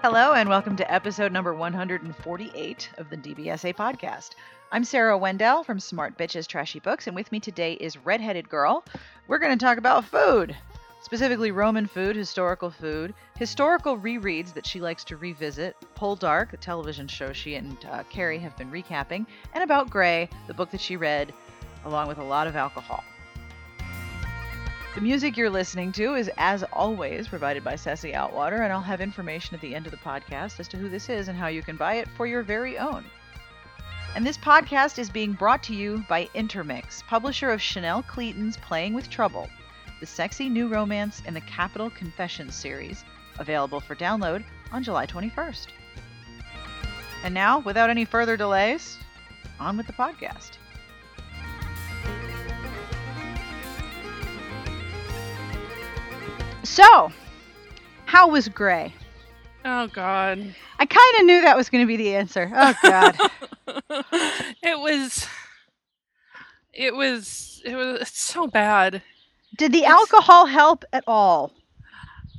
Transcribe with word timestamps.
Hello, 0.00 0.32
and 0.32 0.48
welcome 0.48 0.76
to 0.76 0.92
episode 0.92 1.32
number 1.32 1.52
148 1.52 2.90
of 2.98 3.10
the 3.10 3.16
DBSB 3.16 3.74
podcast. 3.74 4.30
I'm 4.70 4.84
Sarah 4.84 5.18
Wendell 5.18 5.64
from 5.64 5.80
Smart 5.80 6.16
Bitches 6.16 6.46
Trashy 6.46 6.78
Books, 6.78 7.08
and 7.08 7.16
with 7.16 7.32
me 7.32 7.40
today 7.40 7.72
is 7.72 7.96
Redheaded 7.96 8.48
Girl. 8.48 8.84
We're 9.26 9.40
going 9.40 9.58
to 9.58 9.64
talk 9.64 9.76
about 9.76 10.04
food, 10.04 10.54
specifically 11.02 11.50
Roman 11.50 11.88
food, 11.88 12.14
historical 12.14 12.70
food, 12.70 13.12
historical 13.36 13.98
rereads 13.98 14.54
that 14.54 14.68
she 14.68 14.80
likes 14.80 15.02
to 15.02 15.16
revisit, 15.16 15.74
Poldark, 15.96 16.52
the 16.52 16.56
television 16.58 17.08
show 17.08 17.32
she 17.32 17.56
and 17.56 17.76
uh, 17.90 18.04
Carrie 18.04 18.38
have 18.38 18.56
been 18.56 18.70
recapping, 18.70 19.26
and 19.52 19.64
about 19.64 19.90
Grey, 19.90 20.28
the 20.46 20.54
book 20.54 20.70
that 20.70 20.80
she 20.80 20.96
read, 20.96 21.34
along 21.84 22.06
with 22.06 22.18
a 22.18 22.24
lot 22.24 22.46
of 22.46 22.54
alcohol. 22.54 23.02
The 24.94 25.00
music 25.02 25.36
you're 25.36 25.50
listening 25.50 25.92
to 25.92 26.14
is, 26.14 26.30
as 26.38 26.64
always, 26.72 27.28
provided 27.28 27.62
by 27.62 27.76
Sassy 27.76 28.12
Outwater, 28.12 28.60
and 28.60 28.72
I'll 28.72 28.80
have 28.80 29.00
information 29.00 29.54
at 29.54 29.60
the 29.60 29.74
end 29.74 29.86
of 29.86 29.92
the 29.92 29.98
podcast 29.98 30.58
as 30.58 30.66
to 30.68 30.76
who 30.76 30.88
this 30.88 31.08
is 31.08 31.28
and 31.28 31.38
how 31.38 31.48
you 31.48 31.62
can 31.62 31.76
buy 31.76 31.94
it 31.94 32.08
for 32.16 32.26
your 32.26 32.42
very 32.42 32.78
own. 32.78 33.04
And 34.16 34.26
this 34.26 34.38
podcast 34.38 34.98
is 34.98 35.10
being 35.10 35.34
brought 35.34 35.62
to 35.64 35.74
you 35.74 36.04
by 36.08 36.28
Intermix, 36.34 37.02
publisher 37.06 37.50
of 37.50 37.62
Chanel 37.62 38.02
Cleeton's 38.02 38.56
Playing 38.56 38.94
with 38.94 39.10
Trouble, 39.10 39.48
the 40.00 40.06
sexy 40.06 40.48
new 40.48 40.68
romance 40.68 41.22
in 41.26 41.34
the 41.34 41.42
Capital 41.42 41.90
Confessions 41.90 42.54
series, 42.54 43.04
available 43.38 43.80
for 43.80 43.94
download 43.94 44.42
on 44.72 44.82
July 44.82 45.06
21st. 45.06 45.68
And 47.24 47.34
now, 47.34 47.58
without 47.60 47.90
any 47.90 48.06
further 48.06 48.36
delays, 48.36 48.96
on 49.60 49.76
with 49.76 49.86
the 49.86 49.92
podcast. 49.92 50.52
So, 56.68 57.10
how 58.04 58.28
was 58.28 58.46
Grey? 58.48 58.94
Oh 59.64 59.88
God. 59.88 60.54
I 60.78 60.86
kind 60.86 61.14
of 61.18 61.26
knew 61.26 61.40
that 61.40 61.56
was 61.56 61.70
going 61.70 61.82
to 61.82 61.88
be 61.88 61.96
the 61.96 62.14
answer. 62.14 62.52
Oh 62.54 62.74
God. 62.82 63.16
it 64.62 64.78
was 64.78 65.26
it 66.72 66.94
was 66.94 67.62
it 67.64 67.74
was 67.74 68.08
so 68.10 68.46
bad. 68.46 69.02
Did 69.56 69.72
the 69.72 69.86
alcohol 69.86 70.46
help 70.46 70.84
at 70.92 71.02
all? 71.06 71.52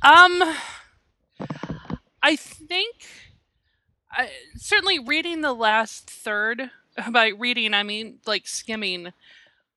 Um 0.02 0.42
I 2.22 2.36
think 2.36 2.96
I, 4.10 4.30
certainly 4.56 4.98
reading 5.00 5.40
the 5.42 5.52
last 5.52 6.08
third 6.08 6.70
by 7.10 7.28
reading 7.28 7.74
I 7.74 7.82
mean 7.82 8.20
like 8.26 8.46
skimming 8.46 9.12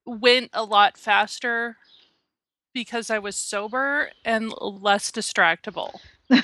went 0.05 0.51
a 0.53 0.63
lot 0.63 0.97
faster 0.97 1.77
because 2.73 3.09
I 3.09 3.19
was 3.19 3.35
sober 3.35 4.09
and 4.25 4.53
less 4.61 5.11
distractible. 5.11 5.99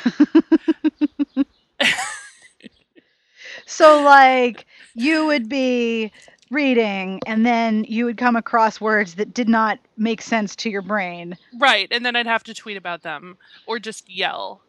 so 3.66 4.02
like 4.02 4.66
you 4.94 5.26
would 5.26 5.50
be 5.50 6.12
reading 6.52 7.22
and 7.26 7.46
then 7.46 7.84
you 7.86 8.06
would 8.06 8.18
come 8.18 8.36
across 8.36 8.82
words 8.82 9.16
that 9.16 9.34
did 9.34 9.48
not 9.48 9.80
make 9.98 10.22
sense 10.22 10.56
to 10.58 10.70
your 10.70 10.82
brain. 10.82 11.38
Right, 11.58 11.88
and 11.92 12.06
then 12.06 12.16
I'd 12.16 12.26
have 12.26 12.44
to 12.46 12.54
tweet 12.54 12.78
about 12.78 13.04
them 13.04 13.38
or 13.68 13.80
just 13.80 14.10
yell. 14.10 14.62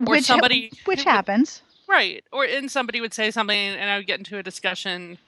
Or 0.00 0.12
which 0.12 0.24
somebody 0.24 0.70
which 0.84 1.04
happens. 1.04 1.62
Right. 1.88 2.24
Or 2.32 2.44
and 2.44 2.70
somebody 2.70 3.00
would 3.00 3.14
say 3.14 3.30
something 3.30 3.56
and 3.56 3.88
I 3.90 3.96
would 3.96 4.06
get 4.06 4.18
into 4.18 4.38
a 4.38 4.42
discussion 4.42 5.18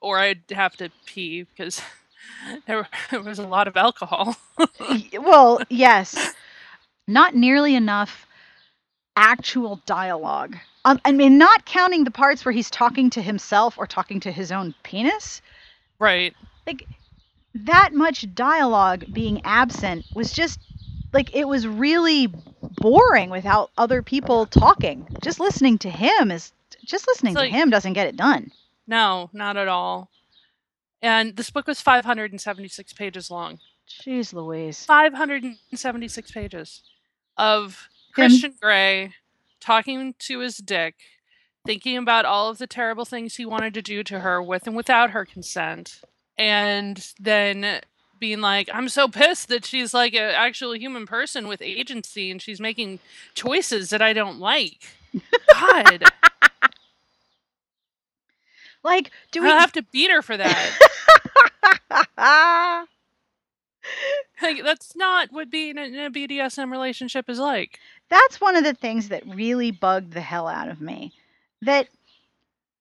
or 0.00 0.18
I'd 0.18 0.42
have 0.50 0.76
to 0.78 0.90
pee 1.06 1.42
because 1.42 1.80
there, 2.66 2.88
there 3.10 3.22
was 3.22 3.38
a 3.38 3.46
lot 3.46 3.68
of 3.68 3.76
alcohol. 3.76 4.36
well, 5.20 5.60
yes. 5.68 6.34
Not 7.06 7.34
nearly 7.34 7.74
enough 7.74 8.26
actual 9.16 9.80
dialogue. 9.86 10.56
Um, 10.84 11.00
I 11.04 11.12
mean, 11.12 11.36
not 11.38 11.66
counting 11.66 12.04
the 12.04 12.10
parts 12.10 12.44
where 12.44 12.52
he's 12.52 12.70
talking 12.70 13.10
to 13.10 13.22
himself 13.22 13.76
or 13.76 13.86
talking 13.86 14.20
to 14.20 14.32
his 14.32 14.50
own 14.50 14.74
penis. 14.82 15.42
Right. 15.98 16.34
Like, 16.66 16.86
that 17.54 17.92
much 17.92 18.32
dialogue 18.34 19.04
being 19.12 19.42
absent 19.44 20.06
was 20.14 20.32
just 20.32 20.60
like 21.12 21.34
it 21.34 21.48
was 21.48 21.66
really 21.66 22.28
boring 22.80 23.30
without 23.30 23.70
other 23.76 24.02
people 24.02 24.46
talking. 24.46 25.06
Just 25.22 25.40
listening 25.40 25.78
to 25.78 25.90
him 25.90 26.30
is 26.30 26.52
just 26.84 27.06
listening 27.08 27.34
to 27.34 27.46
him 27.46 27.70
doesn't 27.70 27.94
get 27.94 28.06
it 28.06 28.16
done. 28.16 28.50
No, 28.86 29.30
not 29.32 29.56
at 29.56 29.68
all. 29.68 30.08
And 31.02 31.36
this 31.36 31.50
book 31.50 31.66
was 31.66 31.80
576 31.80 32.92
pages 32.92 33.30
long. 33.30 33.58
Jeez 33.88 34.32
Louise. 34.32 34.84
576 34.84 36.30
pages 36.30 36.82
of 37.36 37.88
Christian 38.12 38.54
Grey 38.60 39.14
talking 39.60 40.14
to 40.18 40.40
his 40.40 40.58
dick, 40.58 40.94
thinking 41.66 41.96
about 41.96 42.24
all 42.24 42.50
of 42.50 42.58
the 42.58 42.66
terrible 42.66 43.04
things 43.04 43.36
he 43.36 43.46
wanted 43.46 43.74
to 43.74 43.82
do 43.82 44.02
to 44.04 44.20
her 44.20 44.42
with 44.42 44.66
and 44.66 44.76
without 44.76 45.10
her 45.10 45.24
consent, 45.24 46.00
and 46.38 47.12
then 47.18 47.80
being 48.18 48.40
like, 48.40 48.68
I'm 48.72 48.88
so 48.88 49.08
pissed 49.08 49.48
that 49.48 49.64
she's 49.64 49.94
like 49.94 50.14
an 50.14 50.30
actual 50.34 50.76
human 50.76 51.06
person 51.06 51.48
with 51.48 51.62
agency 51.62 52.30
and 52.30 52.40
she's 52.40 52.60
making 52.60 53.00
choices 53.34 53.90
that 53.90 54.02
I 54.02 54.12
don't 54.12 54.38
like. 54.38 54.86
God. 55.52 56.04
Like, 58.82 59.10
do 59.30 59.42
we 59.42 59.50
I 59.50 59.58
have 59.58 59.72
to 59.72 59.82
beat 59.82 60.10
her 60.10 60.22
for 60.22 60.36
that? 60.36 60.78
like, 64.42 64.62
that's 64.64 64.96
not 64.96 65.32
what 65.32 65.50
being 65.50 65.76
in 65.78 65.94
a 65.98 66.10
BDSM 66.10 66.70
relationship 66.70 67.28
is 67.28 67.38
like. 67.38 67.78
That's 68.08 68.40
one 68.40 68.56
of 68.56 68.64
the 68.64 68.74
things 68.74 69.08
that 69.08 69.26
really 69.26 69.70
bugged 69.70 70.12
the 70.12 70.20
hell 70.20 70.48
out 70.48 70.68
of 70.68 70.80
me. 70.80 71.12
That 71.62 71.88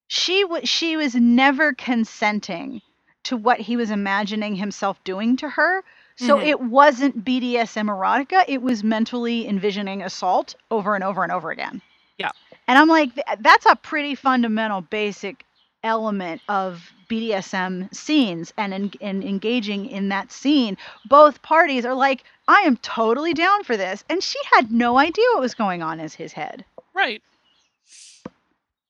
she 0.07 0.41
w- 0.43 0.65
she 0.65 0.97
was 0.97 1.15
never 1.15 1.73
consenting 1.73 2.81
to 3.23 3.37
what 3.37 3.59
he 3.59 3.77
was 3.77 3.91
imagining 3.91 4.55
himself 4.55 5.03
doing 5.03 5.37
to 5.37 5.49
her. 5.49 5.83
So 6.15 6.37
mm-hmm. 6.37 6.47
it 6.47 6.61
wasn't 6.61 7.23
BDSM 7.23 7.87
erotica, 7.87 8.43
it 8.47 8.61
was 8.61 8.83
mentally 8.83 9.47
envisioning 9.47 10.01
assault 10.01 10.55
over 10.71 10.95
and 10.95 11.03
over 11.03 11.23
and 11.23 11.31
over 11.31 11.51
again. 11.51 11.81
Yeah. 12.17 12.31
And 12.67 12.77
I'm 12.77 12.89
like 12.89 13.11
that's 13.39 13.65
a 13.65 13.75
pretty 13.75 14.15
fundamental 14.15 14.81
basic 14.81 15.45
element 15.83 16.41
of 16.49 16.91
BDSM 17.09 17.93
scenes 17.93 18.53
and 18.57 18.73
in, 18.73 18.91
in, 18.99 19.23
engaging 19.23 19.87
in 19.87 20.09
that 20.09 20.31
scene, 20.31 20.77
both 21.05 21.41
parties 21.41 21.85
are 21.85 21.93
like, 21.93 22.23
I 22.47 22.61
am 22.61 22.77
totally 22.77 23.33
down 23.33 23.63
for 23.63 23.77
this. 23.77 24.03
And 24.09 24.23
she 24.23 24.39
had 24.53 24.71
no 24.71 24.97
idea 24.97 25.25
what 25.33 25.41
was 25.41 25.55
going 25.55 25.81
on 25.81 25.99
in 25.99 26.09
his 26.09 26.33
head. 26.33 26.65
Right. 26.93 27.21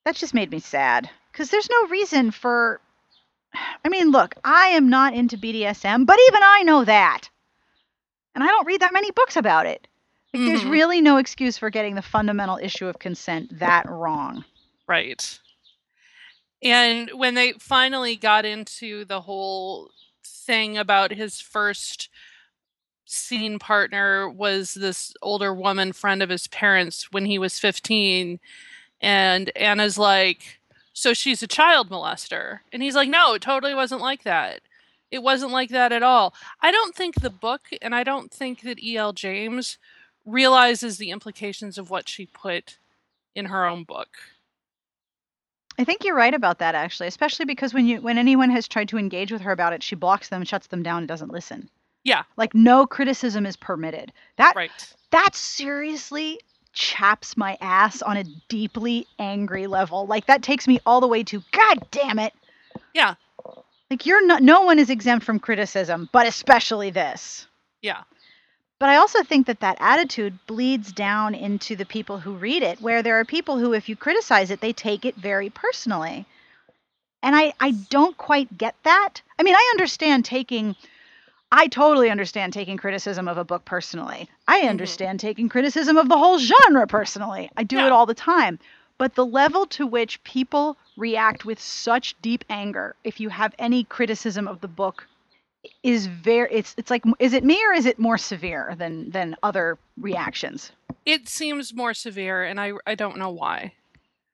That 0.05 0.15
just 0.15 0.33
made 0.33 0.51
me 0.51 0.59
sad 0.59 1.09
because 1.31 1.49
there's 1.49 1.69
no 1.69 1.87
reason 1.87 2.31
for. 2.31 2.79
I 3.83 3.89
mean, 3.89 4.11
look, 4.11 4.35
I 4.43 4.67
am 4.67 4.89
not 4.89 5.13
into 5.13 5.37
BDSM, 5.37 6.05
but 6.05 6.19
even 6.27 6.41
I 6.43 6.63
know 6.63 6.85
that. 6.85 7.29
And 8.35 8.43
I 8.43 8.47
don't 8.47 8.67
read 8.67 8.81
that 8.81 8.93
many 8.93 9.09
books 9.11 9.35
about 9.35 9.65
it. 9.65 9.87
Like, 10.33 10.41
mm-hmm. 10.41 10.49
There's 10.49 10.65
really 10.65 11.01
no 11.01 11.17
excuse 11.17 11.57
for 11.57 11.71
getting 11.71 11.95
the 11.95 12.03
fundamental 12.03 12.59
issue 12.61 12.87
of 12.87 12.99
consent 12.99 13.59
that 13.59 13.89
wrong. 13.89 14.45
Right. 14.87 15.39
And 16.61 17.11
when 17.13 17.35
they 17.35 17.53
finally 17.53 18.15
got 18.15 18.45
into 18.45 19.05
the 19.05 19.21
whole 19.21 19.91
thing 20.23 20.77
about 20.77 21.11
his 21.11 21.39
first 21.39 22.09
scene 23.05 23.57
partner 23.57 24.29
was 24.29 24.73
this 24.73 25.13
older 25.21 25.53
woman 25.53 25.93
friend 25.93 26.21
of 26.21 26.29
his 26.29 26.47
parents 26.47 27.11
when 27.11 27.25
he 27.25 27.39
was 27.39 27.59
15 27.59 28.39
and 29.01 29.57
Anna's 29.57 29.97
like 29.97 30.59
so 30.93 31.13
she's 31.13 31.41
a 31.41 31.47
child 31.47 31.89
molester. 31.89 32.59
And 32.73 32.83
he's 32.83 32.95
like 32.95 33.09
no 33.09 33.33
it 33.33 33.41
totally 33.41 33.73
wasn't 33.73 34.01
like 34.01 34.23
that. 34.23 34.61
It 35.11 35.23
wasn't 35.23 35.51
like 35.51 35.69
that 35.71 35.91
at 35.91 36.03
all. 36.03 36.35
I 36.61 36.71
don't 36.71 36.93
think 36.93 37.15
the 37.15 37.31
book 37.31 37.61
and 37.81 37.95
i 37.95 38.03
don't 38.03 38.31
think 38.31 38.61
that 38.61 38.83
E.L. 38.83 39.13
James 39.13 39.77
realizes 40.25 40.97
the 40.97 41.09
implications 41.09 41.77
of 41.77 41.89
what 41.89 42.07
she 42.07 42.25
put 42.25 42.77
in 43.33 43.45
her 43.45 43.65
own 43.65 43.83
book 43.83 44.09
I 45.79 45.85
think 45.85 46.03
you're 46.03 46.15
right 46.15 46.33
about 46.33 46.59
that 46.59 46.75
actually, 46.75 47.07
especially 47.07 47.45
because 47.45 47.73
when 47.73 47.87
you 47.87 48.01
when 48.01 48.17
anyone 48.17 48.49
has 48.49 48.67
tried 48.67 48.89
to 48.89 48.97
engage 48.97 49.31
with 49.31 49.41
her 49.41 49.53
about 49.53 49.71
it, 49.71 49.81
she 49.81 49.95
blocks 49.95 50.27
them, 50.27 50.43
shuts 50.43 50.67
them 50.67 50.83
down, 50.83 50.99
and 50.99 51.07
doesn't 51.07 51.31
listen. 51.31 51.69
Yeah. 52.03 52.23
Like 52.35 52.53
no 52.53 52.85
criticism 52.85 53.45
is 53.45 53.55
permitted. 53.55 54.11
That 54.35 54.57
right. 54.57 54.71
that 55.11 55.33
seriously 55.35 56.41
chaps 56.73 57.37
my 57.37 57.57
ass 57.61 58.01
on 58.01 58.17
a 58.17 58.25
deeply 58.49 59.07
angry 59.19 59.67
level. 59.67 60.05
Like 60.05 60.25
that 60.25 60.43
takes 60.43 60.67
me 60.67 60.81
all 60.85 60.99
the 60.99 61.07
way 61.07 61.23
to 61.23 61.41
god 61.53 61.79
damn 61.91 62.19
it. 62.19 62.33
Yeah. 62.93 63.15
Like 63.89 64.05
you're 64.05 64.25
not 64.25 64.43
no 64.43 64.63
one 64.63 64.79
is 64.79 64.89
exempt 64.89 65.25
from 65.25 65.39
criticism, 65.39 66.09
but 66.11 66.27
especially 66.27 66.89
this. 66.89 67.47
Yeah. 67.81 68.03
But 68.79 68.89
I 68.89 68.95
also 68.95 69.23
think 69.23 69.45
that 69.47 69.59
that 69.59 69.77
attitude 69.81 70.39
bleeds 70.47 70.93
down 70.93 71.35
into 71.35 71.75
the 71.75 71.85
people 71.85 72.19
who 72.19 72.33
read 72.33 72.63
it, 72.63 72.81
where 72.81 73.03
there 73.03 73.19
are 73.19 73.25
people 73.25 73.59
who, 73.59 73.73
if 73.73 73.89
you 73.89 73.95
criticize 73.97 74.51
it, 74.51 74.61
they 74.61 74.71
take 74.73 75.03
it 75.05 75.15
very 75.15 75.49
personally. 75.49 76.25
And 77.21 77.35
I, 77.35 77.53
I 77.59 77.71
don't 77.71 78.17
quite 78.17 78.57
get 78.57 78.75
that. 78.83 79.21
I 79.37 79.43
mean, 79.43 79.55
I 79.55 79.69
understand 79.73 80.25
taking 80.25 80.75
I 81.51 81.67
totally 81.67 82.11
understand 82.11 82.53
taking 82.53 82.77
criticism 82.77 83.27
of 83.27 83.37
a 83.39 83.43
book 83.43 83.65
personally. 83.65 84.29
I 84.47 84.61
Mhm. 84.61 84.69
understand 84.69 85.19
taking 85.19 85.49
criticism 85.49 85.97
of 85.97 86.07
the 86.07 86.17
whole 86.17 86.37
genre 86.37 86.85
personally. 86.85 87.49
I 87.57 87.63
do 87.63 87.77
Yeah. 87.77 87.87
it 87.87 87.91
all 87.91 88.05
the 88.05 88.13
time. 88.13 88.59
But 88.99 89.15
the 89.15 89.25
level 89.25 89.65
to 89.67 89.87
which 89.87 90.23
people 90.23 90.77
react 90.95 91.45
with 91.45 91.59
such 91.59 92.15
deep 92.21 92.45
anger 92.49 92.95
if 93.03 93.19
you 93.19 93.29
have 93.29 93.55
any 93.57 93.83
criticism 93.83 94.47
of 94.47 94.61
the 94.61 94.67
book 94.67 95.07
is 95.83 96.07
very 96.07 96.49
it's 96.51 96.75
it's 96.77 96.89
like 96.89 97.03
is 97.19 97.33
it 97.33 97.43
me 97.43 97.63
or 97.65 97.73
is 97.73 97.85
it 97.85 97.99
more 97.99 98.17
severe 98.17 98.75
than 98.77 99.09
than 99.09 99.35
other 99.43 99.77
reactions? 99.97 100.71
It 101.05 101.27
seems 101.27 101.73
more 101.73 101.93
severe, 101.93 102.43
and 102.43 102.59
I 102.59 102.73
I 102.85 102.95
don't 102.95 103.17
know 103.17 103.29
why. 103.29 103.73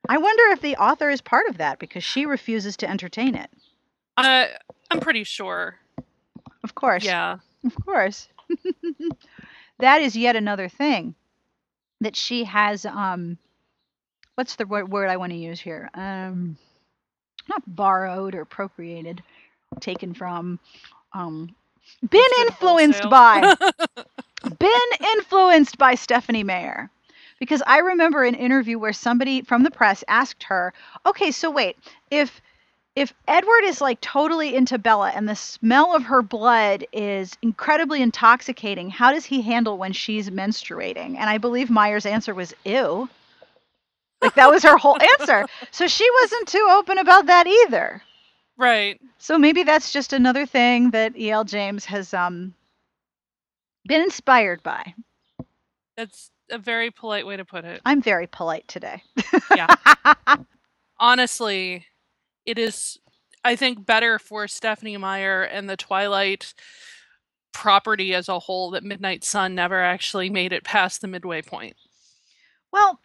I 0.08 0.18
wonder 0.18 0.42
if 0.52 0.60
the 0.60 0.76
author 0.76 1.10
is 1.10 1.20
part 1.20 1.48
of 1.48 1.58
that 1.58 1.78
because 1.78 2.04
she 2.04 2.26
refuses 2.26 2.76
to 2.78 2.88
entertain 2.88 3.34
it. 3.34 3.50
Uh, 4.16 4.46
I'm 4.90 5.00
pretty 5.00 5.24
sure. 5.24 5.76
Of 6.62 6.74
course. 6.74 7.04
Yeah. 7.04 7.38
Of 7.64 7.74
course. 7.84 8.28
that 9.78 10.00
is 10.00 10.16
yet 10.16 10.36
another 10.36 10.68
thing 10.68 11.14
that 12.00 12.14
she 12.16 12.44
has 12.44 12.86
um 12.86 13.38
what's 14.34 14.56
the 14.56 14.66
word, 14.66 14.88
word 14.90 15.08
I 15.08 15.16
want 15.16 15.32
to 15.32 15.38
use 15.38 15.60
here? 15.60 15.90
Um 15.94 16.56
not 17.48 17.62
borrowed 17.66 18.34
or 18.34 18.40
appropriated, 18.40 19.22
taken 19.80 20.14
from 20.14 20.58
um 21.12 21.54
been 22.08 22.30
influenced 22.40 23.08
by 23.08 23.54
been 24.58 24.90
influenced 25.16 25.78
by 25.78 25.94
Stephanie 25.94 26.44
Meyer. 26.44 26.90
Because 27.38 27.62
I 27.66 27.78
remember 27.78 28.24
an 28.24 28.34
interview 28.34 28.78
where 28.78 28.94
somebody 28.94 29.42
from 29.42 29.62
the 29.62 29.70
press 29.70 30.02
asked 30.08 30.44
her, 30.44 30.72
"Okay, 31.04 31.30
so 31.30 31.50
wait, 31.50 31.76
if 32.10 32.40
if 32.94 33.12
Edward 33.28 33.64
is 33.64 33.82
like 33.82 34.00
totally 34.00 34.54
into 34.56 34.78
Bella 34.78 35.10
and 35.14 35.28
the 35.28 35.36
smell 35.36 35.94
of 35.94 36.04
her 36.04 36.22
blood 36.22 36.86
is 36.92 37.36
incredibly 37.42 38.00
intoxicating, 38.00 38.88
how 38.88 39.12
does 39.12 39.26
he 39.26 39.42
handle 39.42 39.76
when 39.76 39.92
she's 39.92 40.30
menstruating?" 40.30 41.16
And 41.16 41.28
I 41.28 41.36
believe 41.38 41.68
Meyer's 41.70 42.06
answer 42.06 42.34
was, 42.34 42.54
"Ew." 42.64 43.08
Like 44.22 44.34
that 44.34 44.50
was 44.50 44.62
her 44.62 44.76
whole 44.78 44.98
answer. 45.18 45.46
So 45.70 45.86
she 45.86 46.08
wasn't 46.22 46.48
too 46.48 46.66
open 46.70 46.98
about 46.98 47.26
that 47.26 47.46
either. 47.46 48.02
Right. 48.58 49.00
So 49.18 49.38
maybe 49.38 49.62
that's 49.62 49.92
just 49.92 50.12
another 50.12 50.46
thing 50.46 50.90
that 50.90 51.16
E.L. 51.16 51.44
James 51.44 51.84
has 51.86 52.14
um 52.14 52.54
been 53.86 54.02
inspired 54.02 54.62
by. 54.62 54.94
That's 55.96 56.30
a 56.50 56.58
very 56.58 56.90
polite 56.90 57.26
way 57.26 57.36
to 57.36 57.44
put 57.44 57.64
it. 57.64 57.80
I'm 57.84 58.02
very 58.02 58.26
polite 58.26 58.66
today. 58.68 59.02
Yeah. 59.54 59.74
Honestly, 61.00 61.86
it 62.44 62.58
is 62.58 62.98
I 63.44 63.56
think 63.56 63.86
better 63.86 64.18
for 64.18 64.48
Stephanie 64.48 64.96
Meyer 64.96 65.42
and 65.42 65.68
the 65.70 65.76
Twilight 65.76 66.54
property 67.52 68.14
as 68.14 68.28
a 68.28 68.38
whole 68.38 68.70
that 68.72 68.84
Midnight 68.84 69.24
Sun 69.24 69.54
never 69.54 69.82
actually 69.82 70.28
made 70.30 70.52
it 70.52 70.64
past 70.64 71.00
the 71.00 71.08
midway 71.08 71.42
point. 71.42 71.76
well, 72.72 73.00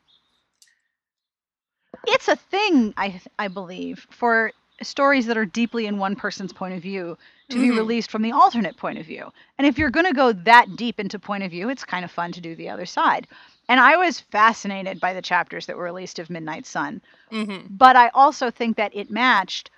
it's 2.08 2.28
a 2.28 2.36
thing 2.36 2.94
I 2.98 3.22
I 3.40 3.48
believe 3.48 4.08
for 4.12 4.52
stories 4.82 5.26
that 5.28 5.38
are 5.38 5.46
deeply 5.46 5.86
in 5.86 5.98
one 5.98 6.16
person's 6.16 6.54
point 6.54 6.74
of 6.74 6.82
view 6.82 7.18
to 7.50 7.60
be 7.60 7.68
Mhm. 7.68 7.78
released 7.78 8.10
from 8.12 8.22
the 8.22 8.32
alternate 8.32 8.78
point 8.78 8.98
of 8.98 9.06
view. 9.06 9.32
And 9.58 9.68
if 9.68 9.78
you're 9.78 9.90
going 9.90 10.06
to 10.06 10.14
go 10.14 10.32
that 10.32 10.76
deep 10.76 11.00
into 11.00 11.20
point 11.20 11.44
of 11.44 11.52
view, 11.52 11.70
it's 11.70 11.84
kind 11.86 12.06
of 12.06 12.12
fun 12.12 12.32
to 12.34 12.42
do 12.42 12.56
the 12.56 12.70
other 12.70 12.86
side. 12.86 13.28
And 13.70 13.80
I 13.80 13.98
was 13.98 14.20
fascinated 14.20 15.00
by 15.00 15.14
the 15.14 15.22
chapters 15.22 15.66
that 15.66 15.78
were 15.78 15.84
released 15.84 16.20
of 16.20 16.30
Midnight 16.30 16.66
Sun. 16.66 17.02
Mhm. 17.32 17.68
but 17.70 17.96
I 17.96 18.10
also 18.10 18.52
think 18.52 18.78
that 18.78 18.96
it 18.96 19.10
matched 19.12 19.70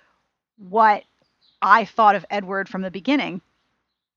what 0.56 1.04
I 1.62 1.84
thought 1.84 2.14
of 2.16 2.26
Edward 2.30 2.68
from 2.68 2.82
the 2.82 2.90
beginning, 2.90 3.40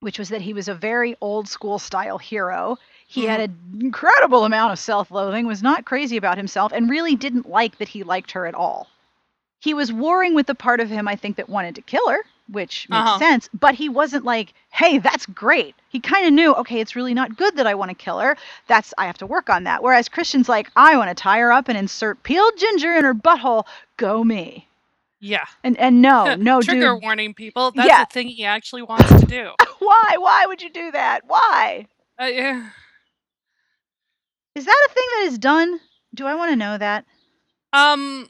which 0.00 0.18
was 0.18 0.28
that 0.30 0.42
he 0.42 0.52
was 0.52 0.68
a 0.68 0.74
very 0.74 1.16
old 1.20 1.48
school 1.48 1.78
style 1.78 2.18
hero. 2.18 2.78
He 3.06 3.24
had 3.24 3.40
an 3.40 3.58
incredible 3.80 4.44
amount 4.44 4.72
of 4.72 4.78
self 4.78 5.10
loathing, 5.10 5.46
was 5.46 5.62
not 5.62 5.84
crazy 5.84 6.16
about 6.16 6.36
himself, 6.36 6.72
and 6.72 6.90
really 6.90 7.16
didn't 7.16 7.48
like 7.48 7.78
that 7.78 7.88
he 7.88 8.02
liked 8.02 8.32
her 8.32 8.46
at 8.46 8.54
all. 8.54 8.88
He 9.60 9.74
was 9.74 9.92
warring 9.92 10.34
with 10.34 10.46
the 10.46 10.54
part 10.54 10.80
of 10.80 10.88
him 10.88 11.08
I 11.08 11.16
think 11.16 11.36
that 11.36 11.48
wanted 11.48 11.74
to 11.74 11.82
kill 11.82 12.08
her, 12.08 12.20
which 12.48 12.88
makes 12.88 13.00
Uh-huh. 13.08 13.18
sense, 13.18 13.48
but 13.52 13.74
he 13.74 13.88
wasn't 13.88 14.24
like, 14.24 14.54
hey, 14.70 14.98
that's 14.98 15.26
great. 15.26 15.74
He 15.88 15.98
kind 16.00 16.26
of 16.26 16.32
knew, 16.32 16.54
okay, 16.54 16.80
it's 16.80 16.94
really 16.94 17.14
not 17.14 17.36
good 17.36 17.56
that 17.56 17.66
I 17.66 17.74
want 17.74 17.90
to 17.90 17.94
kill 17.96 18.20
her. 18.20 18.36
That's, 18.68 18.94
I 18.98 19.06
have 19.06 19.18
to 19.18 19.26
work 19.26 19.50
on 19.50 19.64
that. 19.64 19.82
Whereas 19.82 20.08
Christian's 20.08 20.48
like, 20.48 20.70
I 20.76 20.96
want 20.96 21.08
to 21.10 21.20
tie 21.20 21.40
her 21.40 21.50
up 21.50 21.68
and 21.68 21.76
insert 21.76 22.22
peeled 22.22 22.56
ginger 22.56 22.94
in 22.94 23.04
her 23.04 23.14
butthole. 23.14 23.66
Go 23.96 24.22
me. 24.22 24.68
Yeah. 25.20 25.44
And 25.64 25.76
and 25.78 26.00
no, 26.00 26.34
no, 26.38 26.62
Trigger 26.62 26.94
dude. 26.94 27.02
warning 27.02 27.34
people. 27.34 27.72
That's 27.72 27.88
Yeah. 27.88 28.04
the 28.04 28.12
thing 28.12 28.28
he 28.28 28.44
actually 28.44 28.82
wants 28.82 29.08
to 29.20 29.26
do. 29.26 29.50
Why? 29.80 30.14
Why 30.18 30.44
would 30.46 30.62
you 30.62 30.70
do 30.70 30.92
that? 30.92 31.22
Why? 31.26 31.86
Uh, 32.20 32.26
yeah. 32.26 32.68
Is 34.54 34.64
that 34.64 34.86
a 34.88 34.92
thing 34.92 35.04
that 35.16 35.22
is 35.32 35.38
done? 35.38 35.80
Do 36.14 36.26
I 36.26 36.34
want 36.36 36.50
to 36.52 36.56
know 36.56 36.78
that? 36.78 37.04
Um, 37.72 38.28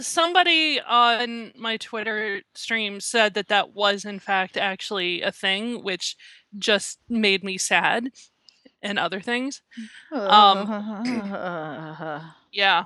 somebody 0.00 0.80
on 0.80 1.52
my 1.56 1.76
Twitter 1.76 2.42
stream 2.54 3.00
said 3.00 3.34
that 3.34 3.48
that 3.48 3.74
was 3.74 4.04
in 4.04 4.18
fact 4.18 4.56
actually 4.56 5.22
a 5.22 5.32
thing, 5.32 5.82
which 5.82 6.16
just 6.56 6.98
made 7.08 7.42
me 7.44 7.58
sad, 7.58 8.10
and 8.82 8.98
other 8.98 9.20
things. 9.20 9.62
Yeah. 12.50 12.84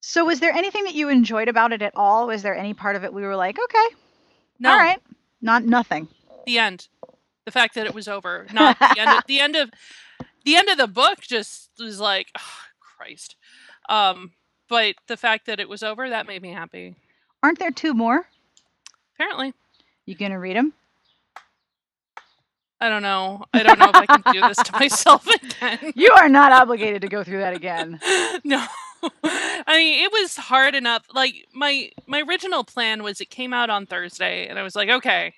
so 0.00 0.24
was 0.24 0.38
there 0.40 0.52
anything 0.52 0.84
that 0.84 0.94
you 0.94 1.08
enjoyed 1.08 1.48
about 1.48 1.72
it 1.72 1.80
at 1.82 1.92
all? 1.96 2.26
Was 2.26 2.42
there 2.42 2.54
any 2.54 2.74
part 2.74 2.94
of 2.94 3.04
it 3.04 3.12
we 3.12 3.22
were 3.22 3.34
like, 3.36 3.58
okay, 3.58 3.96
No. 4.58 4.70
all 4.72 4.78
right, 4.78 5.00
not 5.40 5.64
nothing. 5.64 6.08
The 6.46 6.58
end. 6.58 6.88
The 7.46 7.50
fact 7.50 7.74
that 7.74 7.86
it 7.86 7.94
was 7.94 8.06
over. 8.06 8.46
Not 8.52 8.78
the 8.78 9.00
end. 9.00 9.10
Of, 9.10 9.24
the 9.26 9.40
end 9.40 9.56
of 9.56 9.70
the 10.44 10.56
end 10.56 10.68
of 10.68 10.76
the 10.78 10.86
book. 10.86 11.20
Just 11.20 11.70
was 11.78 11.98
like, 12.00 12.28
oh, 12.38 12.58
Christ. 12.80 13.36
Um, 13.88 14.32
but 14.68 14.96
the 15.06 15.16
fact 15.16 15.46
that 15.46 15.60
it 15.60 15.68
was 15.68 15.82
over 15.82 16.08
that 16.08 16.26
made 16.26 16.42
me 16.42 16.52
happy. 16.52 16.96
Aren't 17.42 17.58
there 17.58 17.70
two 17.70 17.94
more? 17.94 18.28
Apparently. 19.14 19.54
You 20.04 20.14
gonna 20.14 20.38
read 20.38 20.56
them? 20.56 20.72
I 22.80 22.88
don't 22.90 23.02
know. 23.02 23.44
I 23.54 23.62
don't 23.62 23.78
know 23.78 23.88
if 23.88 23.96
I 23.96 24.06
can 24.06 24.22
do 24.32 24.40
this 24.42 24.58
to 24.58 24.72
myself 24.72 25.26
again. 25.42 25.92
You 25.94 26.12
are 26.12 26.28
not 26.28 26.52
obligated 26.52 27.02
to 27.02 27.08
go 27.08 27.24
through 27.24 27.38
that 27.38 27.54
again. 27.54 27.98
no. 28.44 28.64
I 29.02 29.76
mean, 29.76 30.04
it 30.04 30.12
was 30.12 30.36
hard 30.36 30.74
enough. 30.74 31.06
Like 31.14 31.46
my 31.54 31.90
my 32.06 32.20
original 32.20 32.64
plan 32.64 33.02
was 33.02 33.20
it 33.20 33.30
came 33.30 33.54
out 33.54 33.70
on 33.70 33.86
Thursday 33.86 34.46
and 34.46 34.58
I 34.58 34.62
was 34.62 34.76
like, 34.76 34.90
okay, 34.90 35.34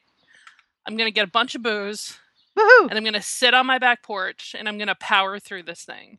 I'm 0.87 0.97
going 0.97 1.07
to 1.07 1.13
get 1.13 1.29
a 1.29 1.31
bunch 1.31 1.55
of 1.55 1.63
booze 1.63 2.19
Woohoo! 2.57 2.89
and 2.89 2.95
I'm 2.95 3.05
going 3.05 3.13
to 3.13 3.23
sit 3.23 3.55
on 3.55 3.67
my 3.67 3.79
back 3.79 4.03
porch 4.03 4.57
and 4.59 4.69
I'm 4.69 4.79
going 4.79 4.89
to 4.89 4.95
power 4.95 5.39
through 5.39 5.65
this 5.65 5.85
thing. 5.85 6.19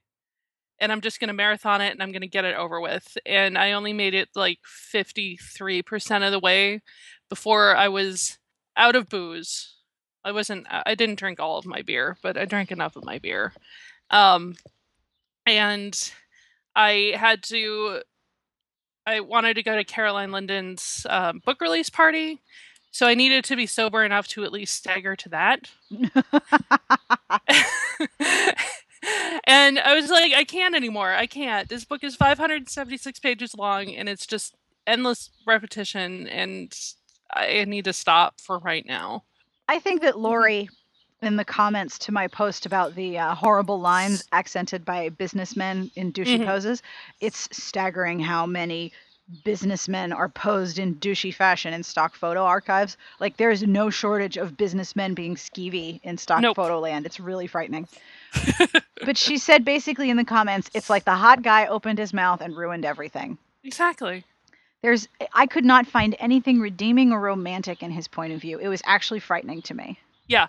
And 0.82 0.92
I'm 0.92 1.02
just 1.02 1.20
going 1.20 1.28
to 1.28 1.34
marathon 1.34 1.82
it 1.82 1.92
and 1.92 2.02
I'm 2.02 2.12
going 2.12 2.22
to 2.22 2.28
get 2.28 2.46
it 2.46 2.56
over 2.56 2.80
with. 2.80 3.18
And 3.26 3.58
I 3.58 3.74
only 3.74 3.94
made 3.94 4.14
it 4.14 4.30
like 4.36 4.60
53% 4.94 6.26
of 6.26 6.32
the 6.32 6.40
way 6.40 6.82
before 7.30 7.76
I 7.76 7.90
was 7.90 8.38
out 8.78 8.96
of 8.96 9.10
booze. 9.10 9.76
I 10.24 10.32
wasn't 10.32 10.68
I 10.70 10.96
didn't 10.96 11.20
drink 11.20 11.40
all 11.40 11.58
of 11.58 11.66
my 11.66 11.82
beer, 11.82 12.18
but 12.22 12.38
I 12.38 12.46
drank 12.46 12.72
enough 12.72 12.96
of 12.96 13.06
my 13.06 13.20
beer. 13.20 13.54
Um 14.10 14.56
and 15.46 16.12
I 16.76 17.14
had 17.16 17.44
to 17.44 18.02
I 19.06 19.22
wanted 19.22 19.56
to 19.56 19.64
go 19.64 19.76
to 19.76 19.84
Caroline 19.84 20.32
Linden's 20.32 21.06
um, 21.10 21.42
book 21.44 21.62
release 21.62 21.90
party. 21.90 22.42
So 22.92 23.08
I 23.08 23.16
needed 23.16 23.44
to 23.46 23.56
be 23.56 23.66
sober 23.66 24.04
enough 24.04 24.28
to 24.30 24.44
at 24.44 24.52
least 24.52 24.76
stagger 24.76 25.16
to 25.16 25.30
that. 25.30 25.70
and 29.46 29.80
I 29.80 29.96
was 29.96 30.10
like, 30.10 30.34
I 30.34 30.44
can't 30.44 30.76
anymore. 30.76 31.12
I 31.14 31.26
can't. 31.26 31.70
This 31.70 31.86
book 31.86 32.04
is 32.04 32.16
576 32.16 33.20
pages 33.20 33.56
long 33.56 33.94
and 33.96 34.10
it's 34.10 34.26
just 34.28 34.56
endless 34.88 35.30
repetition 35.46 36.28
and 36.28 36.74
I 37.34 37.64
need 37.66 37.86
to 37.86 37.94
stop 37.94 38.40
for 38.42 38.58
right 38.60 38.86
now. 38.86 39.24
I 39.68 39.80
think 39.80 40.02
that 40.02 40.18
Lori, 40.20 40.70
in 41.22 41.36
the 41.36 41.46
comments 41.46 42.00
to 42.00 42.12
my 42.12 42.28
post 42.28 42.66
about 42.66 42.96
the 42.96 43.18
uh, 43.20 43.36
horrible 43.36 43.80
lines 43.80 44.24
accented 44.32 44.84
by 44.84 45.10
businessmen 45.10 45.92
in 45.96 46.12
douchey 46.12 46.40
Mhm. 46.40 46.46
poses, 46.46 46.82
it's 47.22 47.48
staggering 47.52 48.20
how 48.20 48.46
many 48.46 48.92
businessmen 49.44 50.12
are 50.12 50.28
posed 50.30 50.80
in 50.80 50.96
douchey 50.96 51.32
fashion 51.32 51.72
in 51.72 51.84
stock 51.84 52.16
photo 52.16 52.44
archives. 52.44 52.98
Like 53.20 53.38
there's 53.38 53.62
no 53.62 53.92
shortage 53.92 54.38
of 54.38 54.58
businessmen 54.58 55.14
being 55.14 55.36
skeevy 55.36 56.00
in 56.02 56.18
stock 56.18 56.42
Nope. 56.42 56.56
photo 56.56 56.80
land. 56.80 57.06
It's 57.06 57.20
really 57.20 57.46
frightening. 57.46 57.88
but 59.06 59.18
she 59.18 59.38
said 59.38 59.66
basically 59.66 60.10
in 60.10 60.18
the 60.18 60.26
comments, 60.26 60.70
it's 60.74 60.90
like 60.90 61.06
the 61.06 61.16
hot 61.16 61.42
guy 61.42 61.68
opened 61.68 62.00
his 62.00 62.14
mouth 62.14 62.42
and 62.42 62.56
ruined 62.56 62.86
everything. 62.86 63.38
Exactly. 63.64 64.24
There's 64.82 65.08
I 65.34 65.46
could 65.46 65.66
not 65.66 65.88
find 65.88 66.16
anything 66.20 66.60
redeeming 66.60 67.12
or 67.12 67.20
romantic 67.20 67.84
in 67.84 67.92
his 67.92 68.08
point 68.08 68.34
of 68.34 68.42
view. 68.42 68.60
It 68.60 68.70
was 68.70 68.82
actually 68.86 69.20
frightening 69.20 69.62
to 69.64 69.74
me. 69.74 70.00
Yeah, 70.28 70.48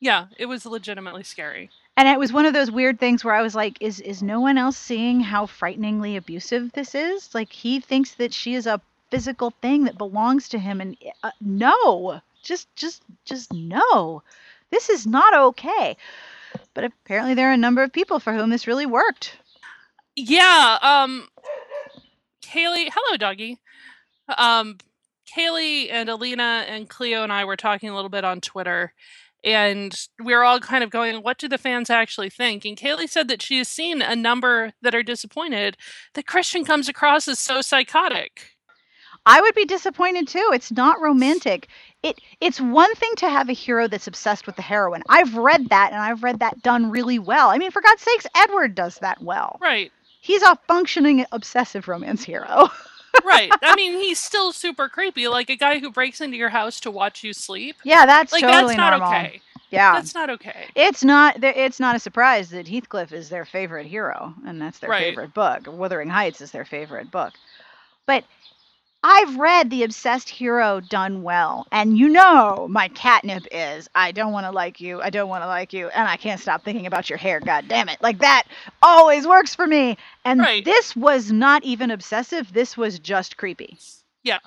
Yeah, 0.00 0.26
it 0.36 0.46
was 0.46 0.66
legitimately 0.66 1.22
scary. 1.22 1.70
And 1.96 2.08
it 2.08 2.18
was 2.18 2.32
one 2.32 2.46
of 2.46 2.54
those 2.54 2.70
weird 2.70 2.98
things 2.98 3.22
where 3.22 3.34
I 3.34 3.42
was 3.42 3.54
like, 3.54 3.76
is 3.80 4.00
is 4.00 4.22
no 4.22 4.40
one 4.40 4.58
else 4.58 4.76
seeing 4.76 5.20
how 5.20 5.46
frighteningly 5.46 6.16
abusive 6.16 6.72
this 6.72 6.94
is? 6.94 7.34
Like 7.34 7.52
he 7.52 7.80
thinks 7.80 8.14
that 8.14 8.34
she 8.34 8.54
is 8.54 8.66
a 8.66 8.80
physical 9.10 9.50
thing 9.50 9.84
that 9.84 9.98
belongs 9.98 10.48
to 10.48 10.58
him 10.58 10.80
and 10.80 10.96
uh, 11.22 11.30
no. 11.40 12.20
just 12.42 12.74
just 12.74 13.02
just 13.24 13.52
no. 13.52 14.22
This 14.70 14.88
is 14.88 15.06
not 15.06 15.34
okay. 15.34 15.96
But 16.74 16.84
apparently 16.84 17.34
there 17.34 17.50
are 17.50 17.54
a 17.54 17.58
number 17.58 17.82
of 17.82 17.92
people 17.92 18.18
for 18.18 18.32
whom 18.32 18.50
this 18.50 18.66
really 18.66 18.86
worked. 18.86 19.36
Yeah, 20.16 20.78
um 20.82 21.28
Kaylee, 22.44 22.88
hello 22.92 23.16
doggy. 23.16 23.58
Um 24.36 24.78
Kaylee 25.34 25.90
and 25.90 26.08
Alina 26.08 26.64
and 26.68 26.88
Cleo 26.88 27.22
and 27.22 27.32
I 27.32 27.44
were 27.44 27.56
talking 27.56 27.88
a 27.88 27.94
little 27.94 28.10
bit 28.10 28.24
on 28.24 28.40
Twitter 28.40 28.92
and 29.44 29.98
we 30.22 30.34
are 30.34 30.44
all 30.44 30.60
kind 30.60 30.84
of 30.84 30.90
going, 30.90 31.16
what 31.16 31.38
do 31.38 31.48
the 31.48 31.58
fans 31.58 31.90
actually 31.90 32.30
think? 32.30 32.64
And 32.64 32.76
Kaylee 32.76 33.08
said 33.08 33.28
that 33.28 33.42
she 33.42 33.58
has 33.58 33.68
seen 33.68 34.00
a 34.00 34.14
number 34.14 34.72
that 34.82 34.94
are 34.94 35.02
disappointed 35.02 35.76
that 36.14 36.26
Christian 36.26 36.64
comes 36.64 36.88
across 36.88 37.26
as 37.26 37.38
so 37.38 37.60
psychotic. 37.60 38.52
I 39.24 39.40
would 39.40 39.54
be 39.54 39.64
disappointed 39.64 40.26
too. 40.28 40.50
It's 40.52 40.72
not 40.72 41.00
romantic. 41.00 41.68
It 42.02 42.20
it's 42.40 42.60
one 42.60 42.92
thing 42.96 43.12
to 43.18 43.28
have 43.28 43.48
a 43.48 43.52
hero 43.52 43.86
that's 43.86 44.06
obsessed 44.08 44.46
with 44.46 44.56
the 44.56 44.62
heroine. 44.62 45.02
I've 45.08 45.36
read 45.36 45.68
that 45.68 45.92
and 45.92 46.00
I've 46.02 46.22
read 46.24 46.40
that 46.40 46.62
done 46.62 46.90
really 46.90 47.18
well. 47.18 47.48
I 47.50 47.58
mean, 47.58 47.70
for 47.70 47.80
God's 47.82 48.02
sakes, 48.02 48.26
Edward 48.36 48.74
does 48.74 48.98
that 48.98 49.22
well. 49.22 49.58
Right. 49.60 49.92
He's 50.20 50.42
a 50.42 50.56
functioning 50.66 51.24
obsessive 51.32 51.86
romance 51.88 52.24
hero. 52.24 52.68
right. 53.24 53.50
I 53.62 53.76
mean, 53.76 53.92
he's 53.94 54.18
still 54.18 54.52
super 54.52 54.88
creepy, 54.88 55.28
like 55.28 55.50
a 55.50 55.56
guy 55.56 55.78
who 55.78 55.90
breaks 55.90 56.20
into 56.20 56.36
your 56.36 56.48
house 56.48 56.80
to 56.80 56.90
watch 56.90 57.22
you 57.22 57.32
sleep. 57.32 57.76
Yeah, 57.84 58.06
that's 58.06 58.32
like 58.32 58.42
totally 58.42 58.74
that's 58.74 58.76
not 58.76 58.90
normal. 58.98 59.08
okay. 59.08 59.40
Yeah, 59.70 59.94
That's 59.94 60.14
not 60.14 60.28
okay. 60.28 60.66
it's 60.74 61.02
not. 61.02 61.42
It's 61.42 61.80
not 61.80 61.96
a 61.96 61.98
surprise 61.98 62.50
that 62.50 62.68
Heathcliff 62.68 63.10
is 63.10 63.30
their 63.30 63.46
favorite 63.46 63.86
hero, 63.86 64.34
and 64.46 64.60
that's 64.60 64.78
their 64.80 64.90
Right. 64.90 65.04
favorite 65.04 65.32
book. 65.32 65.62
Wuthering 65.66 66.10
Heights 66.10 66.42
is 66.42 66.50
their 66.50 66.66
favorite 66.66 67.10
book. 67.10 67.32
But 68.04 68.24
I've 69.04 69.36
read 69.36 69.68
the 69.70 69.82
obsessed 69.82 70.28
hero 70.28 70.80
done 70.80 71.22
well, 71.22 71.66
and 71.72 71.98
you 71.98 72.08
know 72.08 72.68
my 72.70 72.88
catnip 72.88 73.44
is 73.50 73.88
I 73.94 74.12
don't 74.12 74.32
want 74.32 74.46
to 74.46 74.52
like 74.52 74.80
you, 74.80 75.02
I 75.02 75.10
don't 75.10 75.28
want 75.28 75.42
to 75.42 75.48
like 75.48 75.72
you, 75.72 75.88
and 75.88 76.06
I 76.08 76.16
can't 76.16 76.40
stop 76.40 76.64
thinking 76.64 76.86
about 76.86 77.10
your 77.10 77.16
hair. 77.18 77.40
God 77.40 77.66
damn 77.68 77.88
it! 77.88 78.00
Like 78.00 78.18
that 78.18 78.44
always 78.80 79.26
works 79.26 79.54
for 79.54 79.66
me. 79.66 79.96
And 80.24 80.40
Right. 80.40 80.64
this 80.64 80.94
was 80.94 81.32
not 81.32 81.64
even 81.64 81.90
obsessive. 81.90 82.52
This 82.52 82.76
was 82.76 82.98
just 83.00 83.36
creepy. 83.36 83.76
Yeah. 84.22 84.38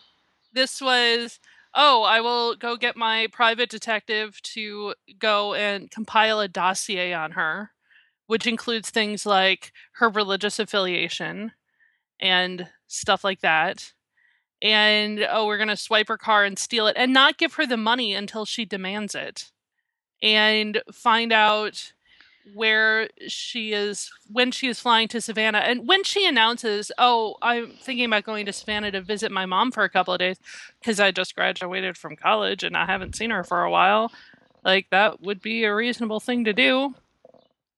This 0.54 0.80
was, 0.82 1.40
oh, 1.74 2.04
I 2.04 2.22
will 2.22 2.56
go 2.56 2.78
get 2.78 2.96
my 2.96 3.28
private 3.34 3.70
detective 3.70 4.42
to 4.44 4.94
go 5.20 5.54
and 5.54 5.92
compile 5.92 6.40
a 6.40 6.48
dossier 6.48 7.14
on 7.14 7.32
her, 7.32 7.72
which 8.28 8.48
includes 8.48 8.90
things 8.90 9.26
like 9.26 9.74
her 9.96 10.08
religious 10.08 10.60
affiliation 10.60 11.52
and 12.22 12.70
stuff 12.88 13.26
like 13.26 13.42
that. 13.42 13.92
And 14.62 15.26
oh, 15.30 15.46
we're 15.46 15.58
going 15.58 15.68
to 15.70 15.78
swipe 15.78 16.08
her 16.08 16.18
car 16.18 16.44
and 16.44 16.58
steal 16.58 16.88
it 16.88 16.96
and 16.98 17.14
not 17.14 17.38
give 17.38 17.56
her 17.56 17.66
the 17.66 17.78
money 17.78 18.14
until 18.14 18.46
she 18.46 18.66
demands 18.66 19.14
it. 19.14 19.52
And 20.24 20.82
find 20.92 21.32
out 21.32 21.94
where 22.54 23.10
she 23.28 23.74
is 23.74 24.12
when 24.32 24.52
she 24.52 24.68
is 24.68 24.80
flying 24.80 25.08
to 25.08 25.20
Savannah 25.20 25.60
and 25.60 25.88
when 25.88 26.04
she 26.04 26.28
announces, 26.28 26.92
"Oh, 26.98 27.36
I'm 27.42 27.72
thinking 27.72 28.06
about 28.06 28.24
going 28.24 28.46
to 28.46 28.54
Savannah 28.54 28.92
to 28.92 29.02
visit 29.02 29.32
my 29.32 29.46
mom 29.46 29.72
for 29.72 29.84
a 29.84 29.90
couple 29.90 30.14
of 30.14 30.20
days 30.20 30.38
because 30.80 31.00
I 31.00 31.12
just 31.12 31.36
graduated 31.36 31.98
from 31.98 32.16
college 32.16 32.64
and 32.64 32.78
I 32.78 32.86
haven't 32.86 33.16
seen 33.16 33.32
her 33.32 33.44
for 33.44 33.64
a 33.64 33.72
while." 33.72 34.12
Like 34.64 34.90
that 34.92 35.22
would 35.22 35.42
be 35.42 35.64
a 35.64 35.76
reasonable 35.76 36.20
thing 36.20 36.44
to 36.46 36.54
do. 36.54 36.96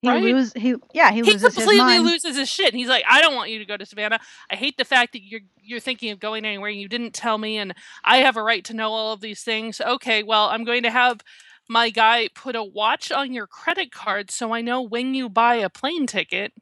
He 0.01 0.10
Right. 0.10 0.22
lose 0.24 0.54
he 0.54 0.75
yeah 0.94 1.12
he 1.12 1.22
He 1.24 1.24
loses 1.24 1.56
his 1.56 1.56
completely 1.56 1.77
mind. 1.77 2.06
loses 2.06 2.38
his 2.38 2.50
shit. 2.50 2.70
And 2.74 2.77
he's 2.80 2.89
like, 2.89 3.04
"I 3.10 3.20
don't 3.22 3.36
want 3.36 3.50
you 3.50 3.60
to 3.60 3.66
go 3.66 3.77
to 3.77 3.86
Savannah. 3.86 4.20
I 4.51 4.56
hate 4.56 4.77
the 4.77 4.86
fact 4.86 5.13
that 5.13 5.24
you're 5.24 5.42
you're 5.62 5.80
thinking 5.80 6.12
of 6.12 6.20
going 6.20 6.46
anywhere 6.46 6.70
and 6.70 6.80
you 6.80 6.88
didn't 6.88 7.13
tell 7.13 7.38
me 7.38 7.58
and 7.58 7.74
I 8.04 8.18
have 8.18 8.38
a 8.38 8.44
right 8.44 8.63
to 8.66 8.74
know 8.75 8.92
all 8.94 9.13
of 9.13 9.22
these 9.22 9.42
things." 9.44 9.82
Okay, 9.82 10.24
well, 10.24 10.50
I'm 10.50 10.63
going 10.63 10.84
to 10.84 10.92
have 10.92 11.22
my 11.70 11.89
guy 11.89 12.30
put 12.36 12.56
a 12.56 12.63
watch 12.63 13.12
on 13.12 13.34
your 13.34 13.48
credit 13.48 13.92
card 13.92 14.32
so 14.32 14.54
I 14.54 14.62
know 14.62 14.82
when 14.82 15.13
you 15.16 15.30
buy 15.30 15.56
a 15.56 15.70
plane 15.70 16.08
ticket 16.08 16.54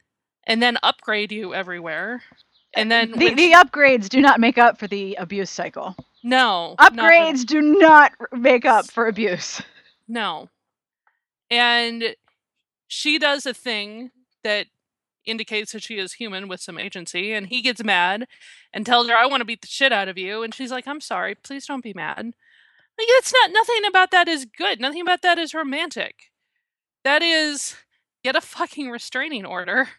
and 0.48 0.63
then 0.63 0.77
upgrade 0.82 1.32
you 1.32 1.54
everywhere. 1.54 2.24
Uh, 2.77 2.80
and 2.80 2.92
then 2.92 3.12
the, 3.12 3.34
the 3.34 3.38
she- 3.38 3.54
upgrades 3.54 4.10
do 4.10 4.22
not 4.22 4.39
make 4.39 4.58
up 4.58 4.80
for 4.80 4.88
the 4.88 5.15
abuse 5.15 5.50
cycle. 5.51 5.96
no 6.24 6.75
not. 6.92 6.94
Upgrades 6.94 7.46
do 7.46 7.62
not 7.62 8.13
make 8.32 8.65
up 8.65 8.89
for 8.89 9.08
abuse. 9.08 9.62
No. 10.08 10.50
And 11.51 12.15
she 12.88 13.18
does 13.20 13.46
a 13.46 13.54
thing 13.54 14.12
that 14.44 14.68
indicates 15.25 15.72
that 15.72 15.84
she 15.84 15.98
is 15.98 16.13
human 16.13 16.48
with 16.48 16.62
some 16.62 16.77
agency, 16.77 17.34
and 17.34 17.48
he 17.48 17.62
gets 17.62 17.84
mad 17.84 18.27
and 18.74 18.86
tells 18.86 19.08
her, 19.08 19.15
I 19.15 19.25
want 19.25 19.42
to 19.42 19.46
beat 19.46 19.62
the 19.62 19.68
shit 19.68 19.92
out 19.92 20.08
of 20.08 20.18
you. 20.18 20.44
And 20.44 20.54
she's 20.54 20.72
like, 20.72 20.88
I'm 20.88 21.01
sorry, 21.01 21.36
please 21.36 21.65
don't 21.65 21.84
be 21.84 21.94
mad. 21.94 22.18
Like, 22.98 23.08
it's 23.10 23.34
not, 23.34 23.51
nothing 23.51 23.86
about 23.88 24.12
that 24.12 24.27
is 24.27 24.46
good. 24.46 24.80
Nothing 24.80 25.01
about 25.01 25.22
that 25.24 25.38
is 25.38 25.54
romantic. 25.54 26.32
That 27.04 27.22
is, 27.22 27.75
get 28.24 28.36
a 28.36 28.42
fucking 28.42 28.89
restraining 28.89 29.46
order. 29.46 29.89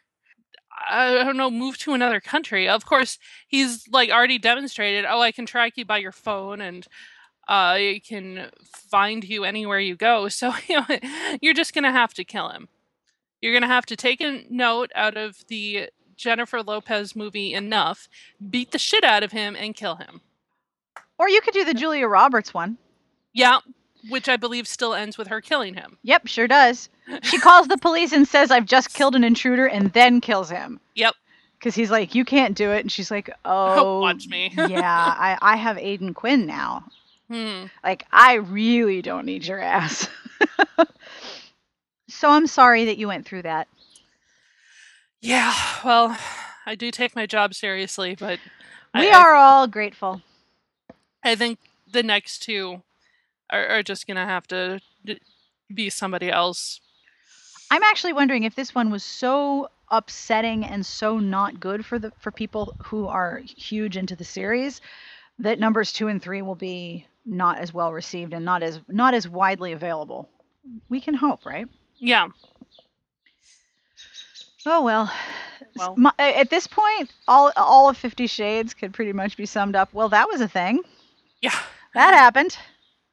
I 0.89 1.25
don't 1.25 1.37
know, 1.37 1.51
move 1.51 1.79
to 1.79 1.95
another 1.95 2.21
country. 2.21 2.69
Of 2.69 2.85
course, 2.87 3.19
he's 3.49 3.89
like 3.89 4.11
already 4.11 4.39
demonstrated, 4.39 5.05
oh, 5.09 5.21
I 5.21 5.33
can 5.33 5.47
track 5.47 5.73
you 5.77 5.85
by 5.85 5.99
your 5.99 6.13
phone 6.13 6.61
and 6.61 6.87
uh, 7.49 7.79
I 7.79 8.01
can 8.07 8.51
find 8.91 9.25
you 9.25 9.45
anywhere 9.45 9.81
you 9.81 9.97
go. 9.97 10.29
So 10.37 10.53
you 10.69 10.81
know, 10.81 10.99
you're 11.41 11.55
just 11.55 11.75
gonna 11.75 11.93
have 11.93 12.13
to 12.15 12.25
kill 12.25 12.51
him. 12.51 12.69
You're 13.41 13.53
gonna 13.53 13.67
have 13.67 13.87
to 13.87 13.97
take 13.97 14.21
a 14.21 14.45
note 14.51 14.91
out 14.95 15.17
of 15.17 15.45
the 15.49 15.91
Jennifer 16.17 16.63
Lopez 16.63 17.15
movie 17.15 17.53
Enough, 17.55 18.09
beat 18.51 18.73
the 18.73 18.79
shit 18.79 19.05
out 19.05 19.23
of 19.23 19.33
him, 19.33 19.55
and 19.57 19.75
kill 19.75 19.97
him. 19.97 20.21
Or 21.19 21.29
you 21.29 21.41
could 21.41 21.55
do 21.55 21.65
the 21.65 21.75
Julia 21.75 22.07
Roberts 22.07 22.53
one. 22.53 22.79
Yeah, 23.33 23.59
which 24.09 24.29
I 24.29 24.37
believe 24.37 24.67
still 24.67 24.95
ends 24.95 25.19
with 25.19 25.29
her 25.29 25.41
killing 25.41 25.75
him. 25.75 25.99
Yep, 26.03 26.27
sure 26.27 26.49
does. 26.49 26.89
She 27.23 27.39
calls 27.41 27.69
the 27.69 27.79
police 27.79 28.13
and 28.13 28.27
says, 28.27 28.51
I've 28.51 28.67
just 28.67 28.95
killed 28.95 29.15
an 29.15 29.25
intruder, 29.25 29.67
and 29.67 29.93
then 29.93 30.21
kills 30.21 30.51
him. 30.51 30.81
Yep. 30.95 31.15
Because 31.59 31.75
he's 31.75 31.91
like, 31.91 32.15
You 32.15 32.25
can't 32.25 32.57
do 32.57 32.71
it. 32.71 32.81
And 32.81 32.93
she's 32.93 33.11
like, 33.11 33.31
Oh, 33.45 34.01
Watch 34.01 34.27
me. 34.29 34.53
yeah, 34.57 35.15
I, 35.19 35.39
I 35.41 35.57
have 35.57 35.79
Aidan 35.79 36.15
Quinn 36.15 36.47
now. 36.47 36.85
Hmm. 37.31 37.65
Like, 37.83 38.07
I 38.13 38.35
really 38.35 39.03
don't 39.03 39.27
need 39.27 39.45
your 39.45 39.59
ass. 39.59 40.09
so 42.09 42.31
I'm 42.31 42.47
sorry 42.47 42.85
that 42.87 42.99
you 42.99 43.09
went 43.09 43.27
through 43.27 43.43
that. 43.43 43.69
Yeah. 45.21 45.55
Well, 45.85 46.17
I 46.67 46.75
do 46.75 46.91
take 46.91 47.17
my 47.17 47.27
job 47.27 47.55
seriously, 47.55 48.17
but 48.19 48.39
We 48.95 49.11
I, 49.11 49.21
are 49.21 49.35
all 49.35 49.67
grateful. 49.67 50.23
I 51.23 51.35
think 51.35 51.59
the 51.91 52.03
next 52.03 52.43
two 52.43 52.83
are, 53.51 53.67
are 53.67 53.83
just 53.83 54.07
gonna 54.07 54.27
have 54.27 54.47
to 54.49 54.81
be 55.75 55.91
somebody 55.91 56.31
else. 56.31 56.81
I'm 57.71 57.83
actually 57.83 58.13
wondering 58.13 58.45
if 58.45 58.55
this 58.55 58.75
one 58.75 58.91
was 58.91 59.03
so 59.03 59.69
upsetting 59.91 60.65
and 60.65 60.85
so 60.85 61.19
not 61.19 61.61
good 61.61 61.85
for 61.85 61.99
the 61.99 62.13
for 62.19 62.31
people 62.31 62.77
who 62.85 63.07
are 63.07 63.41
huge 63.45 63.97
into 63.97 64.17
the 64.17 64.25
series 64.25 64.81
that 65.39 65.59
numbers 65.59 65.93
2 65.93 66.09
and 66.09 66.23
3 66.23 66.43
will 66.43 66.55
be 66.55 67.07
not 67.25 67.59
as 67.59 67.75
well 67.75 67.93
received 67.93 68.33
and 68.33 68.45
not 68.45 68.63
as 68.63 68.81
not 68.89 69.15
as 69.15 69.29
widely 69.29 69.73
available. 69.73 70.29
We 70.89 71.01
can 71.01 71.15
hope, 71.15 71.45
right? 71.45 71.69
Yeah. 71.99 72.29
Oh 74.65 74.83
well. 74.83 75.13
Well. 75.77 75.95
my- 75.97 76.13
at 76.19 76.51
this 76.51 76.67
point, 76.67 77.13
all 77.29 77.53
all 77.57 77.89
of 77.89 77.97
50 77.97 78.27
shades 78.27 78.75
could 78.75 78.93
pretty 78.93 79.13
much 79.13 79.37
be 79.37 79.47
summed 79.47 79.77
up. 79.77 79.93
Well, 79.93 80.09
that 80.11 80.29
was 80.29 80.41
a 80.41 80.49
thing. 80.49 80.81
Yeah. 81.41 81.57
That 81.95 82.15
happened. 82.15 82.57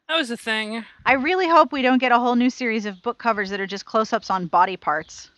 That 0.09 0.17
was 0.17 0.31
a 0.31 0.37
thing. 0.37 0.83
I 1.05 1.13
really 1.13 1.47
hope 1.47 1.71
we 1.71 1.81
don't 1.81 1.99
get 1.99 2.11
a 2.11 2.19
whole 2.19 2.35
new 2.35 2.49
series 2.49 2.85
of 2.85 3.01
book 3.01 3.17
covers 3.17 3.49
that 3.51 3.59
are 3.61 3.67
just 3.67 3.85
close-ups 3.85 4.29
on 4.29 4.47
body 4.47 4.75
parts. 4.75 5.29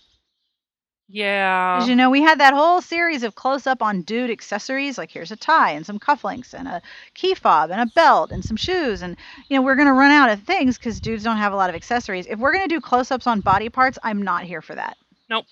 Yeah. 1.08 1.78
'Cause, 1.80 1.88
you 1.90 1.96
know, 1.96 2.10
we 2.10 2.22
had 2.22 2.40
that 2.40 2.54
whole 2.54 2.82
series 2.82 3.24
of 3.24 3.36
close 3.36 3.68
up 3.68 3.82
on 3.82 4.02
dude 4.02 4.32
accessories, 4.32 4.98
like 4.98 5.12
here's 5.12 5.32
a 5.32 5.36
tie 5.36 5.72
and 5.72 5.86
some 5.86 6.00
cufflinks 6.00 6.54
and 6.54 6.68
a 6.68 6.82
key 7.14 7.36
fob 7.36 7.70
and 7.72 7.80
a 7.82 7.86
belt 7.94 8.32
and 8.32 8.44
some 8.44 8.58
shoes. 8.58 9.02
And, 9.02 9.16
you 9.48 9.56
know, 9.56 9.62
we're 9.62 9.76
going 9.76 9.88
to 9.88 9.94
run 9.94 10.12
out 10.12 10.30
of 10.32 10.42
things 10.44 10.78
because 10.78 11.00
dudes 11.00 11.24
don't 11.24 11.38
have 11.38 11.54
a 11.54 11.56
lot 11.56 11.70
of 11.70 11.76
accessories. 11.76 12.26
If 12.28 12.40
we're 12.40 12.54
going 12.54 12.68
to 12.68 12.74
do 12.76 12.82
close 12.82 13.12
ups 13.12 13.28
on 13.28 13.42
body 13.42 13.70
parts, 13.70 14.00
I'm 14.04 14.22
not 14.22 14.44
here 14.44 14.62
for 14.64 14.74
that. 14.76 14.98
Nope. 15.30 15.46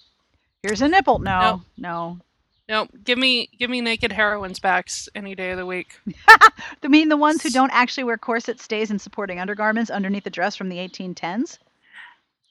Here's 0.63 0.81
a 0.81 0.87
nipple. 0.87 1.19
No, 1.19 1.39
Nope. 1.41 1.61
no. 1.77 2.17
No, 2.69 2.87
give 3.03 3.17
me 3.19 3.49
give 3.59 3.69
me 3.69 3.81
naked 3.81 4.11
heroines 4.13 4.57
backs 4.59 5.09
any 5.13 5.35
day 5.35 5.51
of 5.51 5.57
the 5.57 5.65
week. 5.65 5.99
I 6.29 6.87
mean, 6.87 7.09
the 7.09 7.17
ones 7.17 7.43
who 7.43 7.49
don't 7.49 7.71
actually 7.73 8.05
wear 8.05 8.17
corset 8.17 8.61
stays 8.61 8.89
and 8.89 9.01
supporting 9.01 9.39
undergarments 9.41 9.91
underneath 9.91 10.23
the 10.23 10.29
dress 10.29 10.55
from 10.55 10.69
the 10.69 10.77
1810s. 10.77 11.57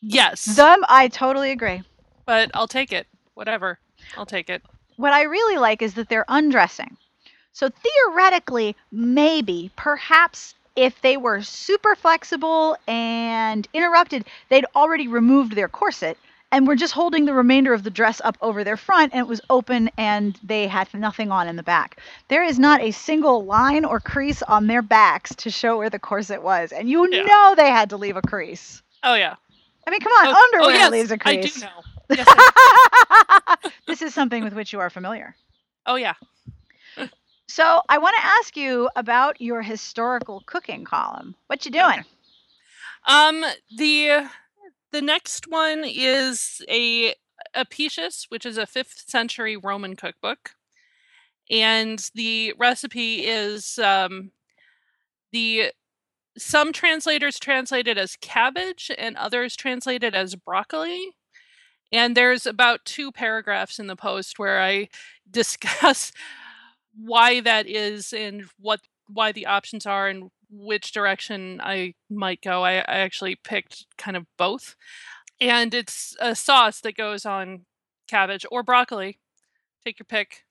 Yes. 0.03 0.45
Them, 0.45 0.85
I 0.89 1.09
totally 1.09 1.51
agree. 1.51 1.83
But 2.27 2.51
I'll 2.55 2.69
take 2.69 2.93
it. 2.93 3.07
Whatever. 3.35 3.79
I'll 4.17 4.27
take 4.27 4.51
it. 4.51 4.63
what 4.97 5.13
I 5.13 5.23
really 5.23 5.59
like 5.59 5.83
is 5.83 5.95
that 5.95 6.09
they're 6.09 6.25
undressing. 6.29 6.97
So 7.53 7.69
theoretically, 7.69 8.77
maybe, 8.91 9.71
perhaps 9.77 10.55
if 10.77 11.01
they 11.03 11.17
were 11.17 11.43
super 11.43 11.95
flexible 11.95 12.77
and 12.87 13.67
interrupted, 13.75 14.25
they'd 14.49 14.65
already 14.75 15.07
removed 15.09 15.53
their 15.55 15.69
corset 15.69 16.17
and 16.51 16.67
were 16.67 16.77
just 16.77 16.93
holding 16.95 17.25
the 17.25 17.33
remainder 17.35 17.73
of 17.75 17.83
the 17.83 17.91
dress 17.91 18.21
up 18.25 18.37
over 18.43 18.65
their 18.65 18.77
front 18.77 19.13
and 19.13 19.21
it 19.21 19.29
was 19.29 19.41
open 19.51 19.91
and 19.99 20.39
they 20.43 20.67
had 20.67 20.93
nothing 20.95 21.31
on 21.31 21.49
in 21.49 21.57
the 21.57 21.63
back. 21.63 21.99
There 22.29 22.45
is 22.45 22.59
not 22.59 22.81
a 22.83 22.91
single 22.91 23.45
line 23.45 23.85
or 23.85 24.01
crease 24.01 24.43
on 24.43 24.67
their 24.67 24.83
backs 24.83 25.35
to 25.37 25.51
show 25.51 25.79
where 25.79 25.91
the 25.91 25.99
corset 25.99 26.43
was. 26.43 26.73
And 26.73 26.89
you 26.91 27.07
Yeah. 27.11 27.23
know 27.23 27.55
they 27.55 27.71
had 27.71 27.91
to 27.91 27.97
leave 27.97 28.17
a 28.17 28.23
crease. 28.23 28.83
Oh 29.03 29.15
yeah. 29.15 29.37
I 29.87 29.91
mean, 29.91 30.01
come 30.01 30.13
on, 30.13 30.27
Oh, 30.29 30.35
oh, 30.37 30.45
underwear 30.45 30.77
yes, 30.77 30.93
leaves 30.93 31.11
a 31.11 31.19
crease. 31.19 31.55
do 31.55 31.61
know. 31.61 31.83
Yes, 32.11 32.29
this 33.87 34.03
is 34.03 34.15
something 34.15 34.45
with 34.45 34.55
which 34.55 34.73
you 34.73 34.81
are 34.81 34.91
familiar. 34.91 35.35
oh 35.87 35.97
yeah. 35.97 36.15
So 37.49 37.83
I 37.91 37.99
want 37.99 38.17
to 38.19 38.25
ask 38.25 38.57
you 38.57 38.89
about 38.97 39.39
your 39.39 39.61
historical 39.61 40.43
cooking 40.47 40.85
column. 40.87 41.35
What 41.49 41.67
you 41.67 41.71
doing? 41.71 42.03
Um, 43.07 43.45
the 43.77 44.27
the 44.91 45.03
next 45.03 45.47
one 45.49 45.85
is 45.87 46.63
a 46.69 47.15
Apicius, 47.55 48.27
which 48.31 48.47
is 48.47 48.57
a 48.57 48.65
fifth 48.67 49.05
century 49.07 49.57
Roman 49.57 49.97
cookbook, 49.97 50.53
and 51.51 52.11
the 52.15 52.55
recipe 52.59 53.27
is 53.27 53.79
um, 53.79 54.31
the 55.33 55.73
some 56.39 56.73
translators 56.73 57.39
translate 57.39 57.87
it 57.87 57.99
as 57.99 58.17
cabbage 58.17 58.91
and 58.97 59.17
others 59.19 59.57
translate 59.57 60.03
it 60.03 60.15
as 60.15 60.35
broccoli. 60.37 61.11
And 61.93 62.17
there's 62.17 62.47
about 62.47 62.85
two 62.85 63.13
paragraphs 63.13 63.79
in 63.79 63.87
the 63.87 63.97
post 63.97 64.39
where 64.39 64.63
I 64.63 64.89
discuss 65.31 66.13
why 66.95 67.41
that 67.41 67.67
is 67.67 68.13
and 68.13 68.45
what 68.59 68.81
why 69.09 69.33
the 69.33 69.47
options 69.47 69.85
are 69.87 70.09
and 70.09 70.31
which 70.51 70.93
direction 70.93 71.61
I 71.63 71.95
might 72.11 72.43
go. 72.43 72.63
I, 72.65 72.77
I 72.77 72.99
actually 72.99 73.37
picked 73.37 73.87
kind 73.99 74.17
of 74.17 74.27
both. 74.39 74.77
And 75.41 75.75
it's 75.75 76.15
a 76.21 76.35
sauce 76.35 76.81
that 76.83 76.97
goes 76.97 77.27
on 77.27 77.65
cabbage 78.09 78.47
or 78.51 78.63
broccoli. 78.63 79.19
Take 79.85 79.99
your 79.99 80.07
pick. 80.07 80.45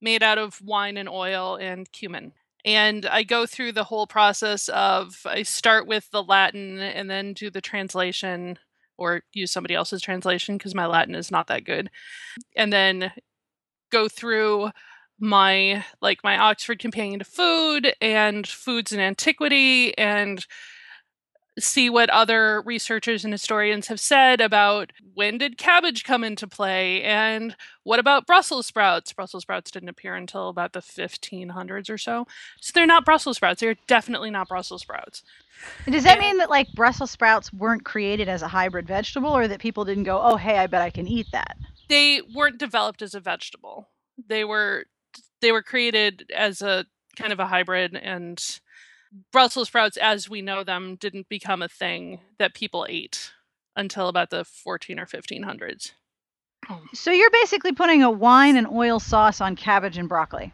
Made 0.00 0.22
out 0.22 0.38
of 0.38 0.60
wine 0.62 0.96
and 0.96 1.08
oil 1.08 1.56
and 1.56 1.90
cumin. 1.90 2.32
And 2.64 3.06
I 3.06 3.22
go 3.22 3.46
through 3.46 3.72
the 3.72 3.84
whole 3.84 4.06
process 4.06 4.68
of 4.68 5.22
I 5.24 5.42
start 5.42 5.86
with 5.86 6.10
the 6.10 6.22
Latin 6.22 6.78
and 6.78 7.08
then 7.08 7.32
do 7.32 7.50
the 7.50 7.60
translation 7.60 8.58
or 8.98 9.22
use 9.32 9.50
somebody 9.50 9.74
else's 9.74 10.02
translation 10.02 10.58
because 10.58 10.74
my 10.74 10.86
Latin 10.86 11.14
is 11.14 11.30
not 11.30 11.46
that 11.46 11.64
good. 11.64 11.90
And 12.56 12.72
then 12.72 13.12
go 13.90 14.08
through 14.08 14.70
my 15.18 15.84
like 16.00 16.22
my 16.22 16.38
Oxford 16.38 16.78
Companion 16.78 17.18
to 17.20 17.24
Food 17.24 17.94
and 18.00 18.46
Foods 18.46 18.92
in 18.92 19.00
Antiquity 19.00 19.96
and 19.98 20.44
see 21.60 21.90
what 21.90 22.10
other 22.10 22.62
researchers 22.62 23.24
and 23.24 23.32
historians 23.32 23.88
have 23.88 24.00
said 24.00 24.40
about 24.40 24.92
when 25.14 25.38
did 25.38 25.58
cabbage 25.58 26.04
come 26.04 26.24
into 26.24 26.46
play 26.46 27.02
and 27.02 27.56
what 27.84 27.98
about 27.98 28.26
Brussels 28.26 28.66
sprouts? 28.66 29.12
Brussels 29.12 29.42
sprouts 29.42 29.70
didn't 29.70 29.88
appear 29.88 30.14
until 30.14 30.48
about 30.48 30.72
the 30.72 30.80
1500s 30.80 31.90
or 31.90 31.98
so. 31.98 32.26
So 32.60 32.72
they're 32.74 32.86
not 32.86 33.04
Brussels 33.04 33.36
sprouts. 33.36 33.60
They're 33.60 33.76
definitely 33.86 34.30
not 34.30 34.48
Brussels 34.48 34.82
sprouts. 34.82 35.22
Does 35.88 36.04
that 36.04 36.20
mean 36.20 36.38
that 36.38 36.50
like 36.50 36.72
Brussels 36.74 37.10
sprouts 37.10 37.52
weren't 37.52 37.84
created 37.84 38.28
as 38.28 38.42
a 38.42 38.48
hybrid 38.48 38.86
vegetable, 38.86 39.36
or 39.36 39.48
that 39.48 39.60
people 39.60 39.84
didn't 39.84 40.04
go, 40.04 40.20
"Oh, 40.22 40.36
hey, 40.36 40.58
I 40.58 40.66
bet 40.66 40.82
I 40.82 40.90
can 40.90 41.08
eat 41.08 41.26
that"? 41.32 41.56
They 41.88 42.22
weren't 42.34 42.58
developed 42.58 43.02
as 43.02 43.14
a 43.14 43.20
vegetable. 43.20 43.88
They 44.28 44.44
were 44.44 44.84
they 45.40 45.52
were 45.52 45.62
created 45.62 46.30
as 46.34 46.62
a 46.62 46.86
kind 47.16 47.32
of 47.32 47.40
a 47.40 47.46
hybrid 47.46 47.96
and 47.96 48.60
Brussels 49.32 49.68
sprouts 49.68 49.96
as 49.96 50.28
we 50.28 50.42
know 50.42 50.64
them 50.64 50.96
didn't 50.96 51.28
become 51.28 51.62
a 51.62 51.68
thing 51.68 52.20
that 52.38 52.54
people 52.54 52.86
ate 52.88 53.32
until 53.76 54.08
about 54.08 54.30
the 54.30 54.44
14 54.44 54.98
or 54.98 55.06
1500s. 55.06 55.92
So 56.92 57.10
you're 57.10 57.30
basically 57.30 57.72
putting 57.72 58.02
a 58.02 58.10
wine 58.10 58.56
and 58.56 58.66
oil 58.66 59.00
sauce 59.00 59.40
on 59.40 59.56
cabbage 59.56 59.96
and 59.96 60.08
broccoli. 60.08 60.52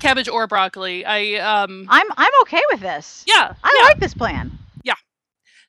Cabbage 0.00 0.28
or 0.28 0.46
broccoli. 0.46 1.04
I 1.04 1.36
um 1.36 1.86
I'm 1.88 2.06
I'm 2.16 2.32
okay 2.42 2.60
with 2.70 2.80
this. 2.80 3.24
yeah, 3.26 3.54
I 3.62 3.78
yeah. 3.78 3.84
like 3.84 4.00
this 4.00 4.14
plan. 4.14 4.58
Yeah. 4.82 4.94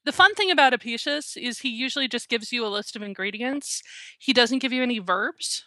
The 0.05 0.11
fun 0.11 0.33
thing 0.33 0.51
about 0.51 0.73
Apicius 0.73 1.37
is 1.37 1.59
he 1.59 1.69
usually 1.69 2.07
just 2.07 2.29
gives 2.29 2.51
you 2.51 2.65
a 2.65 2.67
list 2.67 2.95
of 2.95 3.03
ingredients. 3.03 3.83
He 4.19 4.33
doesn't 4.33 4.59
give 4.59 4.73
you 4.73 4.83
any 4.83 4.99
verbs 4.99 5.63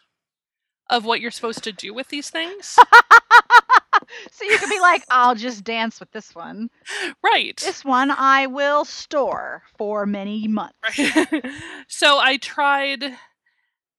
of 0.91 1.05
what 1.05 1.21
you're 1.21 1.31
supposed 1.31 1.63
to 1.65 1.73
do 1.73 1.95
with 1.95 2.09
these 2.09 2.29
things. 2.29 2.77
so 4.33 4.45
you 4.45 4.59
could 4.59 4.71
be 4.71 4.81
like, 4.81 5.05
I'll 5.11 5.35
just 5.35 5.65
dance 5.65 6.01
with 6.01 6.11
this 6.13 6.35
one. 6.35 6.71
right. 7.23 7.59
This 7.63 7.85
one 7.85 8.11
I 8.11 8.47
will 8.47 8.85
store 8.85 9.63
for 9.79 10.07
many 10.07 10.49
months. 10.49 10.75
Right. 10.99 11.45
so 11.89 12.19
I 12.19 12.37
tried 12.39 13.17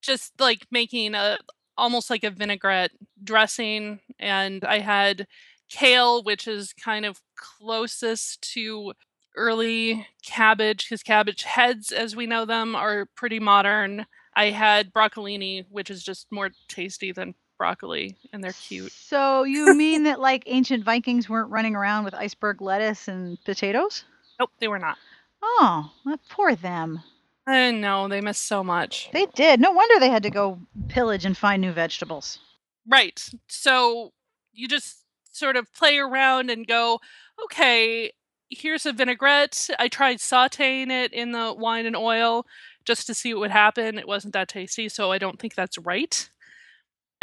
just 0.01 0.33
like 0.39 0.65
making 0.71 1.15
a 1.15 1.37
almost 1.77 2.09
like 2.09 2.23
a 2.23 2.31
vinaigrette 2.31 2.91
dressing 3.23 3.99
and 4.19 4.63
I 4.63 4.79
had 4.79 5.27
kale 5.69 6.23
which 6.23 6.47
is 6.47 6.73
kind 6.73 7.05
of 7.05 7.21
closest 7.35 8.41
to 8.53 8.93
early 9.35 10.07
cabbage 10.25 10.85
because 10.85 11.03
cabbage 11.03 11.43
heads 11.43 11.91
as 11.91 12.15
we 12.15 12.25
know 12.25 12.45
them 12.45 12.75
are 12.75 13.07
pretty 13.15 13.39
modern. 13.39 14.05
I 14.35 14.51
had 14.51 14.93
broccolini 14.93 15.65
which 15.69 15.89
is 15.89 16.03
just 16.03 16.27
more 16.31 16.51
tasty 16.67 17.11
than 17.11 17.35
broccoli 17.57 18.15
and 18.31 18.43
they're 18.43 18.53
cute. 18.53 18.91
So 18.91 19.43
you 19.43 19.73
mean 19.75 20.03
that 20.03 20.19
like 20.19 20.43
ancient 20.45 20.83
Vikings 20.83 21.29
weren't 21.29 21.49
running 21.49 21.75
around 21.75 22.05
with 22.05 22.13
iceberg 22.13 22.61
lettuce 22.61 23.07
and 23.07 23.37
potatoes? 23.45 24.05
Nope, 24.39 24.51
they 24.59 24.67
were 24.67 24.79
not. 24.79 24.97
Oh, 25.41 25.91
uh, 26.05 26.17
poor 26.29 26.55
them. 26.55 27.01
I 27.45 27.71
know 27.71 28.07
they 28.07 28.21
missed 28.21 28.43
so 28.43 28.63
much. 28.63 29.09
They 29.13 29.25
did. 29.33 29.61
No 29.61 29.71
wonder 29.71 29.99
they 29.99 30.09
had 30.09 30.23
to 30.23 30.29
go 30.29 30.59
pillage 30.89 31.25
and 31.25 31.37
find 31.37 31.61
new 31.61 31.71
vegetables. 31.71 32.39
Right. 32.85 33.23
So 33.47 34.11
you 34.51 34.67
just 34.67 35.03
sort 35.31 35.55
of 35.55 35.71
play 35.73 35.97
around 35.97 36.49
and 36.49 36.67
go, 36.67 36.99
okay, 37.45 38.11
here's 38.49 38.85
a 38.85 38.93
vinaigrette. 38.93 39.69
I 39.79 39.87
tried 39.87 40.17
sauteing 40.17 40.89
it 40.89 41.13
in 41.13 41.31
the 41.31 41.53
wine 41.53 41.85
and 41.85 41.95
oil 41.95 42.45
just 42.85 43.07
to 43.07 43.13
see 43.13 43.33
what 43.33 43.41
would 43.41 43.51
happen. 43.51 43.97
It 43.97 44.07
wasn't 44.07 44.33
that 44.33 44.47
tasty, 44.47 44.89
so 44.89 45.11
I 45.11 45.17
don't 45.17 45.39
think 45.39 45.55
that's 45.55 45.77
right. 45.77 46.29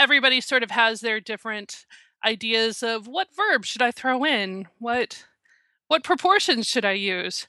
Everybody 0.04 0.42
sort 0.42 0.62
of 0.62 0.70
has 0.70 1.00
their 1.00 1.18
different 1.18 1.86
ideas 2.22 2.82
of 2.82 3.06
what 3.06 3.34
verb 3.34 3.64
should 3.64 3.80
I 3.80 3.90
throw 3.90 4.22
in? 4.22 4.68
What 4.78 5.24
what 5.88 6.04
proportions 6.04 6.66
should 6.66 6.84
I 6.84 6.92
use? 6.92 7.48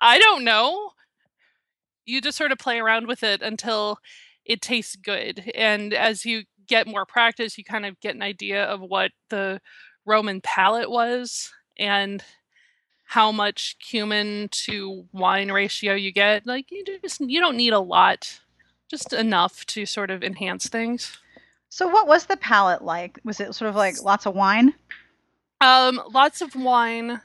I 0.00 0.18
don't 0.18 0.42
know. 0.42 0.92
You 2.06 2.22
just 2.22 2.38
sort 2.38 2.50
of 2.50 2.56
play 2.56 2.78
around 2.78 3.08
with 3.08 3.22
it 3.22 3.42
until 3.42 3.98
it 4.46 4.62
tastes 4.62 4.96
good. 4.96 5.52
And 5.54 5.92
as 5.92 6.24
you 6.24 6.44
get 6.66 6.86
more 6.86 7.04
practice, 7.04 7.58
you 7.58 7.64
kind 7.64 7.84
of 7.84 8.00
get 8.00 8.14
an 8.14 8.22
idea 8.22 8.64
of 8.64 8.80
what 8.80 9.10
the 9.28 9.60
Roman 10.06 10.40
palate 10.40 10.90
was 10.90 11.52
and 11.78 12.24
how 13.04 13.32
much 13.32 13.76
cumin 13.86 14.48
to 14.64 15.04
wine 15.12 15.52
ratio 15.52 15.92
you 15.92 16.10
get. 16.10 16.46
Like 16.46 16.70
you 16.70 16.84
just 17.02 17.20
you 17.20 17.38
don't 17.38 17.58
need 17.58 17.74
a 17.74 17.80
lot, 17.80 18.40
just 18.88 19.12
enough 19.12 19.66
to 19.66 19.84
sort 19.84 20.10
of 20.10 20.24
enhance 20.24 20.68
things. 20.68 21.18
So 21.72 21.88
what 21.88 22.06
was 22.06 22.26
the 22.26 22.36
palate 22.36 22.84
like? 22.84 23.18
Was 23.24 23.40
it 23.40 23.54
sort 23.54 23.70
of 23.70 23.74
like 23.74 24.02
lots 24.02 24.26
of 24.26 24.34
wine? 24.34 24.74
Um, 25.62 26.02
lots 26.12 26.42
of 26.42 26.54
wine, 26.54 27.22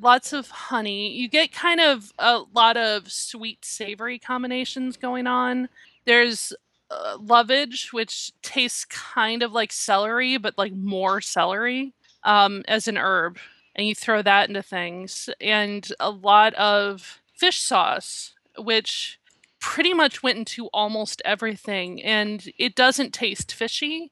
lots 0.00 0.32
of 0.32 0.50
honey. 0.50 1.12
You 1.12 1.28
get 1.28 1.52
kind 1.52 1.78
of 1.78 2.12
a 2.18 2.40
lot 2.52 2.76
of 2.76 3.12
sweet 3.12 3.64
savory 3.64 4.18
combinations 4.18 4.96
going 4.96 5.28
on. 5.28 5.68
There's 6.04 6.52
uh, 6.90 7.18
lovage, 7.20 7.92
which 7.92 8.32
tastes 8.42 8.86
kind 8.86 9.40
of 9.40 9.52
like 9.52 9.70
celery, 9.70 10.36
but 10.36 10.58
like 10.58 10.72
more 10.72 11.20
celery 11.20 11.92
um, 12.24 12.64
as 12.66 12.88
an 12.88 12.98
herb, 12.98 13.38
and 13.76 13.86
you 13.86 13.94
throw 13.94 14.20
that 14.20 14.48
into 14.48 14.64
things. 14.64 15.30
And 15.40 15.88
a 16.00 16.10
lot 16.10 16.54
of 16.54 17.20
fish 17.36 17.60
sauce, 17.60 18.34
which 18.58 19.19
pretty 19.60 19.94
much 19.94 20.22
went 20.22 20.38
into 20.38 20.66
almost 20.68 21.22
everything, 21.24 22.02
and 22.02 22.50
it 22.58 22.74
doesn't 22.74 23.12
taste 23.14 23.52
fishy 23.52 24.10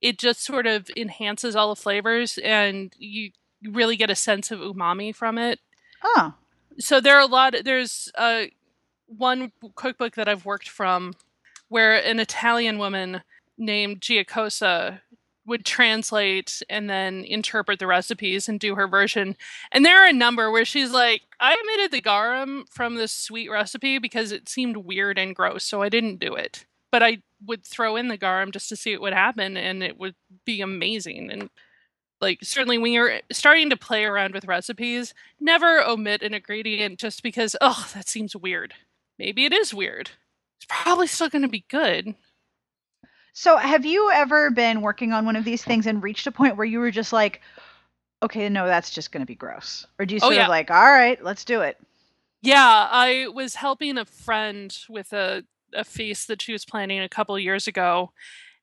it 0.00 0.18
just 0.18 0.44
sort 0.44 0.66
of 0.66 0.90
enhances 0.96 1.56
all 1.56 1.70
the 1.70 1.80
flavors 1.80 2.38
and 2.38 2.94
you 2.98 3.30
really 3.62 3.96
get 3.96 4.10
a 4.10 4.14
sense 4.14 4.50
of 4.50 4.60
umami 4.60 5.14
from 5.14 5.38
it. 5.38 5.60
Oh, 6.02 6.34
So 6.78 7.00
there 7.00 7.16
are 7.16 7.22
a 7.22 7.26
lot 7.26 7.54
there's 7.64 8.10
uh 8.14 8.44
one 9.06 9.52
cookbook 9.74 10.14
that 10.14 10.28
I've 10.28 10.44
worked 10.44 10.68
from 10.68 11.14
where 11.68 11.94
an 11.94 12.20
Italian 12.20 12.78
woman 12.78 13.22
named 13.56 14.00
Giacosa 14.00 15.02
would 15.48 15.64
translate 15.64 16.62
and 16.68 16.88
then 16.88 17.24
interpret 17.24 17.78
the 17.78 17.86
recipes 17.86 18.48
and 18.48 18.60
do 18.60 18.74
her 18.74 18.86
version. 18.86 19.36
And 19.72 19.84
there 19.84 20.02
are 20.02 20.08
a 20.08 20.12
number 20.12 20.50
where 20.50 20.64
she's 20.64 20.92
like, 20.92 21.22
I 21.40 21.56
omitted 21.60 21.90
the 21.90 22.02
garum 22.02 22.66
from 22.70 22.94
this 22.94 23.12
sweet 23.12 23.50
recipe 23.50 23.98
because 23.98 24.30
it 24.30 24.48
seemed 24.48 24.76
weird 24.76 25.18
and 25.18 25.34
gross, 25.34 25.64
so 25.64 25.82
I 25.82 25.88
didn't 25.88 26.20
do 26.20 26.34
it. 26.34 26.66
But 26.92 27.02
I 27.02 27.22
would 27.44 27.64
throw 27.64 27.96
in 27.96 28.08
the 28.08 28.16
garum 28.16 28.52
just 28.52 28.68
to 28.68 28.76
see 28.76 28.92
what 28.92 29.02
would 29.02 29.12
happen 29.14 29.56
and 29.56 29.82
it 29.82 29.98
would 29.98 30.14
be 30.44 30.60
amazing. 30.60 31.30
And 31.30 31.50
like 32.20 32.40
certainly 32.42 32.78
when 32.78 32.92
you're 32.92 33.20
starting 33.32 33.70
to 33.70 33.76
play 33.76 34.04
around 34.04 34.34
with 34.34 34.46
recipes, 34.46 35.14
never 35.40 35.80
omit 35.80 36.22
an 36.22 36.34
ingredient 36.34 36.98
just 36.98 37.22
because, 37.22 37.56
oh, 37.60 37.88
that 37.94 38.08
seems 38.08 38.36
weird. 38.36 38.74
Maybe 39.18 39.44
it 39.44 39.52
is 39.52 39.74
weird. 39.74 40.10
it's 40.58 40.66
probably 40.68 41.06
still 41.06 41.28
going 41.28 41.42
to 41.42 41.48
be 41.48 41.64
good. 41.68 42.14
So, 43.32 43.56
have 43.56 43.86
you 43.86 44.10
ever 44.10 44.50
been 44.50 44.82
working 44.82 45.12
on 45.14 45.24
one 45.24 45.36
of 45.36 45.44
these 45.44 45.64
things 45.64 45.86
and 45.86 46.02
reached 46.02 46.26
a 46.26 46.32
point 46.32 46.56
where 46.56 46.66
you 46.66 46.78
were 46.80 46.90
just 46.90 47.12
like, 47.12 47.40
okay, 48.22 48.48
no, 48.48 48.66
that's 48.66 48.90
just 48.90 49.12
going 49.12 49.22
to 49.22 49.26
be 49.26 49.34
gross? 49.36 49.86
Or 49.98 50.06
do 50.06 50.14
you 50.14 50.20
Oh, 50.20 50.30
sort 50.30 50.30
yeah. 50.30 50.46
of 50.46 50.48
like, 50.48 50.70
all 50.70 50.90
right, 50.90 51.22
let's 51.24 51.44
do 51.44 51.62
it? 51.62 51.78
Yeah, 52.42 52.88
I 52.90 53.28
was 53.32 53.56
helping 53.56 53.98
a 53.98 54.04
friend 54.04 54.76
with 54.88 55.12
a, 55.12 55.44
a 55.74 55.84
feast 55.84 56.28
that 56.28 56.40
she 56.42 56.52
was 56.52 56.64
planning 56.64 57.00
a 57.00 57.08
couple 57.08 57.38
years 57.38 57.66
ago. 57.66 58.12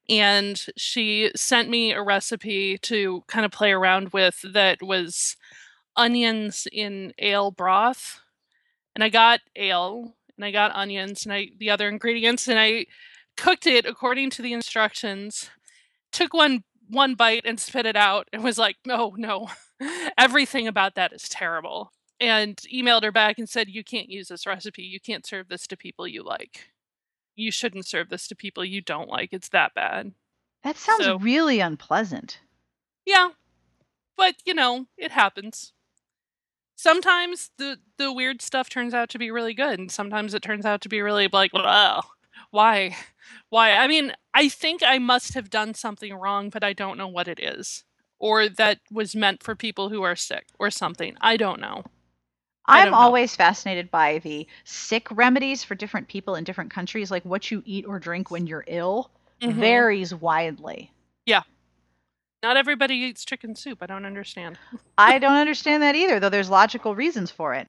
And 0.08 0.60
she 0.76 1.32
sent 1.36 1.70
me 1.70 1.92
a 1.92 2.02
recipe 2.02 2.78
to 2.80 3.24
kind 3.28 3.46
of 3.46 3.52
play 3.52 3.72
around 3.72 4.10
with 4.12 4.42
that 4.52 4.82
was 4.82 5.36
onions 5.96 6.68
in 6.72 7.12
ale 7.18 7.50
broth. 7.52 8.20
And 8.94 9.04
I 9.04 9.08
got 9.10 9.40
ale 9.56 10.14
and 10.36 10.44
I 10.44 10.50
got 10.52 10.74
onions 10.74 11.24
and 11.24 11.32
I 11.34 11.48
the 11.58 11.70
other 11.70 11.88
ingredients 11.88 12.48
and 12.48 12.58
I 12.58 12.86
cooked 13.36 13.66
it 13.66 13.86
according 13.86 14.30
to 14.30 14.42
the 14.42 14.52
instructions. 14.52 15.50
Took 16.12 16.32
one 16.34 16.64
one 16.88 17.14
bite 17.14 17.42
and 17.44 17.58
spit 17.58 17.84
it 17.86 17.96
out 17.96 18.28
and 18.32 18.42
was 18.44 18.58
like, 18.58 18.76
"No, 18.86 19.14
no. 19.16 19.48
Everything 20.18 20.66
about 20.66 20.94
that 20.94 21.12
is 21.12 21.28
terrible." 21.28 21.92
and 22.18 22.56
emailed 22.72 23.02
her 23.02 23.12
back 23.12 23.38
and 23.38 23.46
said, 23.46 23.68
You 23.68 23.84
can't 23.84 24.08
use 24.08 24.28
this 24.28 24.46
recipe. 24.46 24.80
You 24.80 24.98
can't 24.98 25.26
serve 25.26 25.48
this 25.50 25.66
to 25.66 25.76
people 25.76 26.08
you 26.08 26.22
like. 26.22 26.68
You 27.34 27.50
shouldn't 27.50 27.86
serve 27.86 28.08
this 28.08 28.26
to 28.28 28.34
people 28.34 28.64
you 28.64 28.80
don't 28.80 29.10
like. 29.10 29.34
It's 29.34 29.50
that 29.50 29.74
bad. 29.74 30.12
That 30.62 30.78
sounds 30.78 31.04
So- 31.04 31.18
really 31.18 31.60
unpleasant. 31.60 32.40
Yeah. 33.04 33.32
But, 34.16 34.36
you 34.46 34.54
know, 34.54 34.86
it 34.96 35.10
happens. 35.12 35.74
Sometimes 36.74 37.50
the 37.58 37.80
the 37.98 38.10
weird 38.12 38.40
stuff 38.40 38.70
turns 38.70 38.94
out 38.94 39.10
to 39.10 39.18
be 39.18 39.30
really 39.30 39.52
good, 39.52 39.78
and 39.78 39.90
sometimes 39.90 40.32
it 40.32 40.40
turns 40.42 40.64
out 40.64 40.80
to 40.82 40.88
be 40.88 41.02
really 41.02 41.28
like, 41.30 41.52
wow, 41.52 42.02
why? 42.50 42.96
Why? 43.50 43.72
I 43.72 43.88
mean, 43.88 44.12
I 44.34 44.48
think 44.48 44.82
I 44.84 44.98
must 44.98 45.34
have 45.34 45.50
done 45.50 45.74
something 45.74 46.14
wrong, 46.14 46.48
but 46.48 46.62
I 46.62 46.72
don't 46.72 46.96
know 46.98 47.08
what 47.08 47.26
it 47.28 47.40
is. 47.40 47.84
Or 48.20 48.48
that 48.48 48.78
was 48.90 49.16
meant 49.16 49.42
for 49.42 49.54
people 49.56 49.88
who 49.88 50.02
are 50.02 50.16
sick 50.16 50.46
or 50.58 50.70
something. 50.70 51.16
I 51.20 51.36
don't 51.36 51.60
know. 51.60 51.84
I 52.66 52.80
I'm 52.80 52.84
don't 52.86 52.92
know. 52.92 52.98
always 52.98 53.34
fascinated 53.36 53.90
by 53.90 54.18
the 54.18 54.46
sick 54.64 55.08
remedies 55.10 55.64
for 55.64 55.74
different 55.74 56.08
people 56.08 56.34
in 56.36 56.44
different 56.44 56.70
countries. 56.70 57.10
Like 57.10 57.24
what 57.24 57.50
you 57.50 57.62
eat 57.66 57.84
or 57.86 57.98
drink 57.98 58.30
when 58.30 58.46
you're 58.46 58.64
ill 58.66 59.10
Mhm. 59.42 59.52
varies 59.54 60.14
widely. 60.14 60.92
Yeah. 61.26 61.42
Not 62.42 62.56
everybody 62.56 62.94
eats 62.96 63.24
chicken 63.24 63.54
soup. 63.56 63.78
I 63.82 63.86
don't 63.86 64.04
understand. 64.06 64.58
I 64.98 65.18
don't 65.18 65.36
understand 65.36 65.82
that 65.82 65.96
either, 65.96 66.20
though 66.20 66.28
there's 66.28 66.50
logical 66.50 66.94
reasons 66.94 67.30
for 67.30 67.54
it. 67.54 67.66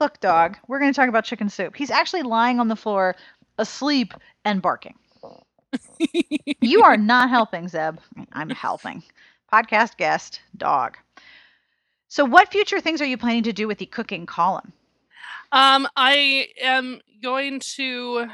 Look, 0.00 0.18
dog, 0.20 0.56
we're 0.66 0.78
going 0.78 0.92
to 0.92 0.96
talk 0.96 1.10
about 1.10 1.24
chicken 1.24 1.50
soup. 1.50 1.76
He's 1.76 1.90
actually 1.90 2.22
lying 2.22 2.58
on 2.58 2.68
the 2.68 2.76
floor, 2.76 3.16
asleep 3.58 4.14
and 4.44 4.62
barking. 4.62 4.94
You 6.62 6.82
are 6.82 6.96
not 6.96 7.30
helping, 7.30 7.68
Zeb. 7.68 7.98
I'm 8.32 8.50
helping. 8.50 9.02
Podcast 9.52 9.96
guest, 9.96 10.40
dog. 10.56 10.96
So, 12.08 12.24
what 12.24 12.50
future 12.50 12.80
things 12.80 13.00
are 13.00 13.06
you 13.06 13.16
planning 13.16 13.44
to 13.44 13.52
do 13.52 13.68
with 13.68 13.78
the 13.78 13.86
cooking 13.86 14.26
column? 14.26 14.72
Um, 15.52 15.86
I 15.96 16.48
am 16.60 17.00
going 17.22 17.60
to 17.76 18.26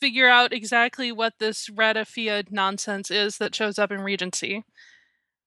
figure 0.00 0.28
out 0.28 0.52
exactly 0.52 1.12
what 1.12 1.34
this 1.38 1.68
ratafia 1.68 2.50
nonsense 2.50 3.10
is 3.10 3.38
that 3.38 3.54
shows 3.54 3.78
up 3.78 3.92
in 3.92 4.00
Regency. 4.00 4.64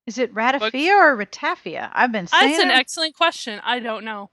Is 0.08 0.18
it 0.18 0.34
ratafia 0.34 0.92
or 0.92 1.18
ratafia? 1.18 1.90
I've 1.94 2.12
been 2.12 2.28
saying 2.28 2.52
That's 2.52 2.64
an 2.64 2.72
excellent 2.72 3.16
question. 3.16 3.60
I 3.64 3.80
don't 3.80 4.06
know. 4.06 4.30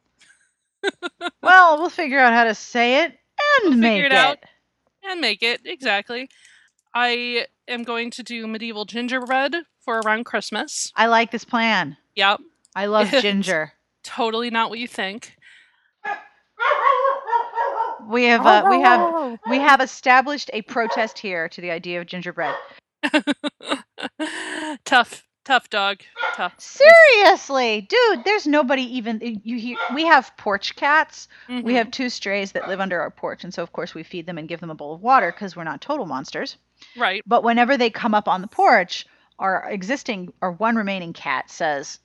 Well, 1.42 1.78
we'll 1.78 1.90
figure 1.90 2.18
out 2.18 2.32
how 2.32 2.44
to 2.44 2.54
say 2.54 3.04
it 3.04 3.12
and 3.64 3.70
We'll 3.70 3.78
make 3.78 4.02
figure 4.02 4.06
it. 4.06 4.12
it 4.12 4.18
out. 4.18 4.38
And 5.04 5.20
make 5.20 5.42
it 5.42 5.60
exactly. 5.64 6.28
I 6.94 7.46
am 7.68 7.82
going 7.82 8.10
to 8.12 8.22
do 8.22 8.46
medieval 8.46 8.84
gingerbread 8.84 9.54
for 9.84 9.98
around 10.00 10.24
Christmas. 10.24 10.92
I 10.94 11.06
like 11.06 11.30
this 11.32 11.44
plan. 11.44 11.96
Yep, 12.14 12.40
I 12.76 12.86
love 12.86 13.08
Yes. 13.12 13.22
ginger. 13.22 13.72
totally 14.04 14.50
not 14.50 14.70
what 14.70 14.78
you 14.78 14.86
think. 14.88 15.36
We 18.08 18.24
have 18.24 18.44
uh, 18.46 18.66
we 18.68 18.80
have 18.80 19.38
we 19.48 19.58
have 19.58 19.80
established 19.80 20.50
a 20.52 20.62
protest 20.62 21.18
here 21.18 21.48
to 21.48 21.60
the 21.60 21.70
idea 21.70 22.00
of 22.00 22.06
gingerbread. 22.06 22.54
tough, 24.84 25.24
tough 25.44 25.68
dog. 25.70 26.00
Tough. 26.36 26.54
Seriously, 26.58 27.82
dude, 27.82 28.24
there's 28.24 28.46
nobody 28.46 28.82
even 28.96 29.40
you 29.44 29.58
hear 29.58 29.76
we 29.94 30.04
have 30.06 30.34
porch 30.36 30.76
cats. 30.76 31.28
We 31.48 31.54
Mhm. 31.62 31.74
have 31.76 31.90
two 31.90 32.08
strays 32.08 32.52
that 32.52 32.68
live 32.68 32.80
under 32.80 33.00
our 33.00 33.10
porch 33.10 33.44
and 33.44 33.52
so 33.52 33.62
of 33.62 33.72
course 33.72 33.94
we 33.94 34.02
feed 34.02 34.26
them 34.26 34.38
and 34.38 34.48
give 34.48 34.60
them 34.60 34.70
a 34.70 34.74
bowl 34.74 34.94
of 34.94 35.02
water 35.02 35.30
cuz 35.32 35.54
we're 35.56 35.64
not 35.64 35.80
total 35.80 36.06
monsters. 36.06 36.56
right. 36.96 37.22
But 37.26 37.44
whenever 37.44 37.76
they 37.76 37.90
come 37.90 38.14
up 38.14 38.26
on 38.28 38.40
the 38.40 38.48
porch, 38.48 39.06
our 39.38 39.68
existing 39.70 40.32
our 40.42 40.52
one 40.52 40.74
remaining 40.76 41.12
cat 41.12 41.50
says, 41.50 41.98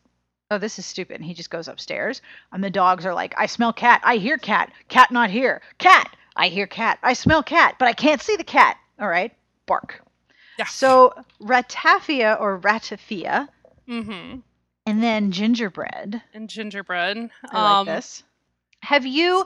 "Oh, 0.52 0.58
this 0.58 0.78
is 0.80 0.86
stupid." 0.86 1.16
And 1.18 1.26
he 1.26 1.34
just 1.34 1.50
goes 1.50 1.68
upstairs. 1.68 2.22
And 2.52 2.64
the 2.64 2.70
dogs 2.70 3.06
are 3.06 3.14
like, 3.14 3.34
"I 3.38 3.48
smell 3.48 3.74
cat. 3.74 4.02
I 4.04 4.18
hear 4.18 4.38
cat. 4.38 4.72
Cat 4.88 5.12
not 5.12 5.30
here. 5.30 5.62
Cat. 5.80 6.16
I 6.36 6.48
hear 6.50 6.68
cat. 6.68 7.00
I 7.04 7.14
smell 7.14 7.42
cat, 7.44 7.76
but 7.80 7.88
I 7.88 7.94
can't 7.94 8.22
see 8.22 8.36
the 8.36 8.44
cat." 8.44 8.78
All 9.00 9.08
right? 9.08 9.34
Bark. 9.66 10.02
Yeah. 10.58 10.66
So, 10.66 11.14
ratafia 11.42 12.40
or 12.40 12.60
ratafia 12.60 13.48
Mm-hmm. 13.88 14.40
and 14.86 15.04
then 15.04 15.32
gingerbread. 15.32 16.22
And 16.34 16.50
gingerbread. 16.50 17.30
I 17.52 17.80
um, 17.80 17.88
like 17.88 17.96
this. 17.98 18.24
Have 18.82 19.06
you 19.06 19.46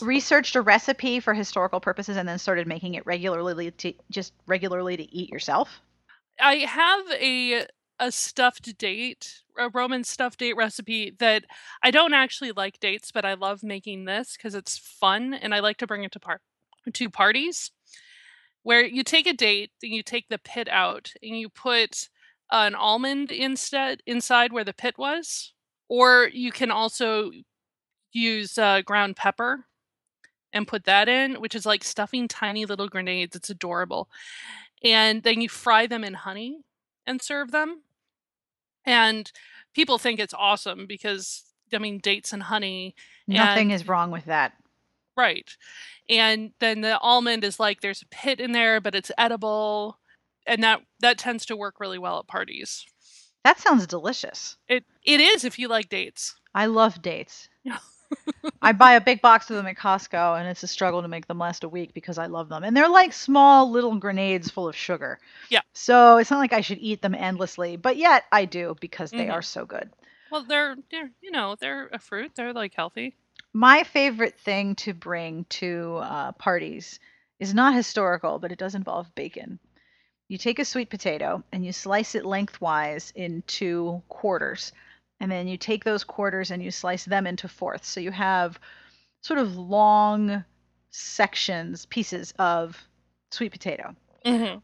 researched 0.00 0.56
a 0.56 0.60
recipe 0.60 1.20
for 1.20 1.34
historical 1.34 1.80
purposes 1.80 2.16
and 2.16 2.28
then 2.28 2.38
started 2.38 2.66
making 2.66 2.94
it 2.94 3.04
regularly 3.04 3.70
to 3.72 3.92
just 4.10 4.32
regularly 4.46 4.96
to 4.96 5.14
eat 5.14 5.28
yourself? 5.28 5.80
I 6.40 6.56
have 6.56 7.04
a 7.12 7.66
a 8.00 8.10
stuffed 8.10 8.76
date, 8.76 9.42
a 9.56 9.68
Roman 9.68 10.02
stuffed 10.02 10.40
date 10.40 10.56
recipe 10.56 11.12
that 11.18 11.44
I 11.82 11.90
don't 11.92 12.14
actually 12.14 12.50
like 12.52 12.80
dates, 12.80 13.12
but 13.12 13.24
I 13.24 13.34
love 13.34 13.62
making 13.62 14.04
this 14.06 14.36
because 14.36 14.54
it's 14.54 14.78
fun 14.78 15.34
and 15.34 15.54
I 15.54 15.60
like 15.60 15.76
to 15.78 15.86
bring 15.86 16.02
it 16.02 16.12
to 16.12 16.20
par- 16.20 16.40
to 16.92 17.10
parties 17.10 17.70
where 18.64 18.84
you 18.84 19.04
take 19.04 19.26
a 19.26 19.32
date 19.32 19.70
and 19.82 19.92
you 19.92 20.02
take 20.02 20.28
the 20.28 20.38
pit 20.38 20.68
out 20.68 21.12
and 21.22 21.38
you 21.38 21.48
put 21.48 22.08
an 22.50 22.74
almond 22.74 23.30
instead 23.30 24.02
inside 24.06 24.52
where 24.52 24.64
the 24.64 24.72
pit 24.74 24.96
was, 24.98 25.52
or 25.88 26.28
you 26.32 26.50
can 26.50 26.70
also 26.70 27.30
use 28.12 28.58
uh, 28.58 28.80
ground 28.82 29.16
pepper 29.16 29.66
and 30.52 30.68
put 30.68 30.84
that 30.84 31.08
in, 31.08 31.34
which 31.40 31.54
is 31.54 31.66
like 31.66 31.84
stuffing 31.84 32.26
tiny 32.28 32.64
little 32.64 32.88
grenades. 32.88 33.36
It's 33.36 33.50
adorable. 33.50 34.08
And 34.82 35.22
then 35.22 35.40
you 35.40 35.48
fry 35.48 35.86
them 35.86 36.04
in 36.04 36.14
honey 36.14 36.58
and 37.06 37.20
serve 37.20 37.50
them. 37.50 37.82
And 38.84 39.30
people 39.74 39.98
think 39.98 40.20
it's 40.20 40.34
awesome 40.34 40.86
because, 40.86 41.44
I 41.72 41.78
mean, 41.78 41.98
dates 41.98 42.32
and 42.32 42.42
honey, 42.44 42.94
Nothing 43.26 43.72
And- 43.72 43.80
is 43.80 43.88
wrong 43.88 44.10
with 44.10 44.26
that. 44.26 44.52
Right. 45.16 45.48
And 46.08 46.52
then 46.60 46.80
the 46.82 46.98
almond 46.98 47.44
is 47.44 47.58
like 47.60 47.80
there's 47.80 48.02
a 48.02 48.06
pit 48.06 48.40
in 48.40 48.52
there, 48.52 48.80
but 48.80 48.94
it's 48.94 49.10
edible. 49.18 49.98
And 50.46 50.62
that 50.62 50.82
that 51.00 51.18
tends 51.18 51.46
to 51.46 51.56
work 51.56 51.80
really 51.80 51.98
well 51.98 52.18
at 52.18 52.26
parties. 52.26 52.84
That 53.44 53.58
sounds 53.58 53.86
delicious. 53.86 54.56
It 54.68 54.84
it 55.04 55.20
is 55.20 55.44
if 55.44 55.58
you 55.58 55.68
like 55.68 55.88
dates. 55.88 56.34
I 56.54 56.66
love 56.66 57.00
dates. 57.02 57.48
I 58.62 58.72
buy 58.72 58.92
a 58.92 59.00
big 59.00 59.20
box 59.22 59.50
of 59.50 59.56
them 59.56 59.66
at 59.66 59.76
Costco, 59.76 60.38
and 60.38 60.48
it's 60.48 60.62
a 60.62 60.68
struggle 60.68 61.02
to 61.02 61.08
make 61.08 61.26
them 61.26 61.38
last 61.38 61.64
a 61.64 61.68
week 61.68 61.94
because 61.94 62.16
I 62.18 62.26
love 62.26 62.48
them. 62.48 62.62
And 62.62 62.76
they're 62.76 62.88
like 62.88 63.12
small 63.12 63.70
little 63.70 63.96
grenades 63.96 64.50
full 64.50 64.68
of 64.68 64.76
sugar. 64.76 65.18
Yeah. 65.50 65.62
So 65.72 66.18
it's 66.18 66.30
not 66.30 66.38
like 66.38 66.52
I 66.52 66.60
should 66.60 66.78
eat 66.78 67.02
them 67.02 67.14
endlessly, 67.14 67.76
but 67.76 67.96
yet 67.96 68.24
I 68.30 68.44
do 68.44 68.76
because 68.80 69.10
they 69.10 69.26
Mhm. 69.26 69.32
are 69.32 69.42
so 69.42 69.64
good. 69.66 69.90
Well, 70.30 70.44
they're 70.44 70.76
they're 70.90 71.10
you 71.22 71.30
know 71.30 71.56
they're 71.58 71.88
a 71.92 71.98
fruit. 71.98 72.32
They're 72.36 72.52
like 72.52 72.74
healthy. 72.74 73.16
My 73.56 73.84
favorite 73.84 74.36
thing 74.40 74.74
to 74.76 74.92
bring 74.92 75.44
to 75.50 75.98
uh, 76.02 76.32
parties 76.32 76.98
is 77.38 77.54
not 77.54 77.74
historical, 77.74 78.40
but 78.40 78.50
it 78.50 78.58
does 78.58 78.74
involve 78.74 79.14
bacon. 79.14 79.60
You 80.28 80.38
take 80.38 80.58
a 80.58 80.64
sweet 80.64 80.90
potato 80.90 81.44
and 81.52 81.64
you 81.64 81.72
slice 81.72 82.16
it 82.16 82.24
lengthwise 82.24 83.12
into 83.14 84.02
quarters. 84.08 84.72
And 85.20 85.30
then 85.30 85.46
you 85.46 85.56
take 85.56 85.84
those 85.84 86.02
quarters 86.02 86.50
and 86.50 86.62
you 86.62 86.72
slice 86.72 87.04
them 87.04 87.28
into 87.28 87.46
fourths. 87.46 87.88
So 87.88 88.00
you 88.00 88.10
have 88.10 88.58
sort 89.22 89.38
of 89.38 89.56
long 89.56 90.44
sections, 90.90 91.86
pieces 91.86 92.34
of 92.38 92.76
sweet 93.30 93.52
potato. 93.52 93.94
Mm-hmm. 94.26 94.58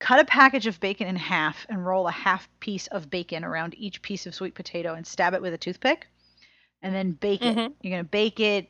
Cut 0.00 0.20
a 0.20 0.24
package 0.26 0.66
of 0.66 0.80
bacon 0.80 1.08
in 1.08 1.16
half 1.16 1.64
and 1.70 1.86
roll 1.86 2.06
a 2.06 2.12
half 2.12 2.46
piece 2.60 2.88
of 2.88 3.08
bacon 3.08 3.42
around 3.42 3.74
each 3.78 4.02
piece 4.02 4.26
of 4.26 4.34
sweet 4.34 4.54
potato 4.54 4.94
and 4.94 5.06
stab 5.06 5.32
it 5.32 5.40
with 5.40 5.54
a 5.54 5.58
toothpick. 5.58 6.08
And 6.82 6.94
then 6.94 7.12
bake 7.12 7.44
it. 7.44 7.56
Mhm. 7.56 7.72
You're 7.82 7.90
gonna 7.90 8.04
bake 8.04 8.40
it. 8.40 8.68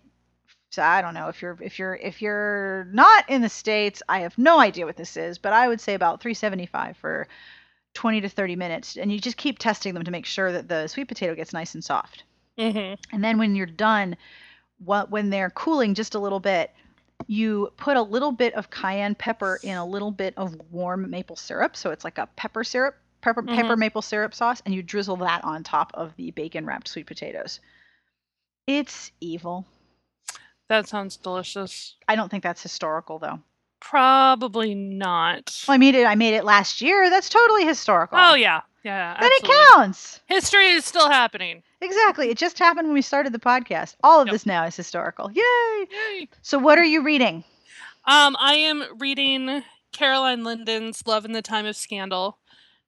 So 0.71 0.83
I 0.83 1.01
don't 1.03 1.15
know 1.15 1.29
if 1.29 1.41
you're 1.43 1.59
if 1.61 1.79
you're 1.79 1.95
if 1.97 2.21
you're 2.23 2.85
not 2.93 3.29
in 3.29 3.43
the 3.43 3.49
states, 3.49 4.03
I 4.09 4.21
have 4.21 4.37
no 4.39 4.61
idea 4.61 4.87
what 4.87 4.97
this 4.97 5.17
is, 5.17 5.39
but 5.39 5.53
I 5.53 5.69
would 5.69 5.81
say 5.81 5.95
about 5.95 6.21
375 6.21 6.97
for 6.97 7.27
20 7.95 8.21
to 8.21 8.29
30 8.29 8.57
minutes, 8.57 8.97
and 8.97 9.11
you 9.13 9.19
just 9.19 9.37
keep 9.37 9.59
testing 9.59 9.95
them 9.95 10.05
to 10.05 10.11
make 10.11 10.27
sure 10.27 10.53
that 10.53 10.69
the 10.69 10.87
sweet 10.89 11.09
potato 11.09 11.35
gets 11.35 11.53
nice 11.53 11.75
and 11.75 11.83
soft. 11.85 12.25
Mm-hmm. 12.59 12.95
And 13.15 13.25
then 13.25 13.39
when 13.39 13.55
you're 13.57 13.67
done, 13.67 14.17
what 14.85 15.11
when 15.11 15.31
they're 15.31 15.51
cooling 15.51 15.95
just 15.95 16.15
a 16.15 16.19
little 16.19 16.41
bit, 16.41 16.71
You 17.27 17.73
put 17.77 17.97
a 17.97 18.03
little 18.03 18.33
bit 18.33 18.55
of 18.55 18.71
cayenne 18.71 19.15
pepper 19.15 19.57
in 19.63 19.77
a 19.77 19.85
little 19.85 20.11
bit 20.13 20.35
of 20.37 20.57
warm 20.71 21.11
maple 21.11 21.37
syrup, 21.37 21.77
so 21.77 21.91
it's 21.91 22.05
like 22.05 22.17
a 22.19 22.27
pepper 22.37 22.65
syrup, 22.65 22.97
pepper, 23.21 23.43
Mhm. 23.43 23.55
pepper 23.55 23.77
maple 23.77 24.03
syrup 24.03 24.35
sauce, 24.35 24.63
and 24.65 24.75
you 24.75 24.83
drizzle 24.83 25.17
that 25.17 25.45
on 25.45 25.63
top 25.65 25.91
of 25.95 26.15
the 26.17 26.31
bacon 26.31 26.65
wrapped 26.65 26.89
sweet 26.89 27.07
potatoes. 27.07 27.61
It's 28.69 29.11
evil. 29.21 29.67
That 30.69 30.87
sounds 30.87 31.17
delicious. 31.17 31.97
I 32.07 32.15
don't 32.17 32.29
think 32.31 32.43
that's 32.43 32.63
historical 32.63 33.19
though. 33.19 33.41
Probably 33.81 34.75
not. 34.75 35.65
Well, 35.67 35.75
I 35.75 35.79
made 35.79 35.95
it. 35.95 36.05
I 36.05 36.15
made 36.15 36.35
it 36.35 36.45
last 36.45 36.81
year. 36.83 37.09
That's 37.11 37.29
totally 37.29 37.65
historical. 37.65 38.19
Oh 38.21 38.35
yeah, 38.35 38.61
yeah. 38.85 39.17
then 39.21 39.31
absolutely. 39.33 39.57
it 39.57 39.69
counts. 39.73 40.21
History 40.27 40.67
is 40.69 40.85
still 40.85 41.09
happening. 41.09 41.63
Exactly. 41.81 42.29
It 42.29 42.37
just 42.37 42.59
happened 42.59 42.89
when 42.89 42.95
we 42.95 43.03
started 43.03 43.33
the 43.33 43.39
podcast. 43.39 43.95
All 44.03 44.21
of 44.21 44.27
Yep. 44.27 44.33
this 44.33 44.47
now 44.47 44.65
is 44.65 44.77
historical. 44.77 45.31
Yay! 45.33 45.87
Yay. 45.91 46.29
So, 46.43 46.59
what 46.59 46.77
are 46.77 46.85
you 46.85 47.03
reading? 47.03 47.45
Um, 48.05 48.37
I 48.41 48.55
am 48.55 48.85
reading 48.99 49.63
Caroline 49.93 50.43
Linden's 50.45 51.07
Love 51.07 51.25
in 51.25 51.33
the 51.33 51.41
Time 51.43 51.65
of 51.67 51.77
Scandal, 51.77 52.37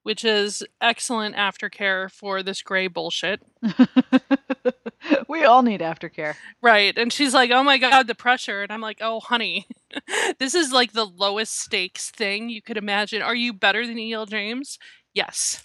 which 0.03 0.25
is 0.25 0.63
excellent 0.79 1.35
aftercare 1.35 2.11
for 2.11 2.41
this 2.43 2.61
gray 2.61 2.87
bullshit. 2.87 3.41
we 5.27 5.43
all 5.43 5.61
need 5.61 5.81
aftercare. 5.81 6.35
Right. 6.61 6.97
And 6.97 7.11
she's 7.11 7.33
like, 7.33 7.51
oh 7.51 7.63
my 7.63 7.77
God, 7.77 8.07
the 8.07 8.15
pressure. 8.15 8.63
And 8.63 8.71
I'm 8.71 8.81
like, 8.81 8.99
oh, 9.01 9.19
honey, 9.19 9.67
this 10.39 10.55
is 10.55 10.71
like 10.71 10.93
the 10.93 11.05
lowest 11.05 11.59
stakes 11.59 12.09
thing 12.09 12.49
you 12.49 12.61
could 12.61 12.77
imagine. 12.77 13.21
Are 13.21 13.35
you 13.35 13.53
better 13.53 13.85
than 13.85 13.99
E.L. 13.99 14.25
James? 14.25 14.79
Yes. 15.13 15.61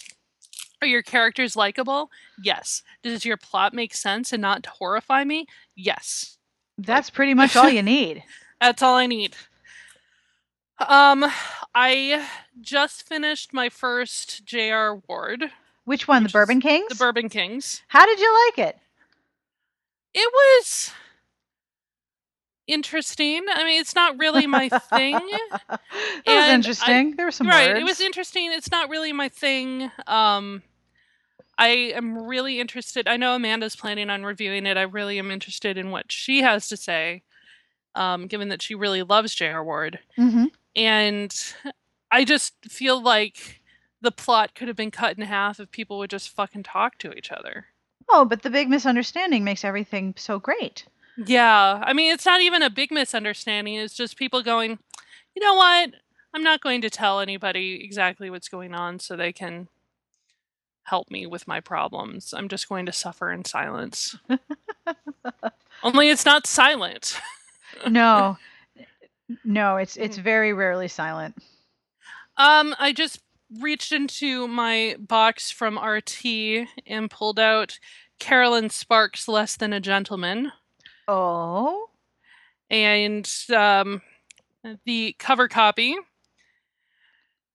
Are 0.82 0.88
your 0.88 1.02
characters 1.02 1.56
likable? 1.56 2.10
Yes. 2.42 2.82
Does 3.02 3.24
your 3.24 3.38
plot 3.38 3.72
make 3.72 3.94
sense 3.94 4.32
and 4.32 4.42
not 4.42 4.66
horrify 4.66 5.24
me? 5.24 5.46
Yes. 5.74 6.36
That's 6.78 7.08
pretty 7.08 7.34
much 7.34 7.56
all 7.56 7.68
you 7.70 7.82
need. 7.82 8.22
That's 8.60 8.82
all 8.82 8.96
I 8.96 9.06
need. 9.06 9.36
Um, 10.78 11.24
I 11.74 12.26
just 12.60 13.04
finished 13.06 13.52
my 13.52 13.68
first 13.68 14.44
J.R. 14.44 14.96
Ward, 15.08 15.44
Which 15.84 16.06
one? 16.06 16.22
Which 16.24 16.32
the 16.32 16.38
Bourbon 16.38 16.60
Kings? 16.60 16.88
The 16.88 16.94
Bourbon 16.96 17.28
Kings. 17.28 17.82
How 17.88 18.04
did 18.04 18.18
you 18.20 18.46
like 18.48 18.68
it? 18.68 18.78
It 20.14 20.30
was 20.32 20.90
interesting. 22.66 23.42
I 23.54 23.64
mean, 23.64 23.80
it's 23.80 23.94
not 23.94 24.18
really 24.18 24.46
my 24.46 24.68
thing. 24.68 25.12
that 25.50 25.60
was 25.70 25.78
And 26.26 26.38
I- 26.44 26.54
interesting. 26.54 27.16
there 27.16 27.26
were 27.26 27.32
some 27.32 27.48
right. 27.48 27.68
words. 27.70 27.80
It 27.80 27.84
was 27.84 28.00
interesting. 28.00 28.52
It's 28.52 28.70
not 28.70 28.88
really 28.90 29.12
my 29.12 29.28
thing. 29.28 29.90
Um, 30.06 30.62
I 31.58 31.68
am 31.94 32.18
really 32.26 32.60
interested. 32.60 33.08
I 33.08 33.16
know 33.16 33.34
Amanda's 33.34 33.76
planning 33.76 34.10
on 34.10 34.24
reviewing 34.24 34.66
it. 34.66 34.76
I 34.76 34.82
really 34.82 35.18
am 35.18 35.30
interested 35.30 35.78
in 35.78 35.90
what 35.90 36.10
she 36.12 36.42
has 36.42 36.68
to 36.68 36.76
say, 36.76 37.22
um, 37.94 38.26
given 38.26 38.48
that 38.50 38.60
she 38.60 38.74
really 38.74 39.02
loves 39.02 39.34
J.R. 39.34 39.64
Ward. 39.64 39.98
Mhm. 40.18 40.50
And 40.76 41.34
I 42.10 42.24
just 42.24 42.54
feel 42.68 43.02
like 43.02 43.62
the 44.02 44.12
plot 44.12 44.54
could 44.54 44.68
have 44.68 44.76
been 44.76 44.90
cut 44.90 45.16
in 45.16 45.24
half 45.24 45.58
if 45.58 45.70
people 45.70 45.98
would 45.98 46.10
just 46.10 46.28
fucking 46.28 46.62
talk 46.62 46.98
to 46.98 47.12
each 47.12 47.32
other. 47.32 47.66
Oh, 48.08 48.24
but 48.24 48.42
the 48.42 48.50
big 48.50 48.68
misunderstanding 48.68 49.42
makes 49.42 49.64
everything 49.64 50.14
so 50.16 50.38
great. 50.38 50.86
Yeah. 51.16 51.82
I 51.82 51.92
mean, 51.92 52.12
it's 52.12 52.26
not 52.26 52.42
even 52.42 52.62
a 52.62 52.70
big 52.70 52.92
misunderstanding. 52.92 53.74
It's 53.74 53.94
just 53.94 54.16
people 54.16 54.42
going, 54.42 54.78
you 55.34 55.42
know 55.42 55.54
what? 55.54 55.94
I'm 56.34 56.42
not 56.42 56.60
going 56.60 56.82
to 56.82 56.90
tell 56.90 57.20
anybody 57.20 57.82
exactly 57.82 58.28
what's 58.28 58.48
going 58.48 58.74
on 58.74 59.00
so 59.00 59.16
they 59.16 59.32
can 59.32 59.68
help 60.82 61.10
me 61.10 61.26
with 61.26 61.48
my 61.48 61.60
problems. 61.60 62.32
I'm 62.32 62.48
just 62.48 62.68
going 62.68 62.86
to 62.86 62.92
suffer 62.92 63.32
in 63.32 63.44
silence. 63.44 64.16
Only 65.82 66.10
it's 66.10 66.24
not 66.24 66.46
silent. 66.46 67.18
No, 67.88 68.36
no, 69.44 69.76
it's 69.76 69.96
it's 69.96 70.18
Mhm. 70.18 70.22
very 70.22 70.52
rarely 70.52 70.88
silent. 70.88 71.36
Um, 72.36 72.74
I 72.78 72.92
just 72.92 73.20
reached 73.60 73.92
into 73.92 74.46
my 74.48 74.96
box 74.98 75.50
from 75.50 75.78
RT 75.78 76.66
and 76.86 77.10
pulled 77.10 77.38
out 77.38 77.78
Kerrelyn 78.20 78.70
Sparks' 78.70 79.28
Less 79.28 79.56
Than 79.56 79.72
a 79.72 79.80
Gentleman. 79.80 80.52
Oh, 81.08 81.90
and 82.70 83.30
um, 83.54 84.02
the 84.84 85.14
cover 85.18 85.48
copy. 85.48 85.96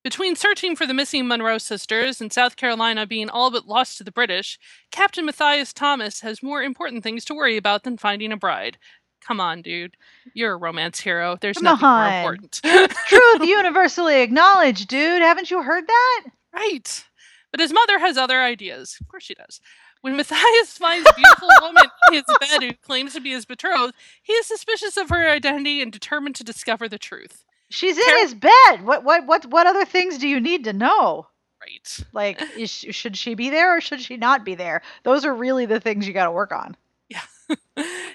Between 0.04 0.36
searching 0.36 0.76
for 0.76 0.88
the 0.88 0.96
missing 0.96 1.28
Monroe 1.28 1.60
sisters 1.60 2.20
and 2.22 2.34
South 2.34 2.56
Carolina 2.56 3.06
being 3.06 3.30
all 3.30 3.52
but 3.52 3.68
lost 3.68 4.00
to 4.00 4.04
the 4.04 4.12
British, 4.12 4.58
Captain 4.92 5.26
Matthias 5.26 5.74
Thomas 5.74 6.22
has 6.22 6.42
more 6.42 6.64
important 6.64 7.04
things 7.04 7.24
to 7.26 7.36
worry 7.36 7.56
about 7.56 7.84
than 7.84 7.98
finding 7.98 8.32
a 8.32 8.38
bride. 8.38 8.80
Come 9.26 9.40
on, 9.40 9.62
dude. 9.62 9.96
You're 10.34 10.54
a 10.54 10.58
romance 10.58 11.00
hero. 11.00 11.38
There's 11.40 11.58
Come 11.58 11.64
nothing 11.66 11.88
more 11.88 12.08
important. 12.36 12.62
truth 13.08 13.42
universally 13.48 14.22
acknowledged, 14.22 14.88
dude. 14.88 15.22
Haven't 15.22 15.52
you 15.52 15.62
heard 15.62 15.88
that? 15.88 16.24
right. 16.54 17.04
But 17.52 17.60
his 17.60 17.74
mother 17.74 18.00
has 18.00 18.18
other 18.18 18.42
ideas. 18.42 18.98
Of 19.02 19.08
course 19.10 19.24
she 19.24 19.34
does. 19.36 19.60
When 20.02 20.16
Matthias 20.18 20.78
finds 20.78 21.08
a 21.10 21.14
beautiful 21.14 21.50
woman 21.62 21.84
in 22.10 22.14
his 22.16 22.24
bed 22.40 22.64
who 22.64 22.74
claims 22.74 23.14
to 23.14 23.20
be 23.22 23.32
his 23.32 23.46
betrothed, 23.46 23.94
he 24.24 24.34
is 24.34 24.48
suspicious 24.48 24.98
of 24.98 25.10
her 25.10 25.30
identity 25.30 25.82
and 25.82 25.92
determined 25.92 26.36
to 26.36 26.44
discover 26.44 26.90
the 26.90 26.98
truth. 26.98 27.46
She's 27.70 27.98
in 27.98 28.18
his 28.20 28.34
bed. 28.34 28.84
What 28.84 29.04
what 29.04 29.26
what 29.28 29.46
what 29.46 29.68
other 29.68 29.86
things 29.86 30.18
do 30.18 30.28
you 30.28 30.40
need 30.40 30.64
to 30.66 30.74
know? 30.74 31.28
Right. 31.62 32.06
Like, 32.12 32.42
is, 32.58 32.70
sh- 32.72 32.88
should 32.96 33.16
she 33.16 33.36
be 33.36 33.50
there 33.52 33.78
or 33.78 33.82
should 33.82 34.02
she 34.02 34.18
not 34.18 34.44
be 34.44 34.56
there? 34.56 34.82
Those 35.04 35.24
are 35.26 35.34
really 35.34 35.66
the 35.68 35.80
things 35.80 36.08
you 36.08 36.14
got 36.14 36.26
to 36.26 36.32
work 36.32 36.52
on. 36.52 36.76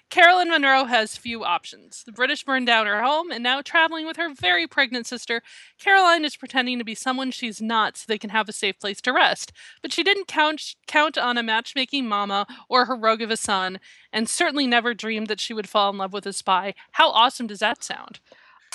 Carolyn 0.08 0.48
Monroe 0.48 0.84
has 0.84 1.16
few 1.16 1.44
options. 1.44 2.04
The 2.04 2.12
British 2.12 2.44
burned 2.44 2.66
down 2.66 2.86
her 2.86 3.02
home, 3.02 3.30
and 3.30 3.42
now 3.42 3.60
traveling 3.60 4.06
with 4.06 4.16
her 4.16 4.32
very 4.32 4.66
pregnant 4.66 5.06
sister, 5.06 5.42
Caroline 5.80 6.24
is 6.24 6.36
pretending 6.36 6.78
to 6.78 6.84
be 6.84 6.94
someone 6.94 7.30
she's 7.30 7.60
not 7.60 7.96
so 7.96 8.04
they 8.06 8.18
can 8.18 8.30
have 8.30 8.48
a 8.48 8.52
safe 8.52 8.78
place 8.78 9.00
to 9.02 9.12
rest. 9.12 9.52
But 9.82 9.92
she 9.92 10.04
didn't 10.04 10.28
count 10.28 10.76
count 10.86 11.18
on 11.18 11.36
a 11.36 11.42
matchmaking 11.42 12.06
mama 12.06 12.46
or 12.68 12.84
her 12.84 12.96
rogue 12.96 13.20
of 13.22 13.30
a 13.30 13.36
son, 13.36 13.80
and 14.12 14.28
certainly 14.28 14.66
never 14.66 14.94
dreamed 14.94 15.26
that 15.26 15.40
she 15.40 15.52
would 15.52 15.68
fall 15.68 15.90
in 15.90 15.98
love 15.98 16.12
with 16.12 16.26
a 16.26 16.32
spy. 16.32 16.74
How 16.92 17.10
awesome 17.10 17.48
does 17.48 17.60
that 17.60 17.82
sound? 17.82 18.20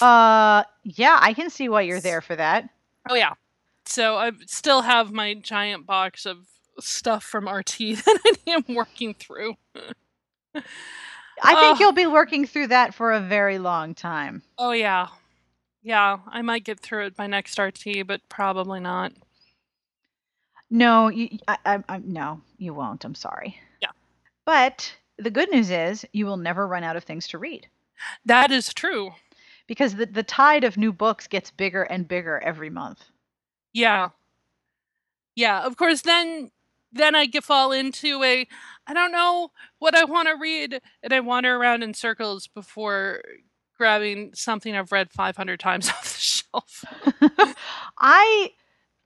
Uh, 0.01 0.63
yeah, 0.83 1.17
I 1.21 1.33
can 1.33 1.49
see 1.49 1.69
why 1.69 1.81
you're 1.81 2.01
there 2.01 2.21
for 2.21 2.35
that. 2.35 2.69
Oh 3.09 3.15
yeah. 3.15 3.33
So 3.85 4.17
I 4.17 4.31
still 4.47 4.81
have 4.81 5.11
my 5.11 5.33
giant 5.33 5.85
box 5.85 6.25
of 6.25 6.47
stuff 6.79 7.23
from 7.23 7.47
RT 7.47 7.77
that 7.77 8.19
I 8.47 8.51
am 8.51 8.75
working 8.75 9.13
through. 9.13 9.55
I 11.43 11.55
think 11.55 11.75
Ugh. 11.75 11.79
you'll 11.79 11.91
be 11.93 12.07
working 12.07 12.45
through 12.45 12.67
that 12.67 12.93
for 12.93 13.11
a 13.11 13.19
very 13.19 13.57
long 13.57 13.95
time. 13.95 14.41
Oh 14.57 14.71
yeah. 14.71 15.07
Yeah, 15.83 16.19
I 16.27 16.41
might 16.43 16.63
get 16.63 16.79
through 16.79 17.07
it 17.07 17.15
by 17.15 17.25
next 17.25 17.57
RT, 17.57 18.05
but 18.05 18.21
probably 18.29 18.79
not. 18.79 19.13
No, 20.69 21.09
you, 21.09 21.37
I, 21.47 21.57
I, 21.65 21.83
I, 21.89 21.97
no, 22.05 22.39
you 22.57 22.73
won't. 22.73 23.03
I'm 23.03 23.15
sorry. 23.15 23.59
Yeah. 23.81 23.89
But 24.45 24.93
the 25.17 25.31
good 25.31 25.49
news 25.51 25.69
is 25.71 26.05
you 26.13 26.25
will 26.25 26.37
never 26.37 26.67
run 26.67 26.83
out 26.83 26.95
of 26.95 27.03
things 27.03 27.27
to 27.29 27.37
read 27.37 27.67
That 28.25 28.51
is 28.51 28.73
true. 28.73 29.11
because 29.67 29.95
the, 29.95 30.05
the 30.05 30.23
tide 30.23 30.63
of 30.63 30.77
new 30.77 30.93
books 30.93 31.27
gets 31.27 31.49
bigger 31.51 31.83
and 31.83 32.07
bigger 32.07 32.39
every 32.39 32.69
month. 32.69 33.03
Yeah. 33.73 34.09
Yeah, 35.35 35.61
of 35.65 35.77
course 35.77 36.01
then 36.01 36.51
then 36.93 37.15
I 37.15 37.25
get 37.25 37.43
fall 37.43 37.71
into 37.71 38.23
a 38.23 38.47
I 38.87 38.93
don't 38.93 39.11
know 39.11 39.51
what 39.79 39.95
I 39.95 40.03
want 40.05 40.27
to 40.27 40.35
read 40.35 40.81
and 41.03 41.13
I 41.13 41.19
wander 41.19 41.55
around 41.55 41.83
in 41.83 41.93
circles 41.93 42.47
before 42.47 43.21
grabbing 43.77 44.31
something 44.33 44.75
I've 44.75 44.91
read 44.91 45.11
500 45.11 45.59
times 45.59 45.89
off 45.89 46.03
the 46.03 46.19
shelf. 46.19 46.83
I 47.99 48.51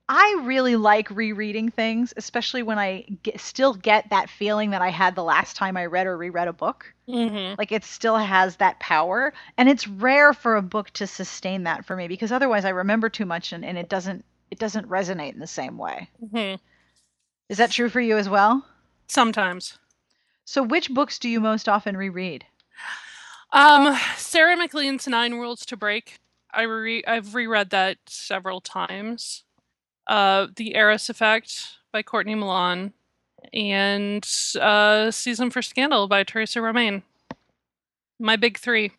I 0.08 0.41
really 0.43 0.76
like 0.76 1.10
rereading 1.10 1.71
things, 1.71 2.13
especially 2.17 2.62
when 2.63 2.78
I 2.78 3.02
get, 3.24 3.39
still 3.39 3.74
get 3.74 4.10
that 4.12 4.30
feeling 4.30 4.69
that 4.71 4.82
I 4.82 4.89
had 4.89 5.15
the 5.15 5.24
last 5.24 5.56
time 5.56 5.78
I 5.78 5.86
read 5.88 6.06
or 6.08 6.17
reread 6.17 6.48
a 6.48 6.54
book. 6.54 6.93
Mhm. 7.10 7.58
Like 7.58 7.71
it 7.71 7.84
still 7.84 8.17
has 8.17 8.58
that 8.58 8.80
power, 8.80 9.34
and 9.58 9.67
it's 9.69 9.88
rare 9.88 10.34
for 10.34 10.56
a 10.58 10.62
book 10.62 10.91
to 10.91 11.08
sustain 11.08 11.63
that 11.63 11.86
for 11.86 11.95
me 11.95 12.08
because 12.08 12.32
otherwise 12.32 12.65
I 12.65 12.69
remember 12.69 13.10
too 13.10 13.26
much 13.26 13.52
and, 13.54 13.65
and 13.65 13.78
it 13.78 13.89
doesn't 13.89 14.26
it 14.52 14.60
doesn't 14.60 14.88
resonate 14.89 15.34
in 15.34 15.39
the 15.39 15.48
same 15.48 15.78
way. 15.78 16.10
Mhm. 16.21 16.60
Is 17.49 17.58
that 17.58 17.71
true 17.71 17.89
for 17.89 18.01
you 18.01 18.17
as 18.17 18.27
well? 18.29 18.65
Sometimes. 19.08 19.77
So 20.45 20.63
which 20.63 20.89
books 20.91 21.19
do 21.19 21.29
you 21.29 21.39
most 21.39 21.67
often 21.69 21.97
reread? 21.97 22.45
Um, 23.51 23.97
Sarah 24.17 24.58
MacLean's 24.58 25.08
Nine 25.08 25.34
Rules 25.36 25.65
to 25.67 25.77
Break. 25.77 26.19
I 26.53 26.63
re- 26.63 27.03
I've 27.05 27.36
reread 27.36 27.69
that 27.71 27.97
several 28.08 28.62
times. 28.62 29.43
Uh, 30.08 30.47
The 30.55 30.75
Heiress 30.75 31.10
Effect 31.10 31.77
by 31.91 32.03
Courtney 32.03 32.36
Milan, 32.36 32.93
and 33.53 34.27
uh, 34.60 35.12
Season 35.12 35.49
for 35.49 35.62
Scandal 35.62 36.08
by 36.08 36.23
Theresa 36.23 36.62
Romain. 36.62 37.03
My 38.19 38.36
big 38.36 38.58
three. 38.58 38.91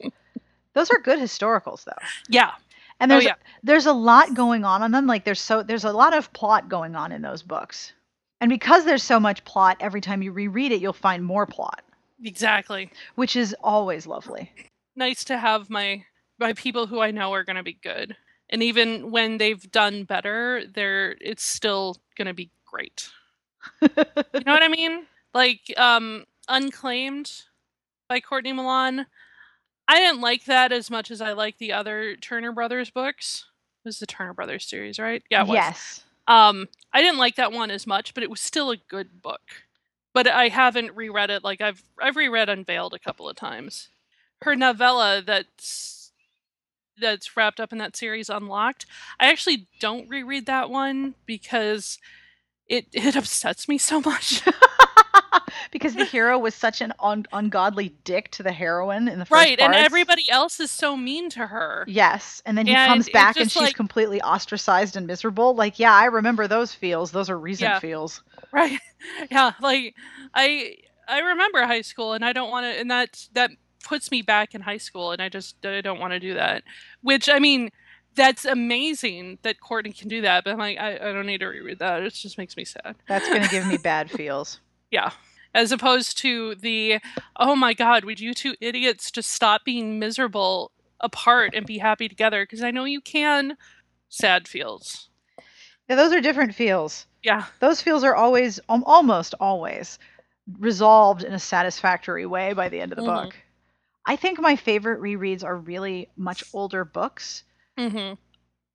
Those 0.74 0.90
are 0.90 0.98
good 0.98 1.18
historicals 1.18 1.84
though. 1.84 1.92
Yeah. 2.28 2.52
And 3.00 3.10
Oh, 3.10 3.14
there's 3.14 3.24
yeah. 3.24 3.34
there's 3.62 3.86
a 3.86 3.92
lot 3.92 4.34
going 4.34 4.64
on 4.64 4.82
on 4.82 4.90
them. 4.90 5.06
Like 5.06 5.24
there's 5.24 5.40
so 5.40 5.62
there's 5.62 5.84
a 5.84 5.92
lot 5.92 6.16
of 6.16 6.32
plot 6.32 6.68
going 6.68 6.96
on 6.96 7.12
in 7.12 7.22
those 7.22 7.42
books. 7.42 7.92
And 8.40 8.48
because 8.48 8.84
there's 8.84 9.02
so 9.02 9.18
much 9.18 9.44
plot, 9.44 9.76
every 9.80 10.00
time 10.00 10.22
you 10.22 10.30
reread 10.32 10.70
it, 10.72 10.80
you'll 10.80 10.92
find 10.92 11.24
more 11.24 11.44
plot, 11.46 11.82
Exactly. 12.22 12.90
which 13.16 13.34
is 13.34 13.54
always 13.62 14.06
lovely. 14.06 14.52
nice 14.96 15.24
to 15.24 15.38
have 15.38 15.68
my 15.70 16.04
my 16.38 16.52
people 16.52 16.86
who 16.86 17.00
I 17.00 17.10
know 17.10 17.32
are 17.34 17.44
going 17.44 17.56
to 17.56 17.62
be 17.64 17.78
good. 17.82 18.16
And 18.50 18.62
even 18.62 19.10
when 19.10 19.38
they've 19.38 19.70
done 19.70 20.04
better, 20.04 20.62
they're 20.72 21.16
it's 21.20 21.44
still 21.44 21.96
going 22.16 22.26
to 22.28 22.34
be 22.34 22.50
great. 22.64 23.10
you 23.82 23.88
know 23.94 24.52
what 24.52 24.62
I 24.62 24.68
mean? 24.68 25.04
Like 25.34 25.60
um 25.76 26.24
Unclaimed 26.48 27.30
by 28.08 28.18
Courtney 28.20 28.52
Milan. 28.54 29.06
I 29.88 29.98
didn't 29.98 30.20
like 30.20 30.44
that 30.44 30.70
as 30.70 30.90
much 30.90 31.10
as 31.10 31.20
I 31.20 31.32
like 31.32 31.58
the 31.58 31.72
other 31.72 32.14
Turner 32.14 32.52
Brothers 32.52 32.90
books. 32.90 33.46
It 33.84 33.88
was 33.88 33.98
the 33.98 34.06
Turner 34.06 34.34
Brothers 34.34 34.66
series, 34.66 34.98
right? 34.98 35.22
Yeah, 35.30 35.46
Yes. 35.46 36.04
Um, 36.28 36.68
I 36.92 37.00
didn't 37.00 37.18
like 37.18 37.36
that 37.36 37.52
one 37.52 37.70
as 37.70 37.86
much, 37.86 38.12
but 38.12 38.22
it 38.22 38.30
was 38.30 38.40
still 38.40 38.70
a 38.70 38.76
good 38.76 39.22
book. 39.22 39.40
But 40.12 40.28
I 40.28 40.48
haven't 40.48 40.94
reread 40.94 41.30
it. 41.30 41.42
Like 41.42 41.60
I've 41.60 41.82
I've 42.00 42.16
reread 42.16 42.48
Unveiled 42.48 42.92
a 42.92 42.98
couple 42.98 43.28
of 43.28 43.36
times. 43.36 43.88
Her 44.42 44.54
novella 44.54 45.22
that's 45.24 46.12
that's 47.00 47.36
wrapped 47.36 47.60
up 47.60 47.72
in 47.72 47.78
that 47.78 47.96
series, 47.96 48.28
Unlocked. 48.28 48.84
I 49.18 49.30
actually 49.30 49.68
don't 49.80 50.08
reread 50.08 50.46
that 50.46 50.70
one 50.70 51.14
because 51.24 51.98
it 52.68 52.86
it 52.92 53.16
upsets 53.16 53.68
me 53.68 53.78
so 53.78 54.00
much. 54.00 54.42
because 55.70 55.94
the 55.94 56.04
hero 56.04 56.38
was 56.38 56.54
such 56.54 56.80
an 56.80 56.92
un- 57.00 57.26
ungodly 57.32 57.94
dick 58.04 58.30
to 58.32 58.42
the 58.42 58.52
heroine 58.52 59.08
in 59.08 59.18
the 59.18 59.24
first 59.24 59.32
right, 59.38 59.60
and 59.60 59.74
everybody 59.74 60.28
else 60.30 60.60
is 60.60 60.70
so 60.70 60.96
mean 60.96 61.30
to 61.30 61.46
her. 61.46 61.84
Yes, 61.88 62.42
and 62.46 62.56
then 62.56 62.66
he 62.66 62.74
And 62.74 62.88
comes 62.88 63.08
back 63.10 63.36
and 63.36 63.50
she's 63.50 63.62
like- 63.62 63.74
completely 63.74 64.20
ostracized 64.22 64.96
and 64.96 65.06
miserable. 65.06 65.54
Like, 65.54 65.78
yeah, 65.78 65.92
I 65.94 66.06
remember 66.06 66.46
those 66.48 66.74
feels. 66.74 67.10
Those 67.10 67.30
are 67.30 67.38
recent 67.38 67.70
Yeah. 67.70 67.78
feels. 67.80 68.22
Right. 68.50 68.78
Yeah, 69.30 69.52
like 69.60 69.94
I 70.32 70.76
I 71.06 71.18
remember 71.20 71.64
high 71.66 71.82
school 71.82 72.14
and 72.14 72.24
I 72.24 72.32
don't 72.32 72.50
want 72.50 72.64
to 72.64 72.68
and 72.80 72.90
that 72.90 73.28
that 73.34 73.50
puts 73.84 74.10
me 74.10 74.22
back 74.22 74.54
in 74.54 74.62
high 74.62 74.78
school 74.78 75.12
and 75.12 75.20
I 75.20 75.28
just 75.28 75.64
I 75.66 75.82
don't 75.82 76.00
want 76.00 76.14
to 76.14 76.18
do 76.20 76.32
that. 76.34 76.62
Which 77.02 77.28
I 77.28 77.40
mean 77.40 77.68
that's 78.14 78.46
amazing 78.46 79.38
that 79.42 79.60
Courtney 79.60 79.92
can 79.92 80.08
do 80.08 80.22
that, 80.22 80.44
but 80.44 80.52
I'm 80.54 80.58
like 80.58 80.78
I, 80.78 80.94
I 80.94 81.12
don't 81.12 81.26
need 81.26 81.40
to 81.40 81.46
reread 81.46 81.78
that. 81.80 82.02
It 82.02 82.14
just 82.14 82.38
makes 82.38 82.56
me 82.56 82.64
sad. 82.64 82.96
That's 83.06 83.28
gonna 83.28 83.48
give 83.48 83.66
me 83.66 83.76
bad 83.82 84.10
feels. 84.10 84.60
Yeah. 84.90 85.10
As 85.54 85.72
opposed 85.72 86.18
to 86.18 86.54
the 86.56 87.00
oh 87.36 87.56
my 87.56 87.74
god, 87.74 88.04
would 88.04 88.20
you 88.20 88.34
two 88.34 88.54
idiots 88.60 89.10
just 89.10 89.30
stop 89.30 89.64
being 89.64 89.98
miserable 89.98 90.72
apart 91.00 91.54
and 91.54 91.66
be 91.66 91.78
happy 91.78 92.08
together 92.08 92.44
because 92.44 92.62
I 92.62 92.70
know 92.70 92.84
you 92.84 93.00
can 93.00 93.56
sad 94.08 94.46
feels. 94.48 95.08
Yeah, 95.88 95.96
those 95.96 96.12
are 96.12 96.20
different 96.20 96.54
feels. 96.54 97.06
Yeah. 97.22 97.46
Those 97.60 97.80
feels 97.80 98.04
are 98.04 98.14
always, 98.14 98.60
um, 98.68 98.84
almost 98.84 99.34
always, 99.40 99.98
resolved 100.58 101.22
in 101.24 101.32
a 101.32 101.38
satisfactory 101.38 102.26
way 102.26 102.52
by 102.52 102.68
the 102.68 102.80
end 102.80 102.92
of 102.92 102.96
the 102.96 103.02
Mhm. 103.04 103.24
book. 103.24 103.36
I 104.06 104.16
think 104.16 104.40
my 104.40 104.56
favorite 104.56 105.00
rereads 105.00 105.44
are 105.44 105.56
really 105.56 106.08
much 106.16 106.42
older 106.52 106.84
books. 106.84 107.44
Mhm. 107.78 108.18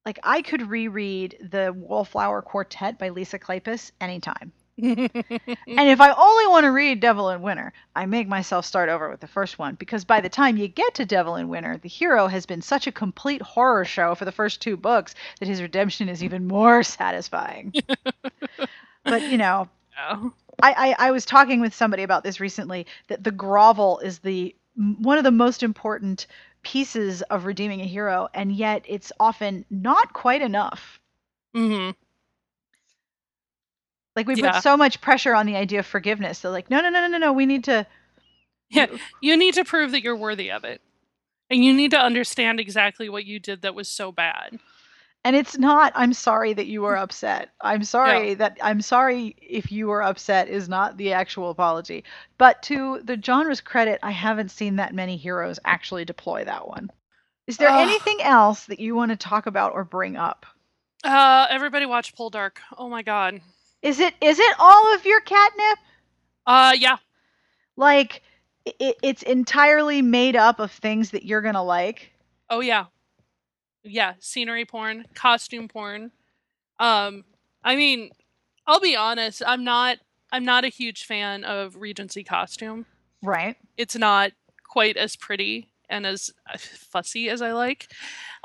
Like 0.06 0.19
I 0.23 0.41
could 0.41 0.69
reread 0.69 1.38
the 1.41 1.73
Wallflower 1.73 2.41
Quartet 2.41 2.97
by 2.99 3.10
Lisa 3.10 3.39
Kleypas 3.39 3.91
anytime. 4.02 4.52
And 4.77 5.89
if 5.89 6.01
I 6.01 6.12
only 6.12 6.47
want 6.47 6.63
to 6.65 6.71
read 6.71 6.99
Devil 6.99 7.29
in 7.29 7.41
Winter, 7.41 7.73
I 7.95 8.05
make 8.05 8.27
myself 8.27 8.65
start 8.65 8.89
over 8.89 9.09
with 9.09 9.19
the 9.19 9.27
first 9.27 9.59
one 9.59 9.75
because 9.75 10.03
by 10.05 10.21
the 10.21 10.29
time 10.29 10.57
you 10.57 10.67
get 10.67 10.95
to 10.95 11.05
Devil 11.05 11.36
in 11.36 11.47
Winter, 11.49 11.77
the 11.77 11.89
hero 11.89 12.27
has 12.27 12.45
been 12.45 12.62
such 12.62 12.88
a 12.88 12.91
complete 12.91 13.41
horror 13.41 13.86
show 13.86 14.15
for 14.15 14.25
the 14.25 14.31
first 14.31 14.62
two 14.62 14.77
books 14.77 15.15
that 15.39 15.47
his 15.47 15.62
redemption 15.62 16.09
is 16.09 16.23
even 16.23 16.47
more 16.47 16.83
satisfying. 16.83 17.73
but 19.03 19.21
you 19.29 19.38
know, 19.38 19.69
Yeah. 19.95 20.29
I, 20.62 20.95
I 20.99 21.07
I 21.07 21.12
was 21.12 21.25
talking 21.25 21.62
with 21.62 21.73
somebody 21.73 22.03
about 22.03 22.23
this 22.23 22.39
recently 22.39 22.88
that 23.07 23.23
the 23.23 23.31
grovel 23.31 23.99
is 23.99 24.19
the 24.19 24.55
one 24.75 25.17
of 25.17 25.23
the 25.23 25.31
most 25.31 25.62
important 25.63 26.25
pieces 26.63 27.21
of 27.23 27.45
redeeming 27.45 27.81
a 27.81 27.86
hero, 27.86 28.27
and 28.33 28.51
yet 28.51 28.86
it's 28.88 29.12
often 29.19 29.65
not 29.69 30.13
quite 30.13 30.41
enough. 30.41 30.99
Mhm. 31.55 31.95
Like 34.15 34.28
we 34.28 34.36
Yeah. 34.36 34.52
put 34.54 34.62
so 34.63 34.78
much 34.78 35.02
pressure 35.02 35.34
on 35.34 35.45
the 35.45 35.56
idea 35.56 35.80
of 35.80 35.86
forgiveness. 35.86 36.39
They're 36.39 36.52
like, 36.52 36.69
no, 36.69 36.82
no, 36.82 36.89
no, 36.89 37.02
no, 37.02 37.08
no, 37.08 37.17
no. 37.17 37.34
We 37.34 37.45
need 37.45 37.63
to. 37.65 37.86
Yeah, 38.69 38.88
you 39.21 39.38
need 39.38 39.56
to 39.56 39.65
prove 39.65 39.91
that 39.91 40.04
you're 40.04 40.15
worthy 40.15 40.52
of 40.52 40.63
it. 40.63 40.82
And 41.49 41.63
you 41.63 41.73
need 41.73 41.91
to 41.91 41.99
understand 41.99 42.60
exactly 42.60 43.10
what 43.10 43.26
you 43.26 43.39
did 43.39 43.62
that 43.62 43.76
was 43.76 43.88
so 43.88 44.12
bad. 44.12 44.60
And 45.26 45.36
it's 45.36 45.58
not. 45.58 45.93
I'm 45.95 46.13
sorry 46.13 46.54
that 46.54 46.65
you 46.67 46.82
were 46.82 46.97
upset. 46.97 47.49
I'm 47.62 47.84
sorry 47.84 48.34
that 48.34 48.58
I'm 48.62 48.82
sorry 48.82 49.36
if 49.41 49.71
you 49.71 49.88
were 49.88 50.04
upset 50.04 50.49
is 50.49 50.67
not 50.67 50.97
the 50.97 51.13
actual 51.13 51.49
apology. 51.49 52.04
But 52.38 52.62
to 52.63 52.99
the 53.04 53.17
genre's 53.23 53.62
credit, 53.62 53.99
I 54.04 54.12
haven't 54.12 54.52
seen 54.52 54.76
that 54.78 54.93
many 54.93 55.15
heroes 55.15 55.60
actually 55.63 56.06
deploy 56.06 56.43
that 56.45 56.67
one. 56.67 56.91
Is 57.47 57.58
there 57.58 57.69
Ugh. 57.69 57.78
anything 57.78 58.21
else 58.21 58.65
that 58.65 58.80
you 58.80 58.95
want 58.95 59.12
to 59.12 59.17
talk 59.17 59.45
about 59.45 59.73
or 59.73 59.84
bring 59.86 60.17
up? 60.17 60.45
Uh 61.04 61.47
everybody 61.49 61.86
watch 61.86 62.15
Poldark. 62.15 62.58
Oh 62.78 62.89
my 62.89 63.02
god. 63.02 63.41
Is 63.83 63.99
it 63.99 64.15
is 64.21 64.39
it 64.39 64.55
all 64.57 64.95
of 64.95 65.05
your 65.05 65.19
catnip? 65.21 65.77
Uh 66.47 66.73
yeah. 66.75 66.97
Like 67.75 68.23
it, 68.65 68.97
it's 69.03 69.21
entirely 69.23 70.01
made 70.01 70.37
up 70.37 70.59
of 70.59 70.71
things 70.71 71.11
that 71.11 71.25
you're 71.25 71.41
gonna 71.41 71.63
like. 71.63 72.13
Oh 72.49 72.61
yeah. 72.61 72.85
Yeah, 73.83 74.13
scenery 74.19 74.63
porn, 74.65 75.05
costume 75.13 75.67
porn. 75.67 76.11
Um 76.79 77.25
I 77.61 77.75
mean, 77.75 78.11
I'll 78.65 78.79
be 78.79 78.95
honest, 78.95 79.43
I'm 79.45 79.65
not 79.65 79.97
I'm 80.31 80.45
not 80.45 80.63
a 80.63 80.69
huge 80.69 81.03
fan 81.03 81.43
of 81.43 81.75
Regency 81.75 82.23
costume. 82.23 82.85
Right. 83.21 83.57
It's 83.77 83.97
not 83.97 84.31
quite 84.63 84.95
as 84.95 85.17
pretty 85.17 85.69
and 85.89 86.05
as 86.05 86.31
uh, 86.51 86.57
fussy 86.57 87.29
as 87.29 87.41
I 87.41 87.51
like. 87.51 87.91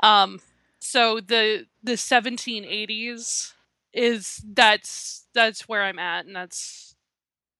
Um 0.01 0.41
so 0.79 1.21
the 1.21 1.65
the 1.81 1.93
1780s 1.93 3.53
is 3.93 4.41
that's 4.53 5.25
that's 5.33 5.67
where 5.67 5.83
I'm 5.83 5.99
at 5.99 6.25
and 6.25 6.35
that's 6.35 6.95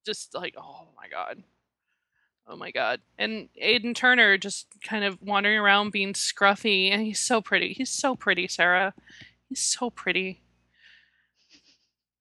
just 0.06 0.34
like 0.36 0.56
oh 0.58 0.88
my 0.98 1.08
god. 1.10 1.44
Oh 2.52 2.56
my 2.56 2.72
god. 2.72 3.02
And 3.20 3.50
Aidan 3.58 3.94
Turner 3.94 4.38
just 4.38 4.68
kind 4.84 5.04
of 5.04 5.22
wandering 5.22 5.60
around 5.60 5.92
being 5.92 6.14
scruffy 6.14 6.92
and 6.92 7.04
he's 7.04 7.20
so 7.20 7.42
pretty. 7.42 7.74
He's 7.74 7.92
so 7.92 8.16
pretty, 8.16 8.48
Sarah. 8.48 8.96
He's 9.48 9.62
so 9.62 9.92
pretty. 9.92 10.42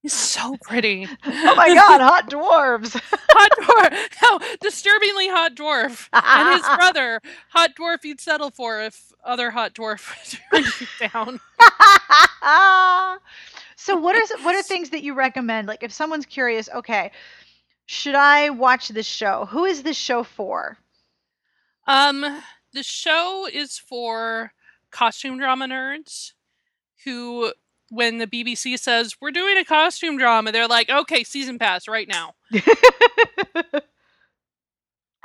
He's 0.01 0.13
so 0.13 0.55
pretty. 0.61 1.07
Oh 1.25 1.55
my 1.55 1.73
god, 1.73 1.99
hot 2.01 2.29
dwarves. 2.29 2.99
hot 3.11 3.51
dwarf. 3.59 4.21
No, 4.21 4.39
disturbingly 4.61 5.29
hot 5.29 5.55
dwarf. 5.55 6.07
And 6.13 6.57
his 6.57 6.61
brother, 6.75 7.21
hot 7.49 7.71
dwarf 7.75 8.03
you'd 8.03 8.21
settle 8.21 8.51
for 8.51 8.81
if 8.81 9.11
other 9.23 9.51
hot 9.51 9.73
dwarf 9.73 10.37
turned 10.51 10.67
you 10.79 11.09
down. 11.09 11.39
So 13.79 13.95
what 13.95 14.15
are 14.15 14.43
what 14.43 14.55
are 14.55 14.61
things 14.63 14.89
that 14.91 15.03
you 15.03 15.13
recommend? 15.13 15.67
Like 15.67 15.83
if 15.83 15.91
someone's 15.91 16.25
curious, 16.25 16.69
okay, 16.73 17.11
should 17.85 18.15
I 18.15 18.49
watch 18.49 18.89
this 18.89 19.05
show? 19.05 19.47
Who 19.49 19.65
is 19.65 19.83
this 19.83 19.97
show 19.97 20.23
for? 20.23 20.77
Um, 21.87 22.41
the 22.73 22.83
show 22.83 23.47
is 23.51 23.77
for 23.77 24.51
costume 24.91 25.37
drama 25.37 25.65
nerds 25.67 26.33
who 27.05 27.53
when 27.89 28.19
the 28.19 28.27
BBC 28.27 28.77
says 28.77 29.15
we're 29.19 29.31
doing 29.31 29.57
a 29.57 29.65
costume 29.65 30.17
drama, 30.17 30.51
they're 30.51 30.67
like, 30.67 30.89
okay, 30.89 31.23
season 31.23 31.57
pass 31.57 31.87
right 31.87 32.07
now. 32.07 32.35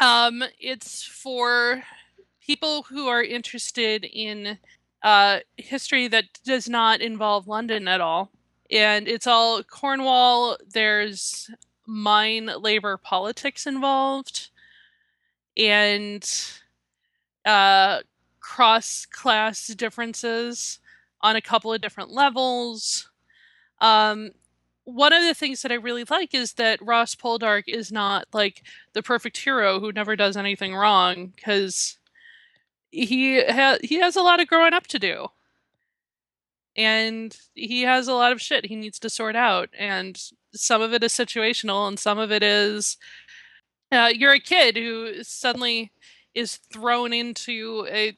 Um, 0.00 0.42
it's 0.58 1.02
for 1.02 1.82
people 2.44 2.82
who 2.82 3.06
are 3.08 3.22
interested 3.22 4.04
in 4.04 4.58
uh, 5.02 5.40
history 5.56 6.08
that 6.08 6.24
does 6.44 6.68
not 6.68 7.00
involve 7.00 7.46
London 7.48 7.88
at 7.88 8.00
all. 8.00 8.30
And 8.70 9.08
it's 9.08 9.26
all 9.26 9.62
Cornwall. 9.62 10.56
There's 10.72 11.50
mine 11.86 12.50
labor 12.60 12.96
politics 12.96 13.66
involved, 13.66 14.50
and 15.56 16.28
uh, 17.44 18.00
cross 18.40 19.06
class 19.06 19.66
differences 19.68 20.80
on 21.20 21.36
a 21.36 21.40
couple 21.40 21.72
of 21.72 21.80
different 21.80 22.10
levels. 22.10 23.10
Um, 23.80 24.30
one 24.84 25.12
of 25.12 25.22
the 25.22 25.34
things 25.34 25.62
that 25.62 25.72
I 25.72 25.76
really 25.76 26.04
like 26.10 26.34
is 26.34 26.54
that 26.54 26.84
Ross 26.84 27.14
Poldark 27.14 27.64
is 27.66 27.90
not 27.90 28.26
like 28.32 28.62
the 28.92 29.02
perfect 29.02 29.38
hero 29.38 29.80
who 29.80 29.92
never 29.92 30.14
does 30.14 30.36
anything 30.36 30.74
wrong 30.74 31.32
because 31.34 31.98
he 32.90 33.42
ha- 33.44 33.78
he 33.82 33.98
has 34.00 34.14
a 34.16 34.22
lot 34.22 34.40
of 34.40 34.46
growing 34.46 34.74
up 34.74 34.86
to 34.88 34.98
do 34.98 35.28
and 36.76 37.36
he 37.54 37.82
has 37.82 38.08
a 38.08 38.14
lot 38.14 38.32
of 38.32 38.40
shit 38.40 38.66
he 38.66 38.76
needs 38.76 38.98
to 38.98 39.08
sort 39.08 39.36
out 39.36 39.68
and 39.78 40.20
some 40.52 40.82
of 40.82 40.92
it 40.92 41.02
is 41.02 41.12
situational 41.12 41.86
and 41.88 41.98
some 41.98 42.18
of 42.18 42.32
it 42.32 42.42
is 42.42 42.96
uh, 43.92 44.10
you're 44.12 44.32
a 44.32 44.40
kid 44.40 44.76
who 44.76 45.22
suddenly 45.22 45.92
is 46.34 46.56
thrown 46.56 47.12
into 47.12 47.86
a 47.90 48.16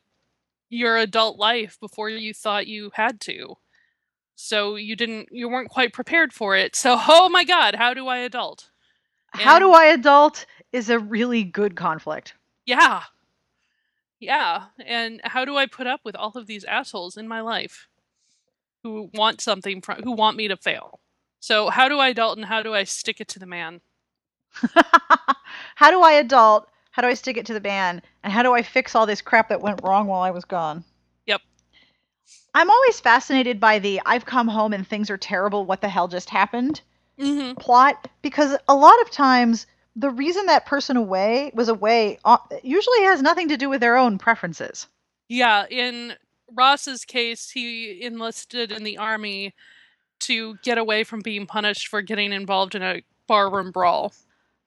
your 0.69 0.97
adult 0.97 1.39
life 1.39 1.79
before 1.81 2.09
you 2.09 2.35
thought 2.35 2.67
you 2.67 2.91
had 2.95 3.21
to. 3.21 3.55
So 4.35 4.77
you 4.77 4.97
didn't 4.97 5.29
you 5.31 5.49
weren't 5.49 5.71
quite 5.71 5.93
prepared 5.93 6.33
for 6.33 6.57
it. 6.57 6.75
So 6.75 6.97
oh 7.09 7.29
my 7.29 7.45
god 7.45 7.75
how 7.75 7.95
do 7.95 8.07
i 8.09 8.19
adult? 8.19 8.71
How 9.29 9.59
do 9.59 9.73
I 9.73 9.87
adult 9.87 10.47
is 10.73 10.89
a 10.89 10.99
really 10.99 11.45
good 11.45 11.77
conflict. 11.77 12.35
Yeah. 12.65 13.03
Yeah, 14.19 14.65
and 14.83 15.21
how 15.25 15.45
do 15.45 15.59
I 15.59 15.67
put 15.67 15.87
up 15.87 16.01
with 16.03 16.17
all 16.17 16.33
of 16.37 16.47
these 16.47 16.65
assholes 16.65 17.19
in 17.19 17.29
my 17.29 17.43
life 17.43 17.87
who 18.83 19.11
want 19.15 19.41
something 19.41 19.81
from 19.81 20.03
who 20.03 20.13
want 20.13 20.37
me 20.37 20.49
to 20.49 20.57
fail? 20.57 21.01
So 21.41 21.69
how 21.71 21.89
do 21.89 21.99
I 21.99 22.09
adult 22.09 22.39
and 22.39 22.47
how 22.47 22.63
do 22.63 22.75
I 22.75 22.85
stick 22.85 23.21
it 23.21 23.29
to 23.29 23.39
the 23.39 23.47
man? 23.47 23.81
how 25.75 25.91
do 25.91 26.03
I 26.03 26.13
adult? 26.13 26.69
How 26.91 27.03
do 27.03 27.09
I 27.09 27.15
stick 27.15 27.37
it 27.37 27.47
to 27.47 27.55
the 27.55 27.61
man? 27.61 28.03
And 28.23 28.33
how 28.33 28.43
do 28.43 28.55
I 28.55 28.63
fix 28.63 28.95
all 28.95 29.07
this 29.07 29.21
crap 29.21 29.49
that 29.51 29.61
went 29.61 29.83
wrong 29.83 30.07
while 30.07 30.23
I 30.23 30.31
was 30.31 30.45
gone? 30.45 30.85
Yep. 31.27 31.43
I'm 32.55 32.71
always 32.71 33.01
fascinated 33.01 33.61
by 33.61 33.79
the 33.79 34.01
I've 34.07 34.25
come 34.25 34.49
home 34.49 34.73
and 34.73 34.87
things 34.87 35.11
are 35.11 35.19
terrible, 35.19 35.67
what 35.67 35.81
the 35.81 35.89
hell 35.89 36.09
just 36.09 36.31
happened 36.31 36.81
hmm 37.19 37.53
plot 37.55 38.09
because 38.21 38.57
a 38.69 38.75
lot 38.75 39.01
of 39.03 39.11
times 39.11 39.67
the 39.95 40.11
reason 40.11 40.47
that 40.47 40.67
person 40.67 40.97
away 40.97 41.51
was 41.55 41.69
away 41.69 42.19
uh, 42.25 42.37
usually 42.63 43.03
has 43.05 43.23
nothing 43.23 43.49
to 43.49 43.57
do 43.57 43.69
with 43.69 43.81
their 43.81 43.97
own 43.97 44.19
preferences. 44.19 44.87
Yeah, 45.29 45.67
in 45.71 46.15
Ross's 46.55 47.05
case, 47.05 47.51
he 47.51 48.03
enlisted 48.03 48.73
in 48.73 48.85
the 48.85 48.99
army 48.99 49.55
to 50.21 50.57
get 50.63 50.79
away 50.79 51.05
from 51.05 51.21
being 51.21 51.47
punished 51.47 51.89
for 51.89 52.03
getting 52.03 52.33
involved 52.33 52.75
in 52.75 52.83
a 52.83 53.03
barroom 53.29 53.71
brawl. 53.71 54.13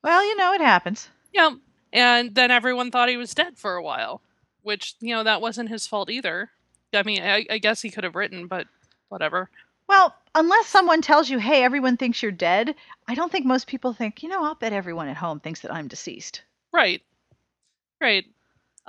Well, 0.04 0.24
you 0.24 0.36
know, 0.36 0.54
it 0.54 0.62
happens. 0.62 1.10
Yeah, 1.34 1.52
and 1.94 2.36
then 2.36 2.52
everyone 2.52 2.92
thought 2.92 3.10
he 3.10 3.18
was 3.18 3.34
dead 3.34 3.58
for 3.58 3.76
a 3.76 3.84
while, 3.84 4.22
which, 4.64 4.96
you 5.00 5.14
know, 5.14 5.24
that 5.24 5.42
wasn't 5.42 5.70
his 5.70 5.88
fault 5.88 6.10
either. 6.10 6.50
I 6.94 7.04
mean, 7.04 7.22
I, 7.22 7.46
I 7.50 7.58
guess 7.58 7.82
he 7.82 7.90
could 7.90 8.04
have 8.04 8.16
written, 8.16 8.48
but 8.48 8.68
whatever. 9.10 9.50
Well, 9.88 10.16
unless 10.36 10.68
someone 10.68 11.02
tells 11.02 11.30
you, 11.30 11.40
hey, 11.40 11.64
everyone 11.64 11.98
thinks 11.98 12.22
you're 12.22 12.32
dead, 12.32 12.76
I 13.08 13.16
don't 13.16 13.32
think 13.32 13.46
most 13.46 13.68
people 13.68 13.94
think, 13.94 14.22
you 14.22 14.30
know, 14.30 14.44
I'll 14.44 14.56
bet 14.56 14.74
everyone 14.74 15.08
at 15.08 15.18
home 15.18 15.40
thinks 15.40 15.62
that 15.62 15.74
I'm 15.74 15.88
deceased. 15.88 16.44
Right. 16.72 17.02
Right. 18.00 18.26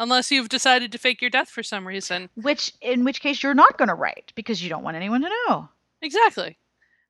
Unless 0.01 0.31
you've 0.31 0.49
decided 0.49 0.91
to 0.93 0.99
fake 0.99 1.21
your 1.21 1.31
death 1.31 1.51
for 1.51 1.63
some 1.63 1.87
reason. 1.87 2.31
Which, 2.35 2.73
in 2.81 3.05
which 3.05 3.21
case, 3.21 3.43
you're 3.43 3.53
not 3.53 3.77
going 3.77 3.89
to 3.89 3.95
write 3.95 4.33
because 4.35 4.63
you 4.63 4.71
don't 4.71 4.83
want 4.83 4.97
anyone 4.97 5.21
to 5.21 5.31
know. 5.47 5.69
Exactly. 6.01 6.57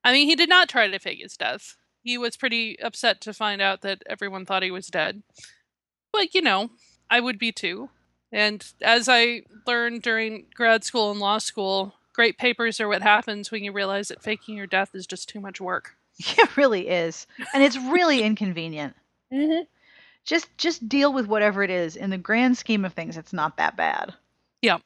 I 0.03 0.11
mean, 0.11 0.27
he 0.27 0.35
did 0.35 0.49
not 0.49 0.67
try 0.67 0.89
to 0.89 0.99
fake 0.99 1.21
his 1.21 1.37
death. 1.37 1.77
He 2.03 2.17
was 2.17 2.35
pretty 2.35 2.77
upset 2.81 3.21
to 3.21 3.33
find 3.33 3.61
out 3.61 3.79
that 3.81 4.03
everyone 4.07 4.45
thought 4.45 4.61
he 4.61 4.71
was 4.71 4.87
dead. 4.87 5.23
But, 6.11 6.35
you 6.35 6.41
know, 6.41 6.71
I 7.09 7.21
would 7.21 7.39
be 7.39 7.53
too. 7.53 7.89
And 8.29 8.65
as 8.81 9.07
I 9.07 9.43
learned 9.65 10.01
during 10.01 10.47
grad 10.53 10.83
school 10.83 11.11
and 11.11 11.19
law 11.21 11.37
school, 11.37 11.93
great 12.11 12.37
papers 12.37 12.81
are 12.81 12.89
what 12.89 13.03
happens 13.03 13.51
when 13.51 13.63
you 13.63 13.71
realize 13.71 14.09
that 14.09 14.21
faking 14.21 14.57
your 14.57 14.67
death 14.67 14.93
is 14.93 15.07
just 15.07 15.29
too 15.29 15.39
much 15.39 15.61
work. 15.61 15.95
It 16.37 16.57
really 16.57 16.89
is. 16.89 17.25
And 17.53 17.63
it's 17.63 17.77
really 17.77 18.21
inconvenient. 18.23 18.95
Mm-hmm. 19.33 19.63
Just 20.25 20.55
just 20.57 20.87
deal 20.87 21.11
with 21.11 21.27
whatever 21.27 21.63
it 21.63 21.69
is. 21.69 21.95
In 21.95 22.09
the 22.09 22.17
grand 22.17 22.57
scheme 22.57 22.85
of 22.85 22.93
things, 22.93 23.17
it's 23.17 23.33
not 23.33 23.57
that 23.57 23.75
bad. 23.75 24.13
Yeah. 24.61 24.77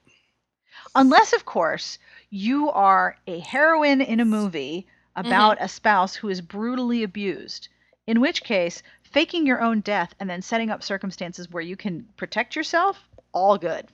Unless, 0.94 1.34
of 1.34 1.46
course, 1.46 2.00
you 2.30 2.70
are 2.70 3.18
a 3.28 3.40
heroine 3.40 4.02
in 4.02 4.20
a 4.20 4.26
movie 4.26 4.88
about 5.16 5.58
mm-hmm. 5.58 5.66
a 5.66 5.70
spouse 5.70 6.16
who 6.16 6.30
is 6.30 6.42
brutally 6.42 7.04
abused. 7.04 7.68
In 8.08 8.22
which 8.22 8.44
case, 8.44 8.84
faking 9.04 9.46
your 9.46 9.62
own 9.62 9.82
death 9.82 10.14
and 10.20 10.30
then 10.30 10.42
setting 10.42 10.70
up 10.70 10.84
circumstances 10.84 11.50
where 11.50 11.64
you 11.64 11.76
can 11.76 12.08
protect 12.18 12.56
yourself, 12.56 13.08
all 13.34 13.58
good. 13.58 13.88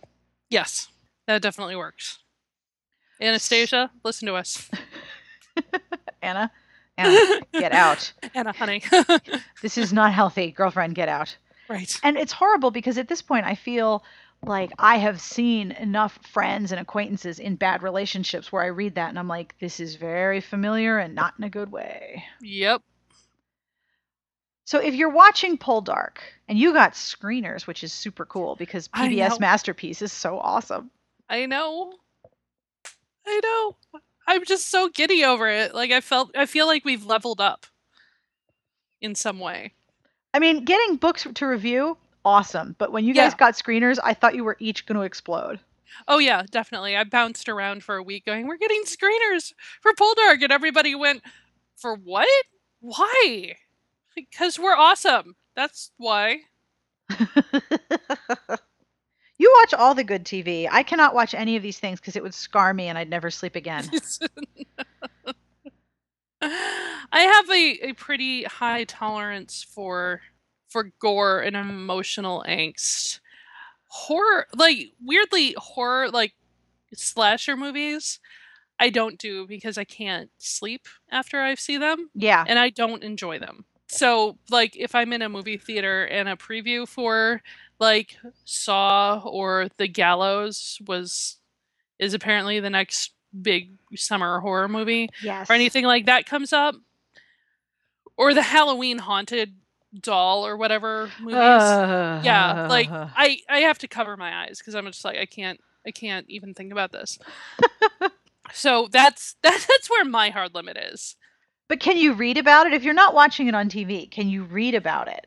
Yes, 0.50 0.89
that 1.28 1.42
definitely 1.42 1.76
works. 1.76 2.20
Anastasia, 3.22 3.92
listen 4.04 4.28
to 4.28 4.36
us. 4.36 4.70
Anna, 6.22 6.52
Anna, 7.08 7.41
get 7.54 7.72
out. 7.74 8.12
Anna, 8.36 8.52
honey. 8.52 8.84
This 9.62 9.78
is 9.78 9.93
not 9.93 10.12
healthy. 10.14 10.52
Girlfriend, 10.52 10.95
get 10.95 11.08
out. 11.10 11.36
right. 11.70 11.99
And 12.04 12.18
it's 12.18 12.32
horrible 12.32 12.72
because 12.72 12.97
at 12.97 13.08
this 13.08 13.22
point 13.22 13.45
I 13.45 13.56
feel 13.56 14.04
like 14.43 14.72
I 14.80 14.97
have 14.97 15.22
seen 15.22 15.72
enough 15.74 16.18
friends 16.32 16.72
and 16.72 16.82
acquaintances 16.82 17.38
in 17.38 17.56
bad 17.58 17.84
relationships 17.84 18.52
where 18.52 18.64
I 18.64 18.68
read 18.68 18.95
that 18.95 19.10
and 19.10 19.20
I'm 19.20 19.28
like, 19.28 19.56
this 19.60 19.80
is 19.80 19.95
very 19.95 20.41
familiar 20.41 20.97
and 20.97 21.14
not 21.14 21.36
in 21.38 21.43
a 21.43 21.49
good 21.49 21.72
way. 21.72 22.24
Yep. 22.41 22.82
So 24.66 24.80
if 24.80 24.95
you're 24.95 25.10
watching 25.10 25.58
Poldark 25.58 26.18
and 26.47 26.58
you 26.58 26.74
got 26.74 26.93
screeners, 26.93 27.68
which 27.68 27.84
is 27.84 27.93
super 27.93 28.26
cool 28.26 28.56
because 28.56 28.88
PBS. 28.88 29.39
Masterpiece 29.39 30.02
is 30.02 30.12
so 30.12 30.39
awesome. 30.39 30.89
I 31.30 31.45
know. 31.45 31.93
I 33.28 33.39
know. 33.43 33.76
I'm 34.32 34.45
just 34.45 34.69
so 34.69 34.88
giddy 34.88 35.25
over 35.25 35.49
it. 35.49 35.75
Like 35.75 35.91
I 35.91 35.99
felt 35.99 36.32
I 36.38 36.45
feel 36.45 36.65
like 36.65 36.86
we've 36.86 37.05
leveled 37.05 37.41
up 37.41 37.65
in 39.01 39.13
some 39.13 39.39
way. 39.39 39.73
I 40.34 40.39
mean, 40.39 40.63
getting 40.63 40.95
books 40.95 41.27
to 41.34 41.45
review, 41.45 41.97
awesome. 42.23 42.73
But 42.77 42.93
when 42.93 43.03
you 43.03 43.13
guys 43.13 43.34
got 43.36 43.55
screeners, 43.55 43.99
I 44.01 44.13
thought 44.13 44.34
you 44.34 44.45
were 44.45 44.55
each 44.59 44.86
going 44.86 44.95
to 44.95 45.03
explode. 45.03 45.59
Oh 46.07 46.19
yeah, 46.19 46.43
definitely. 46.49 46.95
I 46.95 47.03
bounced 47.03 47.49
around 47.49 47.84
for 47.84 47.97
a 47.97 48.03
week 48.03 48.25
going, 48.25 48.47
"We're 48.47 48.55
getting 48.55 48.84
screeners 48.84 49.51
for 49.82 49.91
Poldark." 49.91 50.41
And 50.41 50.51
everybody 50.53 50.95
went, 50.95 51.23
"For 51.75 51.93
what? 51.93 52.29
Why?" 52.79 53.57
Because 54.15 54.57
we're 54.57 54.77
awesome. 54.77 55.36
That's 55.57 55.91
why. 55.97 56.43
you 59.42 59.52
watch 59.60 59.74
all 59.74 59.96
the 59.96 60.04
good 60.04 60.24
TV. 60.24 60.68
I 60.72 60.84
cannot 60.84 61.16
watch 61.16 61.34
any 61.34 61.56
of 61.56 61.64
these 61.64 61.80
things 61.80 62.00
because 62.00 62.16
it 62.16 62.22
would 62.22 62.36
scar 62.36 62.76
me 62.76 62.89
and 62.89 62.98
I'd 62.98 63.10
never 63.10 63.32
sleep 63.32 63.56
again. 63.56 63.89
I 66.44 66.72
have 67.12 67.50
a, 67.50 67.89
a 67.89 67.94
pretty 67.94 68.44
high 68.44 68.84
tolerance 68.84 69.64
for 69.64 70.22
for 70.70 70.92
gore 71.00 71.42
and 71.42 71.56
emotional 71.56 72.46
angst. 72.48 73.20
Horror 73.88 74.46
like 74.56 74.92
weirdly 75.04 75.56
horror 75.58 76.12
like 76.12 76.34
slasher 76.94 77.58
movies 77.58 78.20
I 78.78 78.92
don't 78.92 79.18
do 79.18 79.48
because 79.48 79.76
I 79.76 79.86
can't 79.86 80.30
sleep 80.38 80.88
after 81.10 81.42
I 81.42 81.56
see 81.56 81.78
them 81.78 82.12
yeah. 82.14 82.46
and 82.48 82.60
I 82.60 82.70
don't 82.70 83.04
enjoy 83.04 83.39
them. 83.39 83.66
So 83.88 84.38
like 84.52 84.78
if 84.78 84.94
I'm 84.94 85.14
in 85.14 85.24
a 85.24 85.30
movie 85.30 85.58
theater 85.58 86.06
and 86.06 86.30
a 86.30 86.36
preview 86.36 86.88
for 86.88 87.42
like 87.82 88.15
Saw 88.45 89.19
or 89.25 89.67
The 89.77 89.88
Gallows 89.89 90.79
was 90.88 91.38
is 91.99 92.13
apparently 92.13 92.59
the 92.61 92.69
next 92.69 93.11
big 93.41 93.71
summer 93.95 94.39
horror 94.39 94.67
movie 94.69 95.09
Yes. 95.21 95.49
or 95.49 95.53
anything 95.53 95.84
like 95.86 96.05
that 96.05 96.25
comes 96.25 96.53
up, 96.53 96.75
or 98.17 98.34
the 98.34 98.41
Halloween 98.41 98.97
haunted 98.99 99.53
doll 99.99 100.45
or 100.47 100.55
whatever 100.55 101.09
movies. 101.19 101.36
yeah, 101.36 102.67
like 102.69 102.88
I 102.89 103.39
I 103.49 103.59
have 103.59 103.77
to 103.79 103.88
cover 103.89 104.15
my 104.15 104.43
eyes 104.45 104.59
because 104.59 104.75
I'm 104.75 104.86
just 104.86 105.03
like 105.03 105.17
I 105.17 105.25
can't 105.25 105.59
I 105.86 105.91
can't 105.91 106.25
even 106.29 106.53
think 106.53 106.71
about 106.71 106.91
this. 106.91 107.19
so 108.53 108.88
that's 108.91 109.36
that, 109.43 109.65
that's 109.69 109.89
where 109.89 110.05
my 110.05 110.29
hard 110.29 110.53
limit 110.53 110.77
is. 110.77 111.15
But 111.67 111.79
can 111.79 111.97
you 111.97 112.13
read 112.13 112.38
about 112.38 112.67
it 112.67 112.73
if 112.73 112.84
you're 112.84 112.93
not 112.93 113.13
watching 113.13 113.47
it 113.47 113.55
on 113.55 113.69
TV? 113.69 114.09
Can 114.11 114.29
you 114.29 114.43
read 114.43 114.75
about 114.75 115.07
it? 115.07 115.25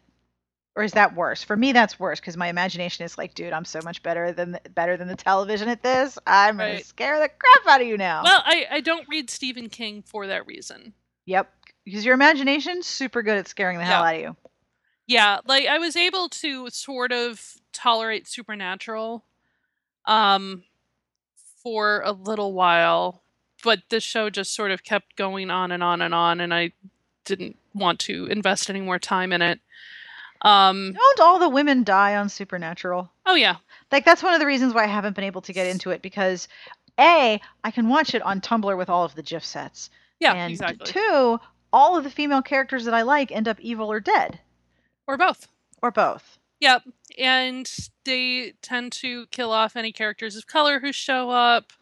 Or 0.77 0.83
is 0.83 0.93
that 0.93 1.15
worse? 1.15 1.45
For 1.45 1.57
me 1.57 1.73
that's 1.73 2.01
worse 2.01 2.19
cuz 2.21 2.37
my 2.37 2.49
imagination 2.49 3.05
is 3.05 3.17
like, 3.17 3.35
dude, 3.35 3.53
I'm 3.53 3.65
so 3.65 3.81
much 3.85 4.03
better 4.03 4.33
than 4.33 4.53
the, 4.53 4.61
better 4.71 4.97
than 4.97 5.07
the 5.09 5.15
television 5.17 5.69
at 5.69 5.83
this. 5.83 6.19
I'm 6.27 6.57
going 6.57 6.73
Right. 6.73 6.79
to 6.81 6.85
scare 6.85 7.21
the 7.21 7.29
crap 7.29 7.67
out 7.75 7.81
of 7.81 7.87
you 7.87 7.97
now. 7.97 8.23
Well, 8.25 8.43
I 8.45 8.67
I 8.71 8.81
don't 8.81 9.09
read 9.09 9.31
Stephen 9.31 9.69
King 9.69 10.03
for 10.03 10.27
that 10.27 10.47
reason. 10.47 10.95
yep. 11.27 11.53
Because 11.85 12.05
your 12.05 12.15
imagination's 12.15 12.87
super 12.87 13.23
good 13.23 13.37
at 13.37 13.47
scaring 13.47 13.77
the 13.79 13.85
hell 13.85 14.03
out 14.03 14.15
of 14.15 14.21
you. 14.23 14.37
Yeah, 15.07 15.41
like 15.47 15.67
I 15.67 15.77
was 15.79 15.97
able 15.97 16.29
to 16.31 16.71
sort 16.71 17.13
of 17.13 17.57
tolerate 17.73 18.27
supernatural 18.27 19.25
um 20.07 20.65
for 21.63 22.01
a 22.05 22.13
little 22.13 22.53
while, 22.53 23.23
but 23.63 23.81
the 23.91 24.01
show 24.01 24.29
just 24.31 24.55
sort 24.55 24.71
of 24.71 24.83
kept 24.83 25.17
going 25.17 25.51
on 25.51 25.71
and 25.73 25.83
on 25.83 26.03
and 26.03 26.15
on 26.15 26.41
and 26.41 26.53
I 26.53 26.73
didn't 27.25 27.57
want 27.75 27.99
to 28.01 28.27
invest 28.27 28.69
any 28.69 28.81
more 28.81 28.99
time 28.99 29.33
in 29.33 29.41
it. 29.43 29.61
Um 30.45 30.93
Don't 30.93 31.21
all 31.21 31.39
the 31.39 31.49
women 31.49 31.83
die 31.85 32.17
on 32.17 32.29
Supernatural? 32.29 33.11
oh 33.27 33.35
yeah. 33.35 33.57
Like 33.91 34.05
that's 34.05 34.23
one 34.23 34.35
of 34.35 34.41
the 34.41 34.47
reasons 34.47 34.75
why 34.75 34.85
I 34.85 34.89
haven't 34.89 35.17
been 35.17 35.25
able 35.25 35.43
to 35.43 35.53
get 35.53 35.67
into 35.67 35.91
it 35.91 36.03
because 36.03 36.49
A, 36.99 37.41
I 37.63 37.71
can 37.71 37.89
watch 37.89 38.15
it 38.15 38.23
on 38.23 38.41
Tumblr 38.41 38.77
with 38.77 38.89
all 38.91 39.05
of 39.05 39.15
the 39.15 39.23
GIF 39.23 39.45
sets. 39.45 39.91
Yeah, 40.21 40.35
and 40.35 40.53
exactly. 40.53 40.87
two, 40.93 41.39
all 41.73 41.97
of 41.97 42.05
the 42.05 42.11
female 42.11 42.43
characters 42.43 42.85
that 42.85 42.95
I 42.95 43.03
like 43.03 43.33
end 43.33 43.49
up 43.49 43.59
evil 43.61 43.91
or 43.91 44.01
dead. 44.01 44.39
or 45.07 45.17
both. 45.17 45.49
Or 45.83 45.91
both. 45.91 46.39
Yep. 46.61 46.83
And 47.19 47.71
they 48.05 48.55
tend 48.63 48.93
to 48.93 49.27
kill 49.27 49.51
off 49.51 49.77
any 49.77 49.93
characters 49.93 50.37
of 50.37 50.47
color 50.47 50.81
who 50.81 50.93
show 50.93 51.31
up. 51.31 51.73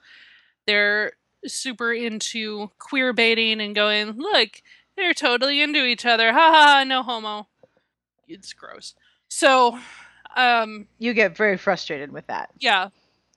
They're 0.66 1.12
super 1.46 1.92
into 1.92 2.70
queer 2.78 3.12
baiting 3.12 3.60
and 3.60 3.74
going, 3.74 4.12
look, 4.12 4.62
they're 4.96 5.14
totally 5.14 5.60
into 5.60 5.84
each 5.84 6.04
other. 6.06 6.32
Ha 6.32 6.38
ha, 6.38 6.62
ha, 6.78 6.84
no 6.84 7.02
homo. 7.02 7.48
It's 8.28 8.52
gross. 8.52 8.94
So, 9.28 9.78
um, 10.36 10.86
You 10.98 11.12
get 11.14 11.36
very 11.36 11.56
frustrated 11.56 12.12
with 12.12 12.26
that. 12.28 12.50
yeah. 12.58 12.88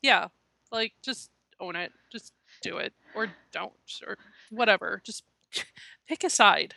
Yeah. 0.02 0.28
Like, 0.72 0.94
just 1.02 1.30
own 1.60 1.76
it. 1.76 1.92
Just 2.12 2.34
do 2.62 2.78
it. 2.78 2.94
Or 3.16 3.28
don't. 3.52 3.72
Or 4.06 4.18
whatever. 4.52 5.02
Just 5.06 5.24
pick 6.08 6.24
a 6.24 6.30
side. 6.30 6.74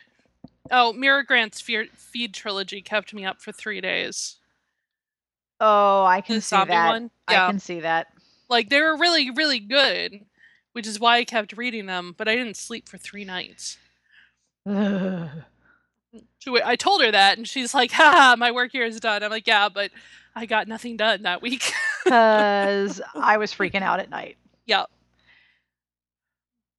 Oh, 0.71 0.93
Mira 0.93 1.23
Grant's 1.25 1.61
fear- 1.61 1.87
feed 1.93 2.33
trilogy 2.33 2.81
kept 2.81 3.13
me 3.13 3.25
up 3.25 3.41
for 3.41 3.51
three 3.51 3.81
days. 3.81 4.37
Oh, 5.59 6.05
I 6.05 6.21
can 6.21 6.35
The 6.35 6.41
see 6.41 6.55
that. 6.55 6.87
one? 6.89 7.11
I 7.27 7.33
can 7.35 7.59
see 7.59 7.81
that. 7.81 8.07
Like 8.49 8.69
they 8.69 8.81
were 8.81 8.95
really, 8.97 9.29
really 9.31 9.59
good, 9.59 10.25
which 10.73 10.87
is 10.87 10.99
why 10.99 11.17
I 11.17 11.25
kept 11.25 11.57
reading 11.57 11.85
them, 11.85 12.15
but 12.17 12.27
I 12.27 12.35
didn't 12.35 12.55
sleep 12.57 12.87
for 12.87 12.97
three 12.97 13.25
nights. 13.25 13.77
So 16.39 16.63
I 16.63 16.75
told 16.75 17.01
her 17.03 17.11
that, 17.11 17.37
and 17.37 17.47
she's 17.47 17.73
like, 17.73 17.91
"Ha, 17.91 18.35
my 18.37 18.51
work 18.51 18.71
here 18.71 18.83
is 18.85 18.99
done." 18.99 19.21
I'm 19.23 19.29
like, 19.29 19.45
"Yeah, 19.47 19.69
but 19.69 19.91
I 20.35 20.45
got 20.45 20.67
nothing 20.67 20.97
done 20.97 21.23
that 21.23 21.41
week." 21.41 21.71
Because 22.05 23.01
I 23.13 23.37
was 23.37 23.53
freaking 23.53 23.83
out 23.83 23.99
at 23.99 24.09
night. 24.09 24.37
yep. 24.65 24.89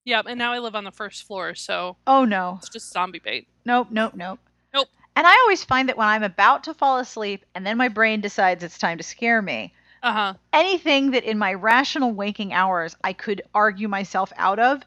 Yep, 0.04 0.26
and 0.28 0.38
now 0.38 0.52
I 0.52 0.58
live 0.58 0.74
on 0.74 0.82
the 0.84 0.90
first 0.90 1.24
floor, 1.24 1.54
so 1.54 1.96
Oh 2.06 2.24
no. 2.24 2.56
it's 2.58 2.68
just 2.70 2.90
zombie 2.92 3.20
bait. 3.20 3.46
Nope, 3.64 3.88
nope, 3.90 4.14
nope. 4.14 4.40
Nope. 4.74 4.88
And 5.14 5.26
I 5.26 5.36
always 5.42 5.62
find 5.62 5.88
that 5.88 5.96
when 5.96 6.08
I'm 6.08 6.22
about 6.24 6.64
to 6.64 6.74
fall 6.74 6.98
asleep 6.98 7.44
and 7.54 7.64
then 7.66 7.76
my 7.76 7.88
brain 7.88 8.20
decides 8.20 8.64
it's 8.64 8.78
time 8.78 8.98
to 8.98 9.04
scare 9.04 9.42
me, 9.42 9.72
Uh 10.02 10.12
huh. 10.12 10.34
anything 10.52 11.10
that 11.12 11.22
in 11.24 11.38
my 11.38 11.54
rational 11.54 12.10
waking 12.12 12.52
hours 12.52 12.96
I 13.04 13.12
could 13.12 13.42
argue 13.54 13.86
myself 13.86 14.32
out 14.36 14.58
of 14.58 14.82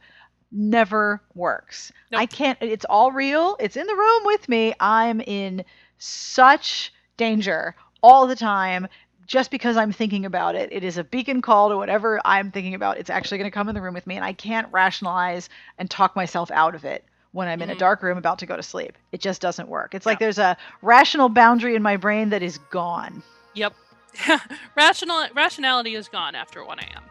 never 0.53 1.21
works. 1.35 1.91
I 2.13 2.25
can't, 2.25 2.57
it's 2.61 2.85
all 2.85 3.11
real. 3.11 3.57
It's 3.59 3.75
in 3.75 3.87
the 3.87 3.95
room 3.95 4.21
with 4.25 4.47
me. 4.47 4.73
I'm 4.79 5.19
in 5.21 5.65
such 5.97 6.93
danger 7.17 7.75
all 8.01 8.27
the 8.27 8.35
time 8.35 8.87
just 9.25 9.51
because 9.51 9.77
I'm 9.77 9.91
thinking 9.91 10.25
about 10.25 10.55
it. 10.55 10.69
It 10.71 10.83
is 10.83 10.97
a 10.97 11.03
beacon 11.03 11.41
call 11.41 11.69
to 11.69 11.77
whatever 11.77 12.19
I'm 12.25 12.51
thinking 12.51 12.75
about. 12.75 12.97
It's 12.97 13.09
actually 13.09 13.37
going 13.39 13.49
to 13.49 13.53
come 13.53 13.69
in 13.69 13.75
the 13.75 13.81
room 13.81 13.93
with 13.93 14.05
me, 14.05 14.15
and 14.15 14.25
I 14.25 14.33
can't 14.33 14.67
rationalize 14.71 15.49
and 15.77 15.89
talk 15.89 16.15
myself 16.15 16.51
out 16.51 16.75
of 16.75 16.85
it 16.85 17.05
when 17.31 17.47
I'm 17.47 17.61
in 17.61 17.69
a 17.69 17.75
Mhm. 17.75 17.79
dark 17.79 18.03
room 18.03 18.17
about 18.17 18.37
to 18.39 18.45
go 18.45 18.55
to 18.55 18.61
sleep. 18.61 18.97
It 19.11 19.21
just 19.21 19.41
doesn't 19.41 19.67
work. 19.69 19.95
It's 19.95 20.05
like 20.05 20.19
there's 20.19 20.37
a 20.37 20.55
rational 20.81 21.29
boundary 21.29 21.75
in 21.75 21.81
my 21.81 21.97
brain 21.97 22.29
that 22.29 22.43
is 22.43 22.57
gone. 22.69 23.23
Yep. 23.55 23.73
Rational 24.75 25.25
rationality 25.33 25.95
is 25.95 26.07
gone 26.07 26.35
after 26.35 26.63
1 26.63 26.79
a.m. 26.79 27.03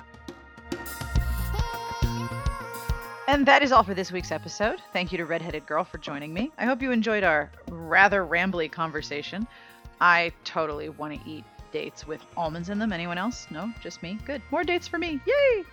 And 3.33 3.47
that 3.47 3.63
is 3.63 3.73
all 3.73 3.83
for 3.83 3.95
this 3.95 4.13
week's 4.13 4.31
episode. 4.31 4.83
Thank 4.93 5.11
you 5.11 5.17
to 5.17 5.25
Redheaded 5.25 5.65
Girl 5.65 5.85
for 5.85 5.97
joining 5.97 6.35
me. 6.35 6.53
I 6.59 6.67
hope 6.67 6.83
you 6.83 6.93
enjoyed 6.93 7.25
our 7.25 7.51
rather 7.71 8.27
rambly 8.27 8.71
conversation. 8.71 9.49
I 10.03 10.33
totally 10.45 10.91
want 10.91 11.15
to 11.15 11.31
eat 11.31 11.47
dates 11.73 12.07
with 12.07 12.21
almonds 12.37 12.69
in 12.69 12.79
them. 12.79 12.93
Anyone 12.93 13.17
else? 13.17 13.47
No, 13.51 13.73
just 13.81 14.03
me. 14.03 14.19
Good. 14.27 14.43
More 14.51 14.65
dates 14.65 14.87
for 14.87 14.99
me. 14.99 15.19
Yay! 15.25 15.65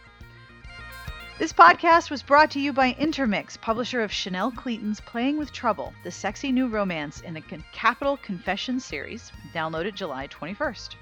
This 1.38 1.52
podcast 1.52 2.10
was 2.10 2.24
brought 2.24 2.50
to 2.52 2.62
you 2.62 2.72
by 2.72 2.96
Intermix, 2.98 3.58
publisher 3.58 4.04
of 4.04 4.12
Chanel 4.14 4.52
Cleeton's 4.52 5.02
Playing 5.02 5.38
with 5.38 5.52
Trouble, 5.52 5.94
the 6.06 6.12
sexy 6.12 6.54
new 6.54 6.70
romance 6.70 7.20
in 7.20 7.34
the 7.34 7.44
Capital 7.74 8.16
Confession 8.16 8.80
series, 8.80 9.34
downloaded 9.54 9.96
July 9.96 10.30
21st. 10.30 10.96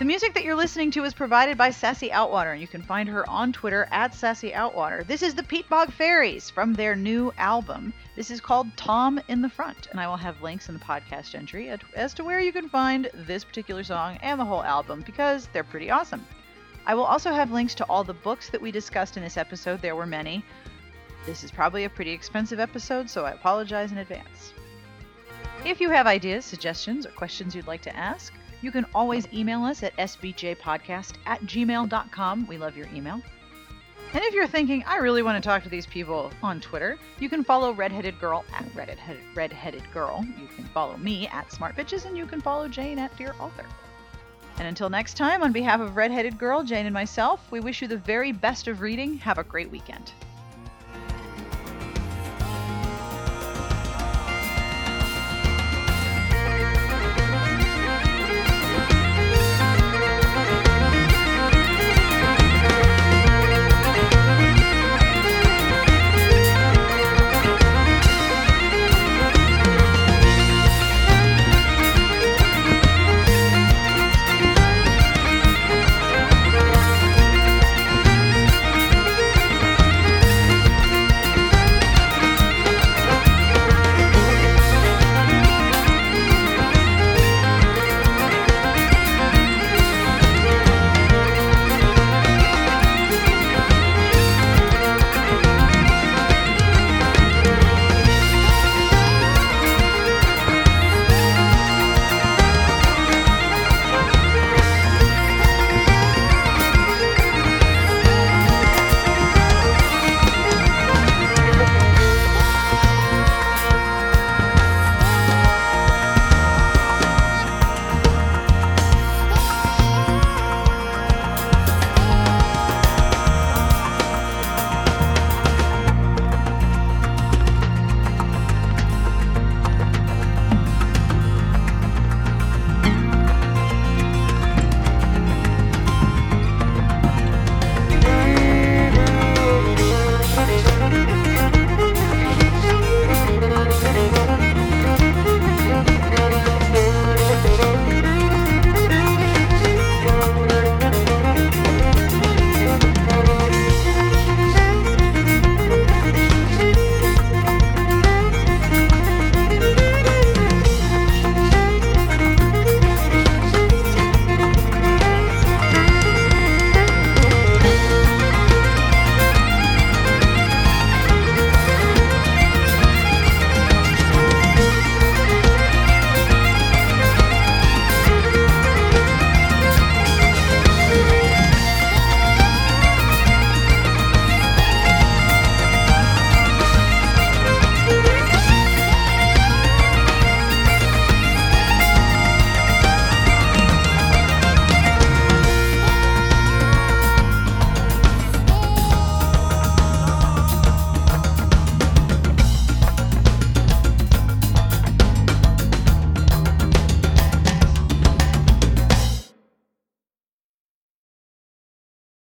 The 0.00 0.06
music 0.06 0.32
that 0.32 0.44
you're 0.44 0.56
listening 0.56 0.90
to 0.92 1.04
is 1.04 1.12
provided 1.12 1.58
by 1.58 1.68
Sassy 1.68 2.08
Outwater, 2.08 2.52
and 2.52 2.60
you 2.62 2.66
can 2.66 2.80
find 2.80 3.06
her 3.06 3.28
on 3.28 3.52
Twitter 3.52 3.86
at 3.90 4.14
Sassy 4.14 4.50
Outwater. 4.50 5.06
This 5.06 5.22
is 5.22 5.34
the 5.34 5.42
Peat 5.42 5.68
Bog 5.68 5.92
Fairies 5.92 6.48
from 6.48 6.72
their 6.72 6.96
new 6.96 7.34
album. 7.36 7.92
This 8.16 8.30
is 8.30 8.40
called 8.40 8.74
Tom 8.78 9.20
in 9.28 9.42
the 9.42 9.48
Front, 9.50 9.88
and 9.90 10.00
I 10.00 10.08
will 10.08 10.16
have 10.16 10.40
links 10.40 10.70
in 10.70 10.74
the 10.74 10.80
podcast 10.80 11.34
entry 11.34 11.70
as 11.94 12.14
to 12.14 12.24
where 12.24 12.40
you 12.40 12.50
can 12.50 12.70
find 12.70 13.10
this 13.12 13.44
particular 13.44 13.84
song 13.84 14.18
and 14.22 14.40
the 14.40 14.44
whole 14.46 14.64
album 14.64 15.02
because 15.04 15.50
they're 15.52 15.64
pretty 15.64 15.90
awesome. 15.90 16.24
I 16.86 16.94
will 16.94 17.04
also 17.04 17.30
have 17.30 17.52
links 17.52 17.74
to 17.74 17.84
all 17.84 18.02
the 18.02 18.14
books 18.14 18.48
that 18.48 18.62
we 18.62 18.70
discussed 18.70 19.18
in 19.18 19.22
this 19.22 19.36
episode. 19.36 19.82
There 19.82 19.96
were 19.96 20.06
many. 20.06 20.42
This 21.26 21.44
is 21.44 21.50
probably 21.50 21.84
a 21.84 21.90
pretty 21.90 22.12
expensive 22.12 22.58
episode, 22.58 23.10
so 23.10 23.26
I 23.26 23.32
apologize 23.32 23.92
in 23.92 23.98
advance. 23.98 24.54
If 25.66 25.78
you 25.78 25.90
have 25.90 26.06
ideas, 26.06 26.46
suggestions, 26.46 27.04
or 27.04 27.10
questions 27.10 27.54
you'd 27.54 27.66
like 27.66 27.82
to 27.82 27.94
ask, 27.94 28.32
you 28.62 28.70
can 28.70 28.86
always 28.94 29.26
email 29.32 29.64
us 29.64 29.82
at 29.82 29.96
sbjpodcast 29.96 31.14
at 31.26 31.40
gmail.com. 31.42 32.46
We 32.46 32.58
love 32.58 32.76
your 32.76 32.88
email. 32.94 33.20
And 34.12 34.24
if 34.24 34.34
you're 34.34 34.48
thinking, 34.48 34.82
I 34.88 34.96
really 34.96 35.22
want 35.22 35.40
to 35.40 35.48
talk 35.48 35.62
to 35.62 35.68
these 35.68 35.86
people 35.86 36.32
on 36.42 36.60
Twitter, 36.60 36.98
you 37.20 37.28
can 37.28 37.44
follow 37.44 37.72
Redheaded 37.72 38.18
Girl 38.18 38.44
at 38.52 38.64
Redheaded, 38.74 39.22
Redheaded 39.36 39.84
Girl. 39.92 40.24
You 40.36 40.48
can 40.48 40.64
follow 40.74 40.96
me 40.96 41.28
at 41.28 41.52
Smart 41.52 41.76
Bitches, 41.76 42.06
and 42.06 42.16
you 42.16 42.26
can 42.26 42.40
follow 42.40 42.66
Jane 42.66 42.98
at 42.98 43.16
Dear 43.16 43.36
Author. 43.38 43.66
And 44.58 44.66
until 44.66 44.90
next 44.90 45.14
time, 45.14 45.44
on 45.44 45.52
behalf 45.52 45.80
of 45.80 45.94
Redheaded 45.94 46.38
Girl, 46.38 46.64
Jane, 46.64 46.86
and 46.86 46.92
myself, 46.92 47.50
we 47.52 47.60
wish 47.60 47.80
you 47.80 47.88
the 47.88 47.96
very 47.98 48.32
best 48.32 48.66
of 48.66 48.80
reading. 48.80 49.16
Have 49.18 49.38
a 49.38 49.44
great 49.44 49.70
weekend. 49.70 50.12